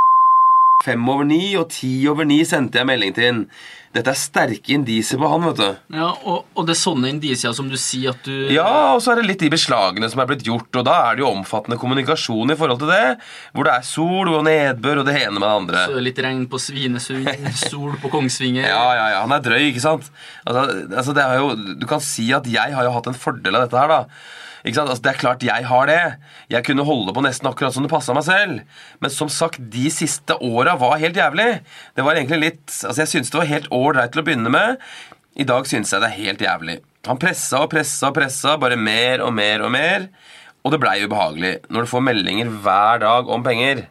fem 0.83 1.09
over 1.09 1.23
ni, 1.23 1.55
og 1.55 1.69
ti 1.69 2.07
over 2.07 2.23
ni 2.23 2.43
sendte 2.43 2.77
jeg 2.77 2.87
melding 2.87 3.15
til 3.15 3.23
han. 3.23 3.49
Dette 3.91 4.13
er 4.13 4.15
sterke 4.15 4.71
indisier 4.71 5.19
på 5.19 5.27
han, 5.27 5.43
vet 5.49 5.57
du. 5.59 5.95
Ja, 5.97 6.09
og, 6.23 6.45
og 6.55 6.67
det 6.67 6.77
er 6.77 6.79
sånne 6.79 7.09
indisier 7.11 7.51
som 7.55 7.67
du 7.67 7.75
sier 7.79 8.13
at 8.13 8.23
du 8.23 8.47
Ja, 8.53 8.93
og 8.95 9.01
så 9.03 9.11
er 9.11 9.19
det 9.19 9.27
litt 9.27 9.43
de 9.43 9.49
beslagene 9.51 10.07
som 10.11 10.21
er 10.23 10.29
blitt 10.29 10.45
gjort, 10.47 10.69
og 10.79 10.85
da 10.87 10.95
er 11.09 11.17
det 11.19 11.25
jo 11.25 11.31
omfattende 11.33 11.79
kommunikasjon 11.81 12.53
i 12.53 12.57
forhold 12.59 12.79
til 12.79 12.91
det. 12.93 13.17
Hvor 13.51 13.67
det 13.67 13.73
er 13.75 13.87
sol 13.87 14.31
og 14.31 14.45
nedbør 14.47 15.01
og 15.03 15.09
det 15.09 15.17
ene 15.19 15.35
med 15.35 15.43
det 15.43 15.51
andre. 15.57 15.83
Så 15.91 16.05
litt 16.07 16.21
regn 16.23 16.45
på 16.51 16.61
Svinesund, 16.63 17.27
sol 17.67 17.97
på 17.99 18.13
Kongsvinger 18.13 18.69
Ja, 18.69 18.85
ja, 18.95 19.09
ja, 19.17 19.25
han 19.25 19.35
er 19.35 19.43
drøy, 19.43 19.65
ikke 19.73 19.83
sant? 19.83 20.07
Altså, 20.45 20.67
altså 20.87 21.17
det 21.17 21.25
er 21.25 21.41
jo, 21.43 21.51
Du 21.81 21.87
kan 21.89 22.03
si 22.03 22.29
at 22.35 22.47
jeg 22.47 22.77
har 22.77 22.87
jo 22.87 22.95
hatt 22.95 23.11
en 23.11 23.19
fordel 23.27 23.59
av 23.59 23.67
dette 23.67 23.81
her, 23.81 23.91
da. 23.91 24.05
Ikke 24.61 24.77
sant? 24.77 24.89
Altså, 24.91 25.03
det 25.05 25.11
er 25.11 25.21
klart 25.21 25.45
jeg 25.45 25.67
har 25.67 25.89
det. 25.89 26.01
Jeg 26.53 26.65
kunne 26.67 26.85
holde 26.85 27.13
på 27.15 27.23
nesten 27.25 27.49
akkurat 27.49 27.75
som 27.75 27.85
det 27.85 27.91
passa 27.93 28.15
meg 28.17 28.25
selv. 28.27 28.83
Men 29.01 29.13
som 29.13 29.31
sagt, 29.31 29.61
de 29.73 29.87
siste 29.93 30.37
åra 30.37 30.75
var 30.81 30.99
helt 31.01 31.17
jævlig. 31.17 31.49
Det 31.97 32.05
var 32.05 32.19
egentlig 32.19 32.41
litt 32.43 32.67
Altså, 32.69 33.01
jeg 33.03 33.11
syntes 33.11 33.33
det 33.33 33.41
var 33.41 33.49
helt 33.49 33.71
ålreit 33.73 34.13
til 34.13 34.21
å 34.21 34.27
begynne 34.27 34.53
med. 34.53 34.85
I 35.39 35.47
dag 35.47 35.67
syns 35.69 35.93
jeg 35.93 36.03
det 36.03 36.11
er 36.11 36.19
helt 36.19 36.45
jævlig. 36.45 36.77
Han 37.07 37.19
pressa 37.21 37.63
og 37.63 37.71
pressa 37.71 38.11
og 38.11 38.17
pressa, 38.19 38.57
bare 38.61 38.77
mer 38.77 39.23
og 39.25 39.33
mer 39.33 39.63
og 39.65 39.73
mer. 39.73 40.09
Og 40.61 40.73
det 40.73 40.81
blei 40.83 40.99
ubehagelig 41.01 41.55
når 41.71 41.85
du 41.85 41.89
får 41.89 42.05
meldinger 42.05 42.53
hver 42.61 43.01
dag 43.01 43.29
om 43.33 43.45
penger. 43.45 43.87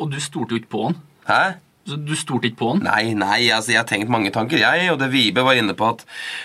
Og 0.00 0.12
du 0.12 0.20
stolte 0.22 0.54
jo 0.56 0.62
ikke 0.62 0.72
på 0.72 0.84
han. 0.88 1.00
Hæ? 1.28 1.42
Så 1.86 1.98
Du 2.02 2.14
stolte 2.18 2.50
ikke 2.50 2.60
på 2.60 2.72
han. 2.72 2.82
Nei, 2.86 3.14
nei, 3.14 3.46
altså 3.54 3.72
jeg 3.72 3.80
har 3.80 3.86
tenkt 3.88 4.10
mange 4.12 4.32
tanker, 4.34 4.58
jeg. 4.58 4.88
Og 4.92 4.98
det 4.98 5.12
Vibe 5.12 5.44
var 5.46 5.58
inne 5.58 5.76
på 5.78 5.86
at 5.92 6.02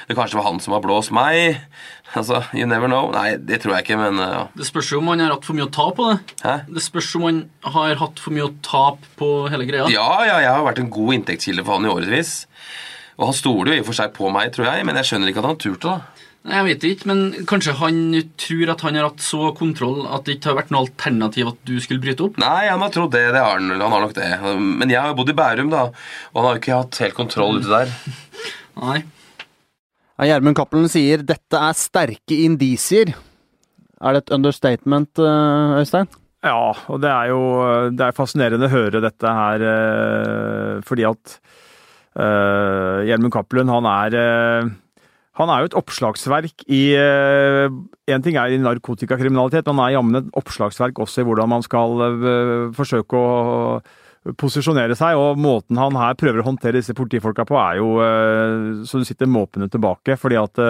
det 0.10 0.17
kanskje 0.17 0.38
var 0.38 0.49
han 0.51 0.62
som 0.62 0.77
har 0.77 0.86
blåst 0.86 1.13
meg. 1.15 1.58
Altså, 2.12 2.41
you 2.51 2.65
never 2.67 2.89
know. 2.91 3.06
Nei, 3.15 3.38
det 3.39 3.62
tror 3.63 3.77
jeg 3.77 3.86
ikke, 3.86 3.95
men 3.95 4.17
uh, 4.19 4.25
ja. 4.34 4.39
Det 4.51 4.65
spørs 4.67 4.89
jo 4.91 4.97
om 4.99 5.08
han 5.13 5.21
har 5.23 5.30
hatt 5.32 5.45
for 5.47 5.56
mye 5.56 5.63
å 5.69 5.71
ta 5.71 5.86
på 5.95 6.10
det. 6.10 6.17
Hæ? 6.43 6.56
Det 6.75 6.84
spørs 6.84 7.08
om 7.15 7.23
han 7.23 7.38
har 7.63 7.95
hatt 8.01 8.19
for 8.19 8.36
mye 8.36 8.49
å 8.49 8.51
tape 8.67 9.13
på 9.15 9.30
hele 9.47 9.63
greia. 9.69 9.86
Ja, 9.93 10.10
ja, 10.27 10.41
jeg 10.43 10.51
har 10.51 10.65
vært 10.65 10.82
en 10.84 10.91
god 10.91 11.13
inntektskilde 11.15 11.63
for 11.63 11.77
han 11.77 11.88
i 11.88 11.93
årevis. 11.93 12.34
Og 13.15 13.30
han 13.30 13.38
stoler 13.38 13.71
jo 13.71 13.77
i 13.80 13.84
og 13.86 13.88
for 13.88 13.99
seg 14.01 14.12
på 14.17 14.27
meg, 14.34 14.51
tror 14.51 14.67
jeg, 14.67 14.84
men 14.89 14.99
jeg 14.99 15.08
skjønner 15.08 15.32
ikke 15.32 15.39
at 15.45 15.49
han 15.54 15.62
turte, 15.63 15.88
da. 15.88 16.21
Nei, 16.41 16.56
Jeg 16.58 16.65
vet 16.65 16.86
ikke, 16.89 17.08
men 17.12 17.45
kanskje 17.49 17.75
han 17.77 17.97
tror 18.41 18.73
at 18.73 18.84
han 18.88 18.97
har 18.97 19.10
hatt 19.12 19.21
så 19.21 19.51
kontroll 19.58 20.08
at 20.10 20.25
det 20.25 20.39
ikke 20.39 20.51
har 20.51 20.58
vært 20.63 20.71
noe 20.73 20.88
alternativ 20.88 21.51
at 21.51 21.60
du 21.69 21.75
skulle 21.84 22.01
bryte 22.01 22.25
opp? 22.25 22.39
Nei, 22.41 22.65
han 22.65 22.82
har 22.82 22.93
trodd 22.93 23.13
det. 23.13 23.27
det 23.36 23.43
har 23.43 23.60
han, 23.60 23.69
han 23.75 23.93
har 23.93 24.06
nok 24.08 24.15
det. 24.17 24.30
Men 24.58 24.89
jeg 24.89 24.97
har 24.97 25.12
jo 25.12 25.19
bodd 25.21 25.34
i 25.34 25.38
Bærum, 25.38 25.69
da, 25.73 25.88
og 26.34 26.39
han 26.39 26.47
har 26.47 26.58
jo 26.58 26.63
ikke 26.63 26.80
hatt 26.80 27.01
helt 27.06 27.17
kontroll 27.19 27.62
ute 27.62 27.69
der. 27.69 27.93
Nei. 28.82 29.04
Ja, 30.17 30.32
Gjermund 30.32 30.58
Cappelen 30.58 30.89
sier 30.89 31.21
dette 31.25 31.62
er 31.62 31.77
sterke 31.77 32.41
indisier. 32.47 33.13
Er 34.01 34.17
det 34.17 34.25
et 34.25 34.34
understatement, 34.34 35.21
eh, 35.21 35.77
Øystein? 35.82 36.10
Ja, 36.41 36.73
og 36.89 37.01
det 37.04 37.10
er 37.13 37.30
jo 37.30 37.41
det 37.93 38.08
er 38.08 38.17
fascinerende 38.17 38.65
å 38.65 38.73
høre 38.73 39.01
dette 39.04 39.34
her, 39.38 39.62
eh, 39.62 40.77
fordi 40.86 41.06
at 41.06 41.36
uh, 42.17 43.06
Gjermund 43.06 43.34
Cappelen, 43.34 43.69
han 43.69 43.86
er 43.86 44.17
eh, 44.17 44.71
han 45.43 45.51
er 45.54 45.63
jo 45.63 45.69
et 45.71 45.77
oppslagsverk 45.80 46.65
i 46.71 46.82
En 46.95 48.23
ting 48.25 48.38
er 48.39 48.54
i 48.54 48.60
narkotikakriminalitet, 48.62 49.67
men 49.67 49.80
han 49.80 49.88
er 49.88 49.95
jammen 49.95 50.19
et 50.19 50.30
oppslagsverk 50.41 50.99
også 51.04 51.23
i 51.23 51.27
hvordan 51.27 51.51
man 51.51 51.65
skal 51.65 52.04
forsøke 52.75 53.17
å 53.17 54.36
posisjonere 54.38 54.97
seg. 54.99 55.17
Og 55.19 55.39
måten 55.39 55.80
han 55.80 55.97
her 55.97 56.17
prøver 56.19 56.43
å 56.43 56.49
håndtere 56.49 56.82
disse 56.82 56.95
politifolka 56.97 57.45
på, 57.47 57.58
er 57.62 57.80
jo 57.80 58.84
så 58.86 59.01
du 59.01 59.08
sitter 59.08 59.32
måpende 59.32 59.71
tilbake. 59.71 60.19
fordi 60.19 60.41
at 60.41 60.62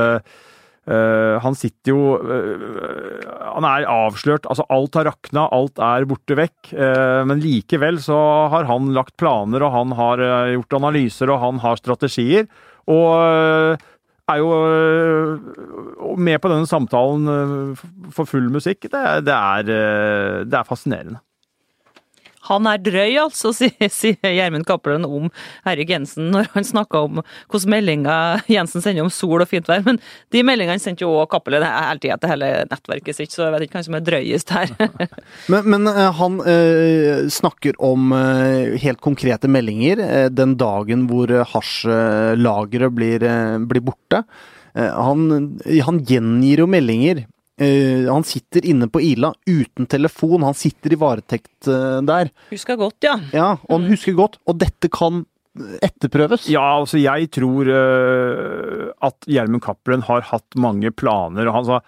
Uh, 0.90 1.38
han 1.44 1.54
sitter 1.54 1.92
jo 1.94 2.16
uh, 2.18 3.52
Han 3.54 3.68
er 3.70 3.86
avslørt. 3.86 4.48
altså 4.50 4.66
Alt 4.74 4.98
har 4.98 5.06
rakna, 5.12 5.46
alt 5.54 5.78
er 5.78 6.08
borte 6.10 6.38
vekk. 6.38 6.72
Uh, 6.74 7.22
men 7.30 7.44
likevel 7.44 8.00
så 8.02 8.18
har 8.50 8.66
han 8.70 8.90
lagt 8.96 9.14
planer, 9.22 9.62
og 9.62 9.76
han 9.76 9.94
har 10.00 10.26
gjort 10.56 10.80
analyser, 10.80 11.30
og 11.30 11.42
han 11.44 11.62
har 11.62 11.78
strategier. 11.78 12.50
Og 12.90 13.78
er 14.32 14.42
jo 14.42 16.16
med 16.18 16.40
på 16.42 16.52
denne 16.52 16.70
samtalen 16.70 17.76
for 18.16 18.30
full 18.30 18.50
musikk. 18.54 18.88
Det, 18.88 19.04
det, 19.28 19.36
er, 19.36 19.68
det 20.48 20.58
er 20.58 20.68
fascinerende. 20.68 21.22
Han 22.50 22.68
er 22.70 22.82
drøy, 22.82 23.18
altså, 23.22 23.52
sier 24.00 24.18
Gjermund 24.22 24.66
Cappelen 24.70 25.06
om 25.06 25.30
Erik 25.68 25.92
Jensen 25.94 26.32
når 26.34 26.50
han 26.56 26.68
snakker 26.68 27.08
om 27.08 27.22
hvordan 27.22 27.74
meldinger 27.76 28.46
Jensen 28.52 28.84
sender 28.84 29.06
om 29.06 29.12
sol 29.14 29.44
og 29.44 29.50
fint 29.52 29.70
vær. 29.70 29.84
Men 29.86 30.00
de 30.34 30.44
meldingene 30.46 30.82
sendte 30.82 31.06
jo 31.06 31.14
òg 31.20 31.30
Cappelen 31.34 31.66
hele 31.66 32.02
tida 32.02 32.18
til 32.22 32.34
hele 32.34 32.52
nettverket 32.72 33.18
sitt, 33.18 33.34
så 33.34 33.46
jeg 33.46 33.56
vet 33.56 33.68
ikke 33.68 33.80
hvem 33.80 33.88
som 33.90 34.00
er 34.00 34.06
drøyest 34.08 34.56
her. 34.56 34.74
men, 35.52 35.70
men 35.76 35.92
eh, 35.92 36.08
han 36.22 36.40
eh, 36.50 37.28
snakker 37.32 37.78
om 37.84 38.16
eh, 38.18 38.78
helt 38.82 39.02
konkrete 39.04 39.52
meldinger 39.52 40.02
eh, 40.06 40.30
den 40.34 40.58
dagen 40.60 41.06
hvor 41.12 41.32
hasjlageret 41.54 42.96
blir, 42.96 43.28
blir 43.70 43.86
borte. 43.86 44.26
Han, 44.72 45.26
han 45.84 45.98
gjengir 46.08 46.62
jo 46.64 46.68
meldinger 46.72 47.26
Uh, 47.62 48.08
han 48.10 48.26
sitter 48.26 48.66
inne 48.66 48.88
på 48.90 49.04
Ila 49.06 49.30
uten 49.46 49.86
telefon, 49.86 50.48
han 50.48 50.58
sitter 50.58 50.96
i 50.96 50.98
varetekt 50.98 51.70
uh, 51.70 52.00
der. 52.06 52.32
Husker 52.50 52.80
godt, 52.80 52.98
ja. 53.06 53.20
Ja, 53.36 53.52
og 53.68 53.76
han 53.76 53.86
mm. 53.86 53.92
husker 53.94 54.18
godt, 54.18 54.40
og 54.50 54.58
dette 54.64 54.90
kan 54.90 55.26
etterprøves? 55.84 56.48
Ja, 56.50 56.64
altså 56.80 56.98
jeg 57.02 57.28
tror 57.36 57.70
uh, 57.70 58.88
at 59.04 59.30
Gjermund 59.30 59.64
Cappelen 59.66 60.06
har 60.08 60.24
hatt 60.32 60.58
mange 60.60 60.94
planer. 60.96 61.50
og 61.50 61.60
han 61.60 61.68
sa 61.68 61.82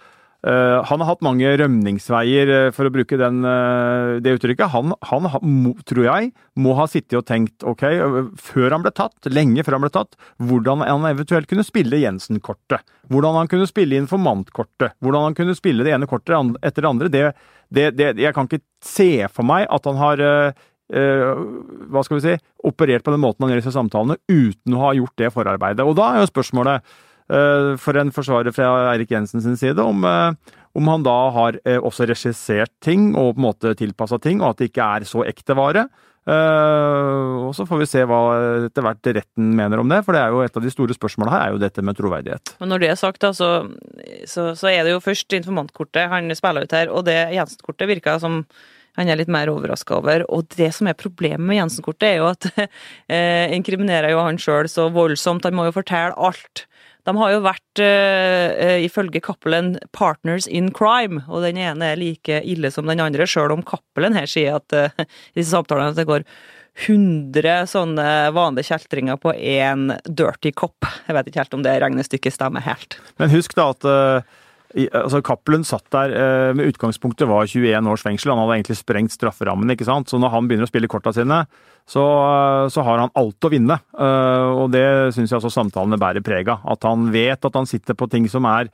han 0.44 1.00
har 1.00 1.08
hatt 1.08 1.22
mange 1.24 1.48
rømningsveier, 1.56 2.50
uh, 2.52 2.72
for 2.76 2.88
å 2.88 2.92
bruke 2.92 3.16
den, 3.16 3.40
uh, 3.46 4.20
det 4.20 4.34
uttrykket. 4.36 4.74
Han, 4.74 4.92
han 5.08 5.28
tror 5.88 6.02
jeg, 6.04 6.32
må 6.60 6.74
ha 6.76 6.84
sittet 6.90 7.16
og 7.16 7.24
tenkt, 7.28 7.64
ok, 7.64 7.84
før 8.36 8.76
han 8.76 8.84
ble 8.84 8.92
tatt, 8.92 9.30
lenge 9.32 9.64
før 9.64 9.78
han 9.78 9.86
ble 9.86 9.92
tatt, 9.94 10.18
hvordan 10.44 10.84
han 10.84 11.08
eventuelt 11.08 11.48
kunne 11.48 11.64
spille 11.64 12.02
Jensen-kortet. 12.02 12.84
Hvordan 13.12 13.38
han 13.40 13.48
kunne 13.52 13.68
spille 13.70 13.96
informantkortet. 14.00 14.98
Hvordan 15.00 15.30
han 15.30 15.38
kunne 15.38 15.56
spille 15.56 15.86
det 15.86 15.96
ene 15.96 16.08
kortet 16.10 16.60
etter 16.60 16.84
det 16.84 16.90
andre. 16.90 17.10
Det, 17.12 17.24
det, 17.72 17.88
det, 17.96 18.12
jeg 18.20 18.36
kan 18.36 18.48
ikke 18.48 18.64
se 18.84 19.10
for 19.32 19.48
meg 19.48 19.66
at 19.72 19.88
han 19.88 20.00
har 20.00 20.24
hva 20.84 22.02
skal 22.04 22.18
vi 22.18 22.22
si, 22.26 22.32
operert 22.68 23.02
på 23.06 23.12
den 23.14 23.22
måten 23.22 23.40
han 23.42 23.54
gjør 23.54 23.62
disse 23.62 23.72
samtalene, 23.72 24.18
uten 24.28 24.76
å 24.76 24.82
ha 24.82 24.90
gjort 24.94 25.16
det 25.16 25.30
forarbeidet. 25.32 25.86
Og 25.88 25.96
da 25.96 26.10
er 26.12 26.20
jo 26.20 26.28
spørsmålet 26.28 26.84
Eh, 26.84 27.13
for 27.28 27.96
en 27.96 28.12
forsvarer 28.12 28.52
fra 28.52 28.70
Eirik 28.92 29.14
Jensen 29.14 29.40
sin 29.40 29.56
side 29.56 29.80
om, 29.80 30.04
eh, 30.04 30.56
om 30.74 30.88
han 30.88 31.04
da 31.06 31.18
har 31.32 31.60
eh, 31.64 31.78
også 31.78 32.08
regissert 32.10 32.72
ting 32.84 33.14
og 33.14 33.34
på 33.34 33.40
en 33.40 33.46
måte 33.46 33.76
tilpassa 33.78 34.18
ting, 34.20 34.42
og 34.42 34.52
at 34.52 34.60
det 34.60 34.72
ikke 34.72 34.88
er 34.98 35.08
så 35.08 35.24
ekte 35.26 35.56
vare. 35.56 35.88
Og 36.24 37.50
så 37.52 37.66
får 37.68 37.80
vi 37.82 37.86
se 37.88 38.00
hva 38.08 38.18
etter 38.64 38.80
hvert 38.80 39.08
retten 39.12 39.50
mener 39.58 39.82
om 39.82 39.90
det, 39.92 39.98
for 40.06 40.16
det 40.16 40.22
er 40.22 40.32
jo 40.32 40.38
et 40.40 40.54
av 40.56 40.64
de 40.64 40.70
store 40.72 40.96
spørsmålene 40.96 41.34
her 41.34 41.42
er 41.44 41.52
jo 41.52 41.60
dette 41.60 41.84
med 41.84 41.98
troverdighet. 41.98 42.54
Men 42.62 42.72
når 42.72 42.80
det 42.80 42.88
er 42.88 42.96
sagt, 42.96 43.20
da, 43.20 43.34
så, 43.36 43.50
så, 44.24 44.46
så 44.56 44.70
er 44.70 44.86
det 44.86 44.94
jo 44.94 45.02
først 45.04 45.36
informantkortet 45.36 46.08
han 46.08 46.32
spiller 46.32 46.64
ut 46.64 46.72
her, 46.72 46.88
og 46.88 47.04
det 47.10 47.18
Jensen-kortet 47.36 47.92
virker 47.92 48.22
som 48.24 48.40
han 48.96 49.10
er 49.10 49.18
litt 49.18 49.30
mer 49.32 49.50
overraska 49.52 49.98
over. 49.98 50.24
Og 50.32 50.46
det 50.54 50.70
som 50.76 50.88
er 50.88 50.98
problemet 50.98 51.44
med 51.44 51.58
Jensen-kortet, 51.58 52.06
er 52.08 52.20
jo 52.20 52.30
at 52.30 52.48
eh, 53.12 53.52
inkriminerer 53.56 54.14
jo 54.14 54.22
han 54.24 54.38
sjøl 54.40 54.70
så 54.70 54.88
voldsomt. 54.94 55.44
Han 55.44 55.58
må 55.58 55.68
jo 55.68 55.76
fortelle 55.76 56.14
alt. 56.16 56.64
De 57.04 57.14
har 57.20 57.34
jo 57.34 57.44
vært, 57.44 57.82
uh, 57.84 58.80
ifølge 58.84 59.22
Cappelen, 59.24 59.74
partners 59.96 60.48
in 60.48 60.70
crime, 60.74 61.22
og 61.28 61.44
den 61.44 61.60
ene 61.60 61.92
er 61.92 62.00
like 62.00 62.40
ille 62.48 62.70
som 62.72 62.88
den 62.88 63.02
andre, 63.04 63.28
sjøl 63.28 63.52
om 63.54 63.64
Cappelen 63.66 64.16
her 64.16 64.30
sier 64.30 64.60
at 64.60 64.76
uh, 64.76 65.06
disse 65.36 65.52
samtalene 65.52 65.92
at 65.92 66.00
det 66.00 66.08
går 66.08 66.26
100 66.88 67.68
sånne 67.70 68.06
vanlige 68.34 68.72
kjeltringer 68.72 69.20
på 69.22 69.30
én 69.36 69.92
dirty 70.08 70.50
cop. 70.58 70.88
Jeg 71.06 71.14
vet 71.14 71.28
ikke 71.30 71.44
helt 71.44 71.60
om 71.60 71.62
det 71.62 71.76
regnestykket 71.84 72.34
stemmer 72.34 72.64
helt. 72.66 72.96
Men 73.22 73.30
husk 73.30 73.54
da 73.54 73.68
at 73.76 73.86
uh 73.86 74.40
altså 74.74 75.20
Cappelen 75.24 75.64
satt 75.66 75.86
der 75.94 76.12
eh, 76.14 76.52
med 76.56 76.72
utgangspunktet 76.72 77.28
var 77.30 77.46
21 77.46 77.90
års 77.90 78.02
fengsel. 78.02 78.32
Han 78.32 78.42
hadde 78.42 78.56
egentlig 78.58 78.78
sprengt 78.80 79.14
strafferammen. 79.14 79.70
ikke 79.70 79.86
sant? 79.86 80.10
Så 80.10 80.18
når 80.18 80.32
han 80.34 80.48
begynner 80.48 80.66
å 80.66 80.70
spille 80.70 80.90
korta 80.90 81.12
sine, 81.14 81.44
så, 81.86 82.02
eh, 82.02 82.66
så 82.74 82.84
har 82.86 83.04
han 83.04 83.14
alt 83.14 83.46
å 83.46 83.52
vinne. 83.52 83.78
Eh, 83.94 84.48
og 84.64 84.72
det 84.74 85.14
syns 85.14 85.30
jeg 85.30 85.38
også 85.38 85.52
samtalene 85.54 86.00
bærer 86.00 86.24
preg 86.26 86.50
av. 86.50 86.66
At 86.74 86.86
han 86.88 87.10
vet 87.14 87.46
at 87.46 87.60
han 87.60 87.70
sitter 87.70 87.98
på 87.98 88.10
ting 88.10 88.28
som 88.30 88.50
er 88.50 88.72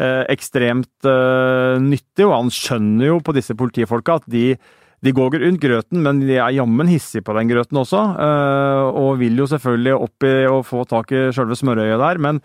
ekstremt 0.00 1.04
nyttig, 1.04 2.24
og 2.24 2.30
han 2.32 2.48
skjønner 2.48 3.04
jo 3.04 3.16
på 3.20 3.34
disse 3.36 3.52
politifolka 3.52 4.14
at 4.16 4.28
de 4.32 4.54
de 5.00 5.12
går 5.16 5.38
rundt 5.40 5.62
grøten, 5.62 6.02
men 6.04 6.20
de 6.20 6.34
er 6.36 6.52
jammen 6.52 6.88
hissige 6.90 7.24
på 7.24 7.32
den 7.36 7.48
grøten 7.48 7.78
også. 7.80 8.00
Eh, 8.20 8.98
og 9.00 9.20
vil 9.22 9.38
jo 9.40 9.46
selvfølgelig 9.48 9.94
opp 9.96 10.26
i 10.28 10.32
og 10.50 10.60
få 10.68 10.84
tak 10.88 11.14
i 11.16 11.22
sjølve 11.32 11.56
smørøyet 11.56 12.00
der, 12.02 12.20
men, 12.20 12.40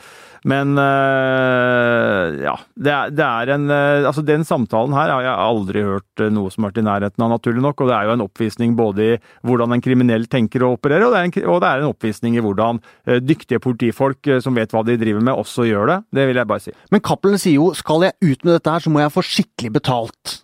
men 0.48 0.72
eh, 0.80 2.39
ja. 2.46 2.56
Det 2.76 2.94
er, 2.94 3.12
det 3.15 3.26
er, 3.26 3.52
en 3.56 3.68
eh, 3.72 4.06
Altså, 4.06 4.24
den 4.26 4.46
samtalen 4.48 4.96
her 4.96 5.12
har 5.12 5.26
jeg 5.26 5.36
aldri 5.50 5.84
hørt 5.84 6.24
noe 6.32 6.52
som 6.54 6.63
har 6.63 6.72
vært 6.72 6.80
i 6.80 6.86
nærheten 6.88 7.26
av, 7.26 7.34
naturlig 7.36 7.63
nok. 7.65 7.84
Og 7.84 7.91
det 7.91 7.98
er 7.98 8.08
jo 8.08 8.15
en 8.15 8.26
oppvisning 8.26 8.80
både 8.80 9.10
i 9.10 9.20
hvordan 9.48 9.76
en 9.76 9.84
kriminell 9.84 10.30
tenker 10.32 10.63
å 10.63 10.74
operere, 10.78 11.10
og 11.10 11.15
det 11.15 11.22
er 11.22 11.30
en, 11.30 11.38
og 11.52 11.62
det 11.63 11.72
er 11.72 11.84
en 11.84 11.91
oppvisning 11.91 12.39
i 12.39 12.44
hvordan 12.46 12.80
dyktige 13.26 13.60
politifolk 13.63 14.30
som 14.44 14.56
vet 14.56 14.72
hva 14.72 14.84
de 14.88 14.96
driver 15.02 15.24
med, 15.24 15.36
også 15.36 15.68
gjør 15.68 15.91
det. 15.91 16.02
Det 16.15 16.28
vil 16.30 16.39
jeg 16.39 16.50
bare 16.50 16.63
si. 16.63 16.76
Men 16.94 17.04
Cappelen 17.04 17.41
sier 17.41 17.60
jo 17.60 17.72
skal 17.78 18.08
jeg 18.08 18.15
ut 18.24 18.46
med 18.48 18.54
dette 18.56 18.76
her, 18.78 18.86
så 18.86 18.94
må 18.94 19.04
jeg 19.04 19.13
få 19.13 19.26
skikkelig 19.26 19.76
betalt. 19.82 20.38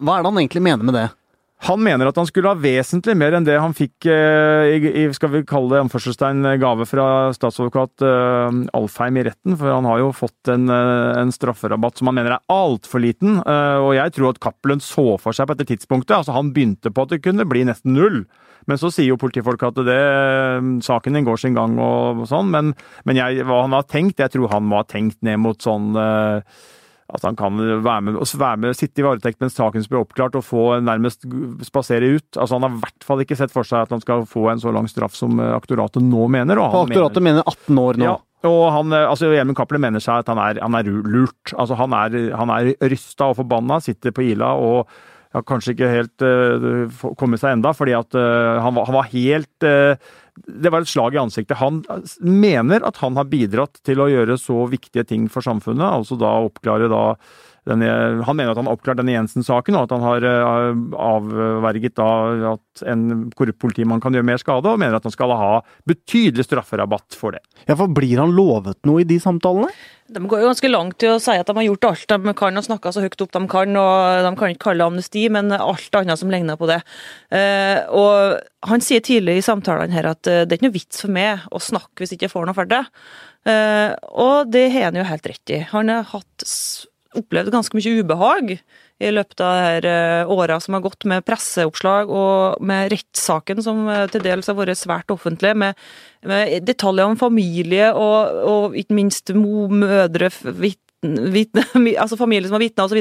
Hva 0.00 0.16
er 0.16 0.22
det 0.22 0.30
han 0.30 0.44
egentlig 0.44 0.62
mener 0.64 0.86
med 0.86 0.96
det? 0.96 1.08
Han 1.66 1.82
mener 1.84 2.08
at 2.08 2.16
han 2.16 2.28
skulle 2.28 2.48
ha 2.48 2.56
vesentlig 2.56 3.12
mer 3.20 3.34
enn 3.36 3.44
det 3.44 3.58
han 3.60 3.74
fikk 3.76 4.06
eh, 4.08 4.80
i, 4.80 5.02
skal 5.12 5.32
vi 5.34 5.42
kalle 5.48 5.74
det 5.74 5.82
anførselstegn, 5.84 6.46
gave 6.62 6.86
fra 6.88 7.04
statsadvokat 7.36 8.04
eh, 8.06 8.60
Alfheim 8.78 9.18
i 9.20 9.26
retten, 9.28 9.58
for 9.60 9.68
han 9.68 9.88
har 9.88 10.00
jo 10.00 10.08
fått 10.16 10.52
en, 10.54 10.70
eh, 10.72 11.10
en 11.20 11.34
strafferabatt 11.34 12.00
som 12.00 12.08
han 12.08 12.16
mener 12.16 12.38
er 12.38 12.46
altfor 12.54 13.04
liten. 13.04 13.42
Og 13.44 13.92
jeg 13.96 14.16
tror 14.16 14.32
at 14.32 14.40
Cappelen 14.40 14.80
så 14.80 15.18
for 15.20 15.36
seg 15.36 15.50
på 15.50 15.58
dette 15.58 15.68
tidspunktet, 15.74 16.16
altså 16.16 16.36
han 16.38 16.54
begynte 16.56 16.92
på 16.94 17.04
at 17.04 17.12
det 17.12 17.22
kunne 17.26 17.48
bli 17.48 17.66
nesten 17.68 17.92
null. 17.98 18.22
Men 18.68 18.80
så 18.80 18.88
sier 18.92 19.10
jo 19.10 19.20
politifolk 19.20 19.62
at 19.68 19.84
det, 19.84 20.00
saken 20.84 21.16
din 21.16 21.28
går 21.28 21.44
sin 21.44 21.56
gang 21.56 21.76
og, 21.80 22.24
sånn, 22.30 22.52
men, 22.52 22.74
men 23.08 23.20
jeg, 23.20 23.44
hva 23.48 23.64
han 23.66 23.76
har 23.76 23.88
tenkt, 23.88 24.20
jeg 24.20 24.32
tror 24.32 24.52
han 24.52 24.68
må 24.68 24.80
ha 24.80 24.88
tenkt 24.88 25.20
ned 25.26 25.40
mot 25.44 25.60
sånn 25.60 25.92
at 27.14 27.24
han 27.26 27.36
kan 27.38 27.58
være 27.84 28.00
med, 28.06 28.18
være 28.20 28.60
med, 28.62 28.76
sitte 28.78 29.02
i 29.02 29.06
varetekt 29.06 29.40
mens 29.42 29.56
saken 29.58 29.84
blir 29.90 30.02
oppklart 30.02 30.38
og 30.38 30.46
få 30.46 30.64
nærmest 30.84 31.26
spasere 31.66 32.14
ut. 32.16 32.28
Altså 32.36 32.56
Han 32.56 32.66
har 32.66 32.74
i 32.74 32.82
hvert 32.84 33.06
fall 33.06 33.24
ikke 33.24 33.38
sett 33.38 33.54
for 33.54 33.66
seg 33.66 33.86
at 33.86 33.94
han 33.94 34.02
skal 34.02 34.26
få 34.28 34.48
en 34.52 34.62
så 34.62 34.72
lang 34.74 34.88
straff 34.90 35.16
som 35.18 35.40
eh, 35.40 35.54
aktoratet 35.56 36.04
nå 36.06 36.26
mener. 36.32 36.60
Og 36.60 36.84
aktoratet 36.86 37.22
mener, 37.24 37.44
mener 37.44 37.54
18 37.68 37.84
år 37.84 38.00
nå? 38.00 38.10
Ja. 38.10 38.18
Og 38.48 38.62
han, 38.72 38.92
eh, 38.96 39.06
altså 39.10 39.30
Gjermund 39.34 39.58
Cappelen 39.58 39.84
mener 39.84 40.02
seg 40.02 40.22
at 40.22 40.32
han 40.32 40.40
er, 40.40 40.60
han 40.64 40.78
er 40.78 40.88
lurt. 40.88 41.54
Altså 41.56 41.78
Han 41.80 41.96
er, 41.96 42.18
han 42.36 42.52
er 42.56 42.74
rysta 42.88 43.30
og 43.32 43.40
forbanna, 43.42 43.80
sitter 43.84 44.14
på 44.16 44.24
Ila 44.32 44.54
og 44.60 44.90
har 45.30 45.44
kanskje 45.46 45.76
ikke 45.76 45.90
helt 45.92 46.24
uh, 46.26 47.02
kommet 47.18 47.38
seg 47.38 47.54
enda, 47.54 47.70
fordi 47.76 47.94
at 47.94 48.16
uh, 48.18 48.58
han, 48.64 48.74
var, 48.74 48.88
han, 48.88 48.96
var, 48.96 49.10
helt 49.12 49.66
uh, 49.66 50.16
det 50.46 50.72
var 50.72 50.84
et 50.84 50.90
slag 50.90 51.14
i 51.14 51.20
ansiktet. 51.20 51.58
Han 51.60 51.82
mener 52.20 52.84
at 52.86 53.00
han 53.02 53.18
har 53.18 53.28
bidratt 53.30 53.80
til 53.86 54.00
å 54.02 54.08
gjøre 54.10 54.38
så 54.40 54.64
viktige 54.70 55.06
ting 55.08 55.28
for 55.32 55.44
samfunnet, 55.44 55.84
altså 55.84 56.18
da 56.20 56.32
oppklare 56.46 56.90
da 56.90 57.04
denne, 57.68 57.90
han 58.24 58.36
mener 58.38 58.52
at 58.52 58.60
han 58.60 58.68
har 58.70 58.78
oppklart 58.78 59.00
denne 59.00 59.12
Jensen-saken, 59.12 59.76
og 59.76 59.86
at 59.86 59.94
han 59.94 60.04
har 60.04 60.26
eh, 60.26 60.70
avverget 60.96 61.96
da 62.00 62.10
at 62.54 62.84
en 62.88 63.28
korrupt 63.36 63.60
politimann 63.60 64.00
kan 64.02 64.16
gjøre 64.16 64.28
mer 64.30 64.40
skade, 64.40 64.70
og 64.70 64.80
mener 64.80 64.96
at 64.96 65.06
han 65.06 65.14
skal 65.14 65.34
ha 65.36 65.52
betydelig 65.88 66.48
strafferabatt 66.48 67.16
for 67.18 67.36
det. 67.36 67.44
Ja, 67.66 67.76
for 67.76 67.92
Blir 68.00 68.22
han 68.22 68.32
lovet 68.36 68.80
noe 68.88 69.04
i 69.04 69.08
de 69.08 69.20
samtalene? 69.20 69.72
De 70.10 70.22
går 70.26 70.42
jo 70.42 70.48
ganske 70.48 70.70
langt 70.70 71.04
i 71.04 71.10
å 71.10 71.18
si 71.22 71.36
at 71.38 71.46
de 71.46 71.54
har 71.54 71.66
gjort 71.68 71.86
alt 71.86 72.10
de 72.10 72.32
kan 72.34 72.58
og 72.58 72.66
snakka 72.66 72.90
så 72.90 73.02
høyt 73.04 73.20
opp 73.22 73.34
de 73.36 73.42
kan, 73.50 73.76
og 73.78 74.24
de 74.26 74.32
kan 74.38 74.54
ikke 74.54 74.64
kalle 74.64 74.82
det 74.82 74.88
amnesti, 74.90 75.24
men 75.30 75.52
alt 75.54 75.98
annet 76.00 76.18
som 76.18 76.32
ligner 76.32 76.58
på 76.58 76.66
det. 76.70 76.80
Eh, 77.30 77.78
og 77.94 78.40
han 78.66 78.82
sier 78.84 79.04
tidlig 79.04 79.38
i 79.38 79.44
samtalene 79.44 79.94
her 79.94 80.10
at 80.10 80.26
eh, 80.26 80.42
det 80.42 80.56
er 80.56 80.58
ikke 80.58 80.68
noe 80.68 80.78
vits 80.80 81.04
for 81.04 81.14
meg 81.14 81.46
å 81.54 81.62
snakke 81.62 82.02
hvis 82.02 82.14
jeg 82.14 82.22
ikke 82.22 82.32
får 82.34 82.48
noe 82.48 82.58
for 82.58 82.70
det. 82.70 82.82
Eh, 83.48 83.94
og 84.10 84.50
det 84.52 84.66
har 84.74 84.90
han 84.90 84.98
jo 84.98 85.06
helt 85.06 85.30
rett 85.30 85.54
i. 85.54 85.62
Han 85.70 85.92
har 85.92 86.08
hatt, 86.10 86.48
opplevd 87.18 87.50
ganske 87.54 87.76
mye 87.76 88.02
ubehag 88.02 88.52
i 89.00 89.10
løpet 89.10 89.42
av 89.42 89.86
uh, 89.86 90.30
åra 90.30 90.58
som 90.62 90.76
har 90.76 90.84
gått, 90.84 91.06
med 91.08 91.24
presseoppslag 91.26 92.12
og 92.12 92.60
med 92.66 92.90
rettssaken 92.92 93.62
som 93.64 93.86
uh, 93.88 94.04
til 94.12 94.22
dels 94.24 94.50
har 94.50 94.58
vært 94.58 94.78
svært 94.78 95.10
offentlig, 95.14 95.54
med, 95.58 95.80
med 96.28 96.68
detaljer 96.68 97.10
om 97.10 97.18
familie 97.20 97.90
og, 97.96 98.44
og 98.52 98.78
ikke 98.78 98.98
minst 99.00 99.34
mødre, 99.34 100.30
vitner 100.52 100.89
vitne, 101.02 101.64
altså 102.02 102.18
familie 102.20 102.48
som 102.48 102.58
har 102.58 102.64
vitna 102.64 102.84
osv. 102.84 103.00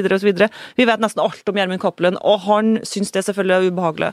Vi 0.76 0.88
vet 0.88 1.04
nesten 1.04 1.24
alt 1.24 1.52
om 1.52 1.60
Gjermund 1.60 1.82
Cappelen, 1.84 2.20
og 2.24 2.46
han 2.48 2.78
syns 2.88 3.12
det 3.16 3.26
selvfølgelig 3.28 3.58
er 3.58 3.74
ubehagelig. 3.74 4.12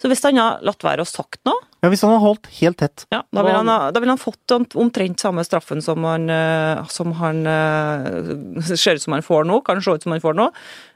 Så 0.00 0.10
hvis 0.10 0.22
han 0.26 0.36
har 0.40 0.60
latt 0.64 0.84
være 0.84 1.04
å 1.04 1.08
sagt 1.08 1.40
noe 1.48 1.56
Ja, 1.80 1.88
Hvis 1.88 2.02
han 2.04 2.12
har 2.12 2.20
holdt 2.20 2.50
helt 2.58 2.76
tett 2.82 3.06
ja, 3.08 3.22
Da 3.32 3.40
ville 3.46 3.62
han, 3.62 3.70
da 3.94 4.02
vil 4.02 4.10
han 4.12 4.20
fått 4.20 4.52
omtrent 4.76 5.22
samme 5.22 5.40
straffen 5.46 5.80
som 5.84 6.04
han, 6.04 6.28
eh, 6.28 6.82
som 6.92 7.14
han 7.16 7.40
eh, 7.48 8.68
ser 8.76 9.00
ut 9.00 9.04
som 9.06 9.16
han 9.16 9.24
får 9.24 9.48
nå, 9.48 9.62
kan 9.64 9.80
se 9.80 9.96
ut 9.96 10.04
som 10.04 10.12
han 10.12 10.20
får 10.20 10.36
nå, 10.36 10.50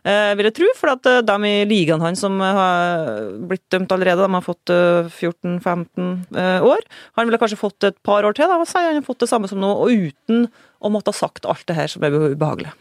eh, 0.05 0.35
vil 0.37 0.51
jeg 0.51 0.57
tro. 0.61 0.69
For 0.77 0.93
at 0.93 1.09
de 1.27 1.37
i 1.49 1.65
ligaen 1.69 2.05
hans 2.05 2.21
som 2.21 2.37
har 2.45 3.33
blitt 3.49 3.65
dømt 3.73 3.93
allerede, 3.97 4.27
de 4.27 4.37
har 4.37 4.45
fått 4.45 4.73
14-15 4.73 6.37
år. 6.67 6.85
Han 7.17 7.29
ville 7.29 7.41
kanskje 7.41 7.61
fått 7.61 7.89
et 7.89 7.97
par 8.07 8.27
år 8.29 8.37
til, 8.37 8.51
da, 8.51 8.61
sier 8.69 8.91
han 8.91 9.01
har 9.01 9.07
fått 9.07 9.25
det 9.25 9.31
samme 9.31 9.49
som 9.51 9.61
nå, 9.63 9.73
og 9.81 10.11
uten 10.11 10.49
å 10.81 10.93
måtte 10.93 11.13
ha 11.13 11.17
sagt 11.17 11.49
alt 11.49 11.67
det 11.69 11.77
her 11.77 11.91
som 11.93 12.05
er 12.07 12.17
ubehagelig. 12.17 12.73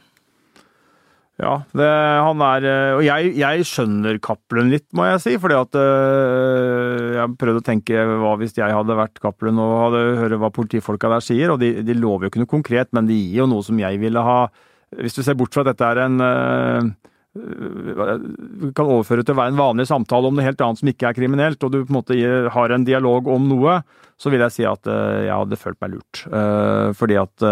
Ja, 1.39 1.61
det, 1.71 1.87
han 1.87 2.41
er 2.43 2.65
Og 2.97 3.01
jeg, 3.05 3.29
jeg 3.39 3.67
skjønner 3.67 4.17
Cappelen 4.19 4.73
litt, 4.73 4.89
må 4.91 5.05
jeg 5.07 5.21
si. 5.23 5.35
fordi 5.39 5.55
at 5.55 5.77
øh, 5.79 7.13
Jeg 7.15 7.37
prøvde 7.39 7.61
å 7.61 7.67
tenke 7.69 8.01
hva 8.19 8.33
hvis 8.41 8.57
jeg 8.57 8.75
hadde 8.75 8.97
vært 8.99 9.21
Cappelen 9.23 9.61
og 9.63 9.77
hadde 9.85 10.01
hørt 10.19 10.35
hva 10.41 10.51
politifolka 10.51 11.11
der 11.13 11.23
sier. 11.23 11.53
Og 11.53 11.61
de, 11.63 11.77
de, 11.87 11.95
lover 11.95 12.27
jo 12.27 12.33
ikke 12.33 12.43
noe 12.43 12.55
konkret, 12.57 12.91
men 12.95 13.07
de 13.07 13.15
gir 13.15 13.45
jo 13.45 13.47
noe 13.53 13.63
som 13.63 13.79
jeg 13.79 14.01
ville 14.03 14.25
ha 14.25 14.41
Hvis 14.99 15.15
du 15.15 15.23
ser 15.23 15.39
bort 15.39 15.55
fra 15.55 15.63
at 15.63 15.71
dette 15.71 15.87
er 15.87 16.03
en 16.09 16.19
øh, 16.25 16.91
kan 17.37 18.87
overføre 18.87 19.21
til 19.21 19.35
å 19.35 19.37
være 19.37 19.53
en 19.53 19.59
vanlig 19.59 19.85
samtale 19.89 20.29
om 20.29 20.37
noe 20.37 20.45
helt 20.47 20.61
annet 20.65 20.81
som 20.81 20.89
ikke 20.89 21.11
er 21.11 21.17
kriminelt, 21.17 21.61
og 21.63 21.73
du 21.73 21.83
på 21.83 21.91
en 21.91 21.99
måte 21.99 22.17
har 22.55 22.73
en 22.73 22.87
dialog 22.87 23.29
om 23.29 23.45
noe, 23.51 23.79
så 24.19 24.33
vil 24.33 24.41
jeg 24.47 24.55
si 24.55 24.65
at 24.67 24.89
øh, 24.89 25.27
jeg 25.27 25.35
hadde 25.35 25.59
følt 25.61 25.79
meg 25.83 25.93
lurt. 25.97 26.23
Uh, 26.31 26.89
fordi 26.97 27.19
at 27.21 27.45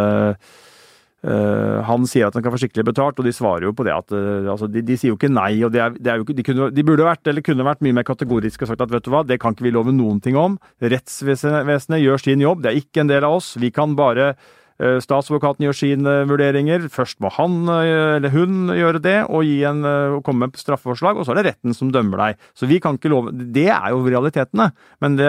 han 1.27 2.03
sier 2.07 2.29
at 2.29 2.35
han 2.37 2.43
kan 2.45 2.53
få 2.53 2.59
skikkelig 2.61 2.85
betalt, 2.87 3.17
og 3.19 3.25
de 3.25 3.33
svarer 3.35 3.65
jo 3.65 3.71
på 3.75 3.83
det 3.83 3.91
at 3.91 4.13
altså, 4.13 4.69
de, 4.71 4.83
de, 4.85 4.95
sier 4.95 5.09
jo 5.11 5.17
ikke 5.17 5.31
nei. 5.33 5.57
og 5.65 5.75
er, 5.75 5.97
er 5.97 6.21
jo, 6.21 6.27
de, 6.29 6.45
kunne, 6.45 6.69
de, 6.71 6.85
burde 6.85 7.03
vært, 7.03 7.25
eller 7.27 7.43
kunne 7.43 7.65
vært 7.67 7.81
mye 7.83 7.97
mer 7.97 8.05
kategoriske 8.07 8.63
og 8.63 8.69
sagt 8.69 8.83
at 8.85 8.93
vet 8.93 9.03
du 9.03 9.09
hva, 9.11 9.23
det 9.27 9.39
kan 9.41 9.57
ikke 9.57 9.65
vi 9.65 9.73
love 9.75 9.91
noen 9.91 10.21
ting 10.23 10.37
om. 10.39 10.55
Rettsvesenet 10.79 11.99
gjør 11.99 12.21
sin 12.21 12.45
jobb, 12.45 12.61
det 12.63 12.71
er 12.71 12.79
ikke 12.79 13.03
en 13.03 13.11
del 13.11 13.27
av 13.27 13.41
oss. 13.41 13.49
Vi 13.59 13.73
kan 13.75 13.97
bare 13.97 14.35
statsadvokaten 14.77 15.65
gjør 15.65 15.77
sine 15.77 16.13
vurderinger. 16.29 16.85
Først 16.93 17.19
må 17.23 17.31
han 17.33 17.65
eh, 17.73 18.17
eller 18.17 18.33
hun 18.33 18.71
gjøre 18.75 19.01
det 19.03 19.15
og, 19.25 19.47
en, 19.47 19.83
eh, 19.87 20.17
komme 20.25 20.45
med 20.45 20.59
straffeforslag, 20.59 21.17
og 21.17 21.25
så 21.25 21.33
er 21.33 21.39
det 21.39 21.45
retten 21.51 21.75
som 21.77 21.91
dømmer 21.93 22.21
deg. 22.21 22.45
Så 22.57 22.69
vi 22.69 22.79
kan 22.83 22.99
ikke 22.99 23.11
love 23.11 23.33
Det 23.33 23.67
er 23.73 23.89
jo 23.93 24.03
realitetene. 24.05 24.69
Men 25.01 25.17
det 25.17 25.27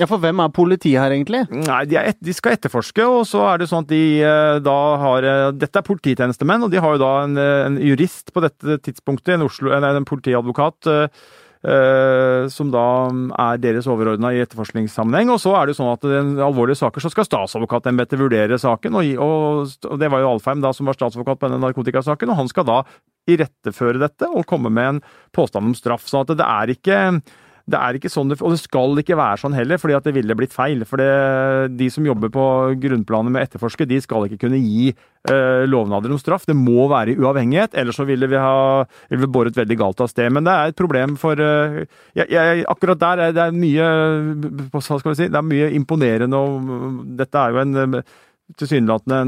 Ja, 0.00 0.06
for 0.06 0.18
hvem 0.22 0.40
er 0.40 0.54
politiet 0.54 1.00
her, 1.00 1.12
egentlig? 1.12 1.44
Nei, 1.50 1.84
de, 1.90 1.98
et, 2.00 2.20
de 2.24 2.34
skal 2.34 2.56
etterforske, 2.56 3.04
og 3.04 3.24
så 3.28 3.44
er 3.52 3.60
det 3.60 3.70
sånn 3.70 3.84
at 3.84 3.92
de 3.92 4.04
da 4.64 4.78
har 5.00 5.26
Dette 5.56 5.80
er 5.80 5.86
polititjenestemenn, 5.86 6.64
og 6.64 6.72
de 6.72 6.80
har 6.80 6.94
jo 6.94 7.02
da 7.02 7.12
en, 7.24 7.38
en 7.38 7.78
jurist 7.82 8.32
på 8.34 8.42
dette 8.44 8.78
tidspunktet, 8.84 9.34
en, 9.36 9.46
Oslo, 9.46 9.72
en, 9.74 9.84
en 9.84 10.08
politiadvokat 10.08 10.94
Eh, 10.94 11.08
som 11.64 12.68
da 12.68 12.86
er 13.40 13.60
deres 13.62 13.86
overordna 13.88 14.34
i 14.34 14.42
etterforskningssammenheng. 14.44 15.30
Og 15.32 15.40
så 15.40 15.54
er 15.56 15.64
det 15.64 15.74
jo 15.74 15.78
sånn 15.78 15.94
at 15.94 16.04
i 16.04 16.44
alvorlige 16.44 16.82
saker 16.82 17.00
så 17.00 17.12
skal 17.12 17.24
statsadvokatembetet 17.28 18.20
vurdere 18.20 18.58
saken. 18.60 18.98
Og, 19.00 19.24
og, 19.24 19.96
det 20.00 20.10
var 20.12 20.20
jo 20.20 20.34
Alfheim 20.34 20.60
da 20.64 20.74
som 20.76 20.90
var 20.90 20.98
statsadvokat 20.98 21.40
på 21.40 21.48
denne 21.48 21.62
narkotikasaken, 21.64 22.34
og 22.34 22.40
han 22.42 22.52
skal 22.52 22.68
da 22.68 22.82
iretteføre 23.30 24.02
dette 24.02 24.28
og 24.28 24.44
komme 24.48 24.72
med 24.72 24.96
en 24.96 25.00
påstand 25.34 25.72
om 25.72 25.78
straff. 25.78 26.04
sånn 26.10 26.26
at 26.26 26.36
det 26.36 26.48
er 26.48 26.74
ikke 26.74 27.00
det 27.64 27.78
er 27.80 27.96
ikke 27.96 28.10
sånn, 28.12 28.28
og 28.34 28.52
det 28.52 28.60
skal 28.60 28.98
ikke 29.00 29.16
være 29.16 29.40
sånn 29.40 29.54
heller, 29.56 29.78
fordi 29.80 29.94
at 29.96 30.04
det 30.04 30.12
ville 30.18 30.36
blitt 30.36 30.52
feil. 30.52 30.82
For 30.88 31.00
de 31.72 31.86
som 31.92 32.04
jobber 32.04 32.28
på 32.32 32.44
grunnplanet 32.82 33.32
med 33.32 33.46
etterforske, 33.46 33.86
de 33.88 34.00
skal 34.04 34.26
ikke 34.26 34.42
kunne 34.42 34.60
gi 34.60 34.90
eh, 34.92 35.64
lovnader 35.64 36.12
om 36.12 36.20
straff. 36.20 36.44
Det 36.44 36.56
må 36.58 36.84
være 36.92 37.16
uavhengighet, 37.16 37.78
ellers 37.80 37.96
så 37.96 38.04
ville 38.08 38.28
vi 38.28 38.36
ha 38.40 38.84
ville 39.08 39.24
vi 39.24 39.32
båret 39.38 39.56
veldig 39.56 39.78
galt 39.80 40.04
av 40.04 40.12
sted. 40.12 40.28
Men 40.36 40.44
det 40.44 40.52
er 40.52 40.74
et 40.74 40.80
problem 40.82 41.16
for 41.20 41.40
eh, 41.40 41.80
jeg, 42.20 42.28
jeg, 42.36 42.66
Akkurat 42.74 43.00
der 43.00 43.24
er 43.28 43.34
det 43.36 43.46
er 43.46 43.56
mye 43.56 43.88
hva 44.68 44.84
skal 44.84 45.14
vi 45.14 45.18
si, 45.22 45.30
det 45.32 45.40
er 45.40 45.48
mye 45.48 45.72
imponerende, 45.78 46.36
og 46.36 47.02
dette 47.16 47.40
er 47.40 47.54
jo 47.54 47.64
en 47.64 48.00
tilsynelatende 48.60 49.18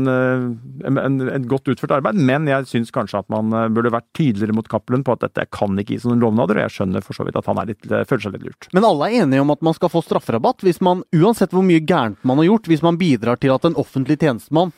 en, 0.87 1.21
en, 1.25 1.47
godt 1.49 1.71
utført 1.73 1.95
arbeid, 1.97 2.19
men 2.29 2.49
jeg 2.51 2.69
syns 2.69 2.93
kanskje 2.95 3.23
at 3.23 3.29
man 3.33 3.55
eh, 3.57 3.69
burde 3.73 3.93
vært 3.95 4.09
tydeligere 4.17 4.55
mot 4.57 4.69
Cappelen 4.69 5.05
på 5.07 5.15
at 5.17 5.25
dette 5.25 5.47
kan 5.57 5.79
ikke 5.81 5.97
gis 5.97 6.05
noen 6.07 6.21
lovnader, 6.23 6.61
og 6.61 6.67
jeg 6.67 6.75
skjønner 6.77 7.05
for 7.05 7.17
så 7.17 7.25
vidt 7.27 7.39
at 7.41 7.49
han 7.49 7.63
litt, 7.69 7.81
eh, 7.89 8.05
føler 8.09 8.27
seg 8.27 8.37
litt 8.37 8.47
lurt. 8.51 8.69
Men 8.77 8.87
alle 8.89 9.09
er 9.09 9.25
enige 9.25 9.45
om 9.45 9.55
at 9.55 9.65
man 9.65 9.77
skal 9.79 9.93
få 9.93 10.05
strafferabatt 10.05 10.67
hvis 10.67 10.83
man, 10.85 11.03
uansett 11.17 11.57
hvor 11.57 11.65
mye 11.67 11.81
gærent 11.81 12.21
man 12.29 12.43
har 12.43 12.51
gjort, 12.51 12.69
hvis 12.71 12.85
man 12.85 13.01
bidrar 13.01 13.41
til 13.41 13.57
at 13.57 13.65
en 13.65 13.79
offentlig 13.81 14.21
tjenestemann, 14.21 14.75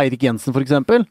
Eirik 0.00 0.24
Jensen 0.24 0.56
f.eks., 0.56 0.72
Eh, 0.72 1.04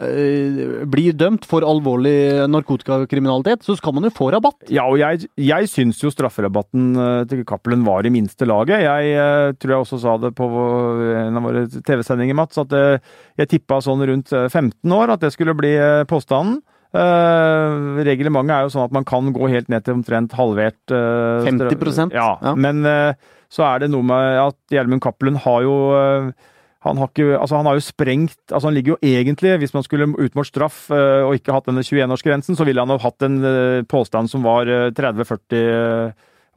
blir 0.00 1.14
dømt 1.14 1.44
for 1.46 1.62
alvorlig 1.68 2.48
narkotikakriminalitet, 2.50 3.62
så 3.62 3.76
skal 3.76 3.94
man 3.94 4.08
jo 4.08 4.12
få 4.14 4.30
rabatt. 4.32 4.64
Ja, 4.72 4.86
og 4.88 4.98
jeg, 4.98 5.28
jeg 5.36 5.68
syns 5.70 6.00
jo 6.02 6.10
strafferabatten 6.10 6.88
eh, 6.96 7.24
til 7.30 7.44
Cappelen 7.46 7.84
var 7.86 8.08
i 8.08 8.12
minste 8.14 8.48
laget. 8.48 8.82
Jeg, 8.82 9.12
eh, 9.14 9.52
tror 9.60 9.74
jeg 9.74 9.84
også 9.84 10.00
sa 10.02 10.16
det 10.22 10.32
på 10.38 10.48
en 10.48 11.38
av 11.38 11.46
våre 11.46 11.66
TV-sendinger, 11.68 12.38
Mats, 12.38 12.58
at 12.62 12.72
jeg 12.72 13.50
tippa 13.52 13.82
sånn 13.84 14.02
rundt 14.08 14.32
15 14.32 14.96
år 14.96 15.14
at 15.14 15.22
det 15.22 15.32
skulle 15.36 15.56
bli 15.58 15.76
påstanden. 16.10 16.62
Uh, 16.92 18.02
reglementet 18.04 18.52
er 18.52 18.66
jo 18.66 18.72
sånn 18.74 18.84
at 18.84 18.92
man 18.92 19.06
kan 19.08 19.30
gå 19.32 19.46
helt 19.48 19.70
ned 19.72 19.84
til 19.86 19.96
omtrent 19.96 20.34
halvert. 20.36 20.80
Uh, 20.92 21.40
50 21.46 22.12
ja, 22.12 22.34
ja. 22.36 22.52
Men 22.52 22.84
uh, 22.84 23.14
så 23.52 23.64
er 23.70 23.84
det 23.84 23.92
noe 23.94 24.04
med 24.04 24.40
at 24.42 24.58
Gjermund 24.72 25.00
Cappelen 25.04 25.38
har 25.40 25.64
jo 25.64 25.76
han 26.82 26.98
har, 26.98 27.10
ikke, 27.12 27.36
altså 27.38 27.60
han 27.60 27.68
har 27.70 27.78
jo 27.78 27.84
sprengt 27.84 28.38
altså 28.50 28.68
Han 28.68 28.74
ligger 28.74 28.96
jo 28.96 29.12
egentlig, 29.14 29.54
hvis 29.62 29.74
man 29.74 29.84
skulle 29.86 30.08
utmålt 30.10 30.50
straff 30.50 30.84
uh, 30.90 31.28
og 31.28 31.38
ikke 31.38 31.54
hatt 31.54 31.70
denne 31.70 31.84
21-årsgrensen, 31.86 32.58
så 32.58 32.66
ville 32.66 32.82
han 32.82 32.90
jo 32.90 32.98
hatt 33.02 33.26
en 33.26 33.38
uh, 33.44 33.86
påstand 33.86 34.30
som 34.30 34.42
var 34.46 34.66
uh, 34.66 34.88
eh, 34.90 34.94
30-40 34.98 36.12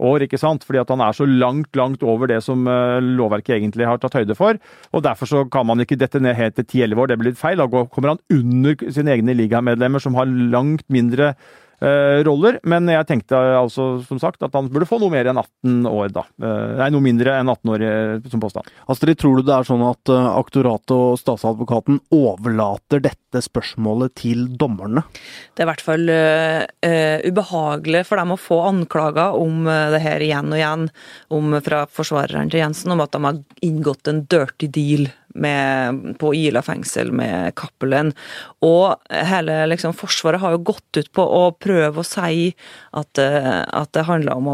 år, 0.05 0.25
ikke 0.25 0.39
sant? 0.41 0.65
Fordi 0.67 0.81
at 0.81 0.89
han 0.91 1.03
er 1.05 1.15
så 1.15 1.27
langt, 1.29 1.69
langt 1.77 2.01
over 2.03 2.27
det 2.27 2.41
som 2.43 2.65
lovverket 2.65 3.53
egentlig 3.55 3.85
har 3.87 4.01
tatt 4.01 4.17
høyde 4.17 4.35
for. 4.35 4.57
Og 4.91 5.03
derfor 5.05 5.29
så 5.29 5.43
kan 5.47 5.69
man 5.69 5.79
ikke 5.79 5.95
dette 5.95 6.19
ned 6.19 6.35
helt 6.35 6.57
til 6.57 6.65
10-11 6.89 6.99
år, 6.99 7.07
det 7.07 7.17
blir 7.21 7.31
litt 7.31 7.39
feil. 7.39 7.61
Da 7.61 7.85
kommer 7.85 8.11
han 8.11 8.19
under 8.33 8.91
sine 8.91 9.13
egne 9.13 9.37
ligamedlemmer 9.37 10.03
som 10.03 10.17
har 10.19 10.27
langt 10.27 10.83
mindre 10.91 11.31
roller, 12.25 12.59
men 12.63 12.87
jeg 12.89 13.05
tenkte 13.09 13.35
altså 13.35 13.99
som 14.07 14.19
sagt 14.21 14.43
at 14.45 14.53
han 14.55 14.69
burde 14.71 14.87
få 14.87 14.99
noe 15.01 15.11
mer 15.13 15.27
enn 15.29 15.39
18 15.41 15.89
år, 15.89 16.11
da. 16.15 16.23
Uh, 16.41 16.77
nei, 16.79 16.89
noe 16.93 17.03
mindre 17.03 17.35
enn 17.35 17.51
18 17.51 17.71
år 17.73 17.83
uh, 17.85 18.29
som 18.31 18.43
påstand. 18.43 18.69
Astrid, 18.91 19.17
tror 19.19 19.39
du 19.39 19.47
det 19.47 19.55
er 19.55 19.67
sånn 19.67 19.83
at 19.85 20.11
aktoratet 20.11 20.93
og 20.95 21.19
statsadvokaten 21.19 21.99
overlater 22.15 23.03
dette 23.03 23.43
spørsmålet 23.43 24.15
til 24.21 24.45
dommerne? 24.55 25.03
Det 25.53 25.63
er 25.63 25.67
i 25.67 25.71
hvert 25.71 25.83
fall 25.85 26.11
ubehagelig 27.25 28.05
for 28.07 28.21
dem 28.21 28.33
å 28.35 28.39
få 28.39 28.61
anklager 28.69 29.35
om 29.39 29.65
det 29.65 30.01
her 30.03 30.23
igjen 30.23 30.53
og 30.53 30.59
igjen, 30.59 30.87
om 31.33 31.57
fra 31.65 31.83
forsvareren 31.91 32.51
til 32.51 32.63
Jensen, 32.63 32.93
om 32.95 33.03
at 33.03 33.15
de 33.15 33.23
har 33.25 33.41
inngått 33.65 34.11
en 34.11 34.23
dirty 34.31 34.69
deal 34.71 35.07
med, 35.35 36.15
på 36.19 36.31
Ila 36.35 36.61
fengsel 36.65 37.11
med 37.15 37.53
Cappelen. 37.59 38.13
Og 38.65 38.95
hele 39.11 39.57
liksom, 39.69 39.95
Forsvaret 39.97 40.41
har 40.41 40.55
jo 40.55 40.63
gått 40.71 40.99
ut 40.99 41.11
på 41.15 41.25
å 41.25 41.43
prøve 41.51 42.01
å 42.01 42.07
si 42.07 42.51
at, 42.95 43.21
eh, 43.21 43.61
at, 43.63 43.91
det, 43.95 44.05
handler 44.07 44.39
om 44.39 44.49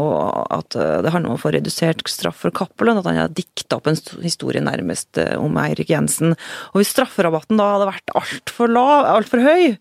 eh, 0.78 1.16
om 1.22 1.36
å 1.36 1.40
få 1.40 1.54
redusert 1.54 2.02
straff 2.10 2.42
for 2.44 2.54
Cappelen. 2.54 3.00
At 3.00 3.08
han 3.08 3.20
har 3.20 3.32
dikta 3.32 3.78
opp 3.78 3.90
en 3.90 3.98
historie 4.22 4.62
nærmest 4.64 5.20
eh, 5.22 5.36
om 5.38 5.56
Eirik 5.62 5.92
Jensen. 5.92 6.36
Og 6.72 6.82
hvis 6.82 6.92
strafferabatten 6.94 7.60
da 7.60 7.72
hadde 7.76 7.90
vært 7.92 8.16
altfor 8.18 8.72
lav, 8.72 9.08
høy, 9.46 9.76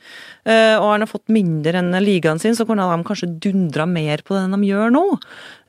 og 0.45 0.87
han 0.87 1.03
har 1.03 1.09
fått 1.09 1.29
mindre 1.33 1.77
enn 1.81 1.93
ligaen 2.01 2.39
sin, 2.41 2.55
så 2.57 2.65
kunne 2.65 2.85
de 2.89 3.07
kanskje 3.07 3.29
dundra 3.43 3.85
mer 3.89 4.23
på 4.25 4.33
det 4.33 4.43
enn 4.45 4.55
de 4.57 4.69
gjør 4.71 4.93
nå. 4.93 5.03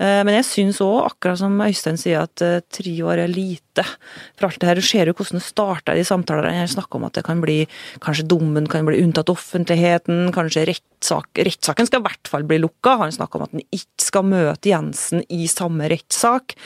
Men 0.00 0.32
jeg 0.38 0.48
syns 0.48 0.80
òg, 0.84 1.10
akkurat 1.10 1.40
som 1.42 1.60
Øystein 1.60 2.00
sier, 2.00 2.24
at 2.24 2.42
tre 2.72 2.94
år 3.04 3.24
er 3.26 3.32
lite 3.32 3.84
for 3.84 4.48
alt 4.48 4.60
det 4.62 4.68
her. 4.70 4.80
Du 4.80 4.86
ser 4.86 5.10
jo 5.10 5.16
hvordan 5.16 5.40
det 5.40 5.44
starta 5.44 5.96
i 5.96 6.04
samtaler. 6.06 6.48
Han 6.56 6.70
snakker 6.72 6.98
om 6.98 7.06
at 7.08 7.18
det 7.18 7.26
kan 7.28 7.40
bli 7.44 7.62
Kanskje 8.02 8.26
dommen 8.28 8.66
kan 8.70 8.86
bli 8.88 9.02
unntatt 9.02 9.30
offentligheten, 9.32 10.32
kanskje 10.34 10.64
rettssak, 10.70 11.28
rettssaken 11.38 11.88
skal 11.88 12.02
i 12.02 12.06
hvert 12.08 12.30
fall 12.30 12.46
bli 12.48 12.58
lukka. 12.62 12.96
Han 13.04 13.14
snakker 13.14 13.38
om 13.38 13.46
at 13.46 13.54
han 13.54 13.64
ikke 13.68 14.06
skal 14.08 14.26
møte 14.28 14.72
Jensen 14.72 15.22
i 15.32 15.46
samme 15.50 15.90
rettssak. 15.92 16.56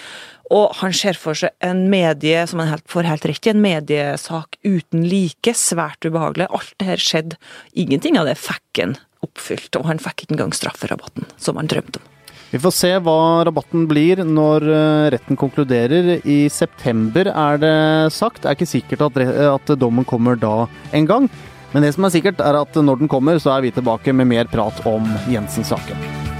Og 0.54 0.74
han 0.78 0.94
ser 0.94 1.18
for 1.18 1.38
seg 1.38 1.54
en 1.64 1.86
medie, 1.90 2.44
som 2.46 2.62
han 2.62 2.82
får 2.86 3.08
helt 3.10 3.26
rett 3.26 3.48
i, 3.48 3.52
en 3.52 3.62
mediesak 3.64 4.58
uten 4.62 5.06
like. 5.10 5.54
Svært 5.56 6.06
ubehagelig. 6.06 6.46
Alt 6.54 6.74
det 6.78 6.90
her 6.90 7.02
skjedde. 7.02 7.40
Ingenting 7.74 8.18
av 8.20 8.28
det 8.30 8.36
fikk 8.38 8.82
han 8.82 8.98
oppfylt, 9.26 9.74
og 9.78 9.88
han 9.88 10.02
fikk 10.02 10.26
ikke 10.26 10.36
engang 10.36 10.54
strafferabatten 10.54 11.26
som 11.40 11.58
han 11.58 11.70
drømte 11.70 12.02
om. 12.02 12.12
Vi 12.52 12.60
får 12.62 12.72
se 12.76 12.92
hva 13.02 13.42
rabatten 13.44 13.88
blir 13.90 14.22
når 14.22 14.68
eh, 14.70 15.08
retten 15.16 15.38
konkluderer. 15.38 16.12
I 16.22 16.46
september 16.52 17.26
er 17.32 17.58
det 17.60 17.74
sagt. 18.14 18.44
Det 18.44 18.52
er 18.52 18.58
ikke 18.58 18.70
sikkert 18.70 19.02
at, 19.08 19.18
at 19.50 19.74
dommen 19.80 20.06
kommer 20.06 20.38
da 20.38 20.68
en 20.94 21.10
gang. 21.10 21.26
Men 21.74 21.82
det 21.82 21.96
som 21.96 22.06
er 22.06 22.14
sikkert, 22.14 22.40
er 22.40 22.60
at 22.62 22.78
når 22.78 23.02
den 23.02 23.10
kommer, 23.10 23.42
så 23.42 23.56
er 23.56 23.66
vi 23.66 23.74
tilbake 23.74 24.14
med 24.14 24.30
mer 24.30 24.48
prat 24.52 24.78
om 24.86 25.10
Jensen-saken. 25.28 26.35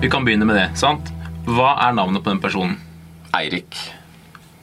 Vi 0.00 0.08
kan 0.08 0.24
begynne 0.24 0.46
med 0.48 0.56
det. 0.56 0.78
sant? 0.80 1.10
Hva 1.44 1.74
er 1.84 1.92
navnet 1.92 2.22
på 2.24 2.30
den 2.30 2.40
personen? 2.40 2.78
Eirik 3.36 3.76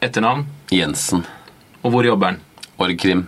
Etternavn? 0.01 0.47
Jensen. 0.73 1.21
Og 1.85 1.93
hvor 1.93 2.07
jobber 2.07 2.31
han? 2.31 2.39
Orgkrim. 2.81 3.27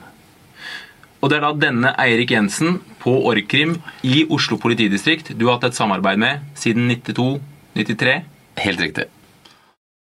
Og 1.22 1.30
det 1.30 1.38
er 1.38 1.46
da 1.46 1.52
denne 1.54 1.92
Eirik 2.02 2.34
Jensen 2.34 2.80
på 3.04 3.14
Orgkrim 3.30 3.76
i 4.02 4.24
Oslo 4.26 4.58
politidistrikt 4.58 5.36
du 5.38 5.46
har 5.46 5.60
hatt 5.60 5.70
et 5.70 5.78
samarbeid 5.78 6.18
med 6.18 6.50
siden 6.58 6.90
92-93. 6.90 8.18
Helt 8.66 8.82
riktig. 8.82 9.06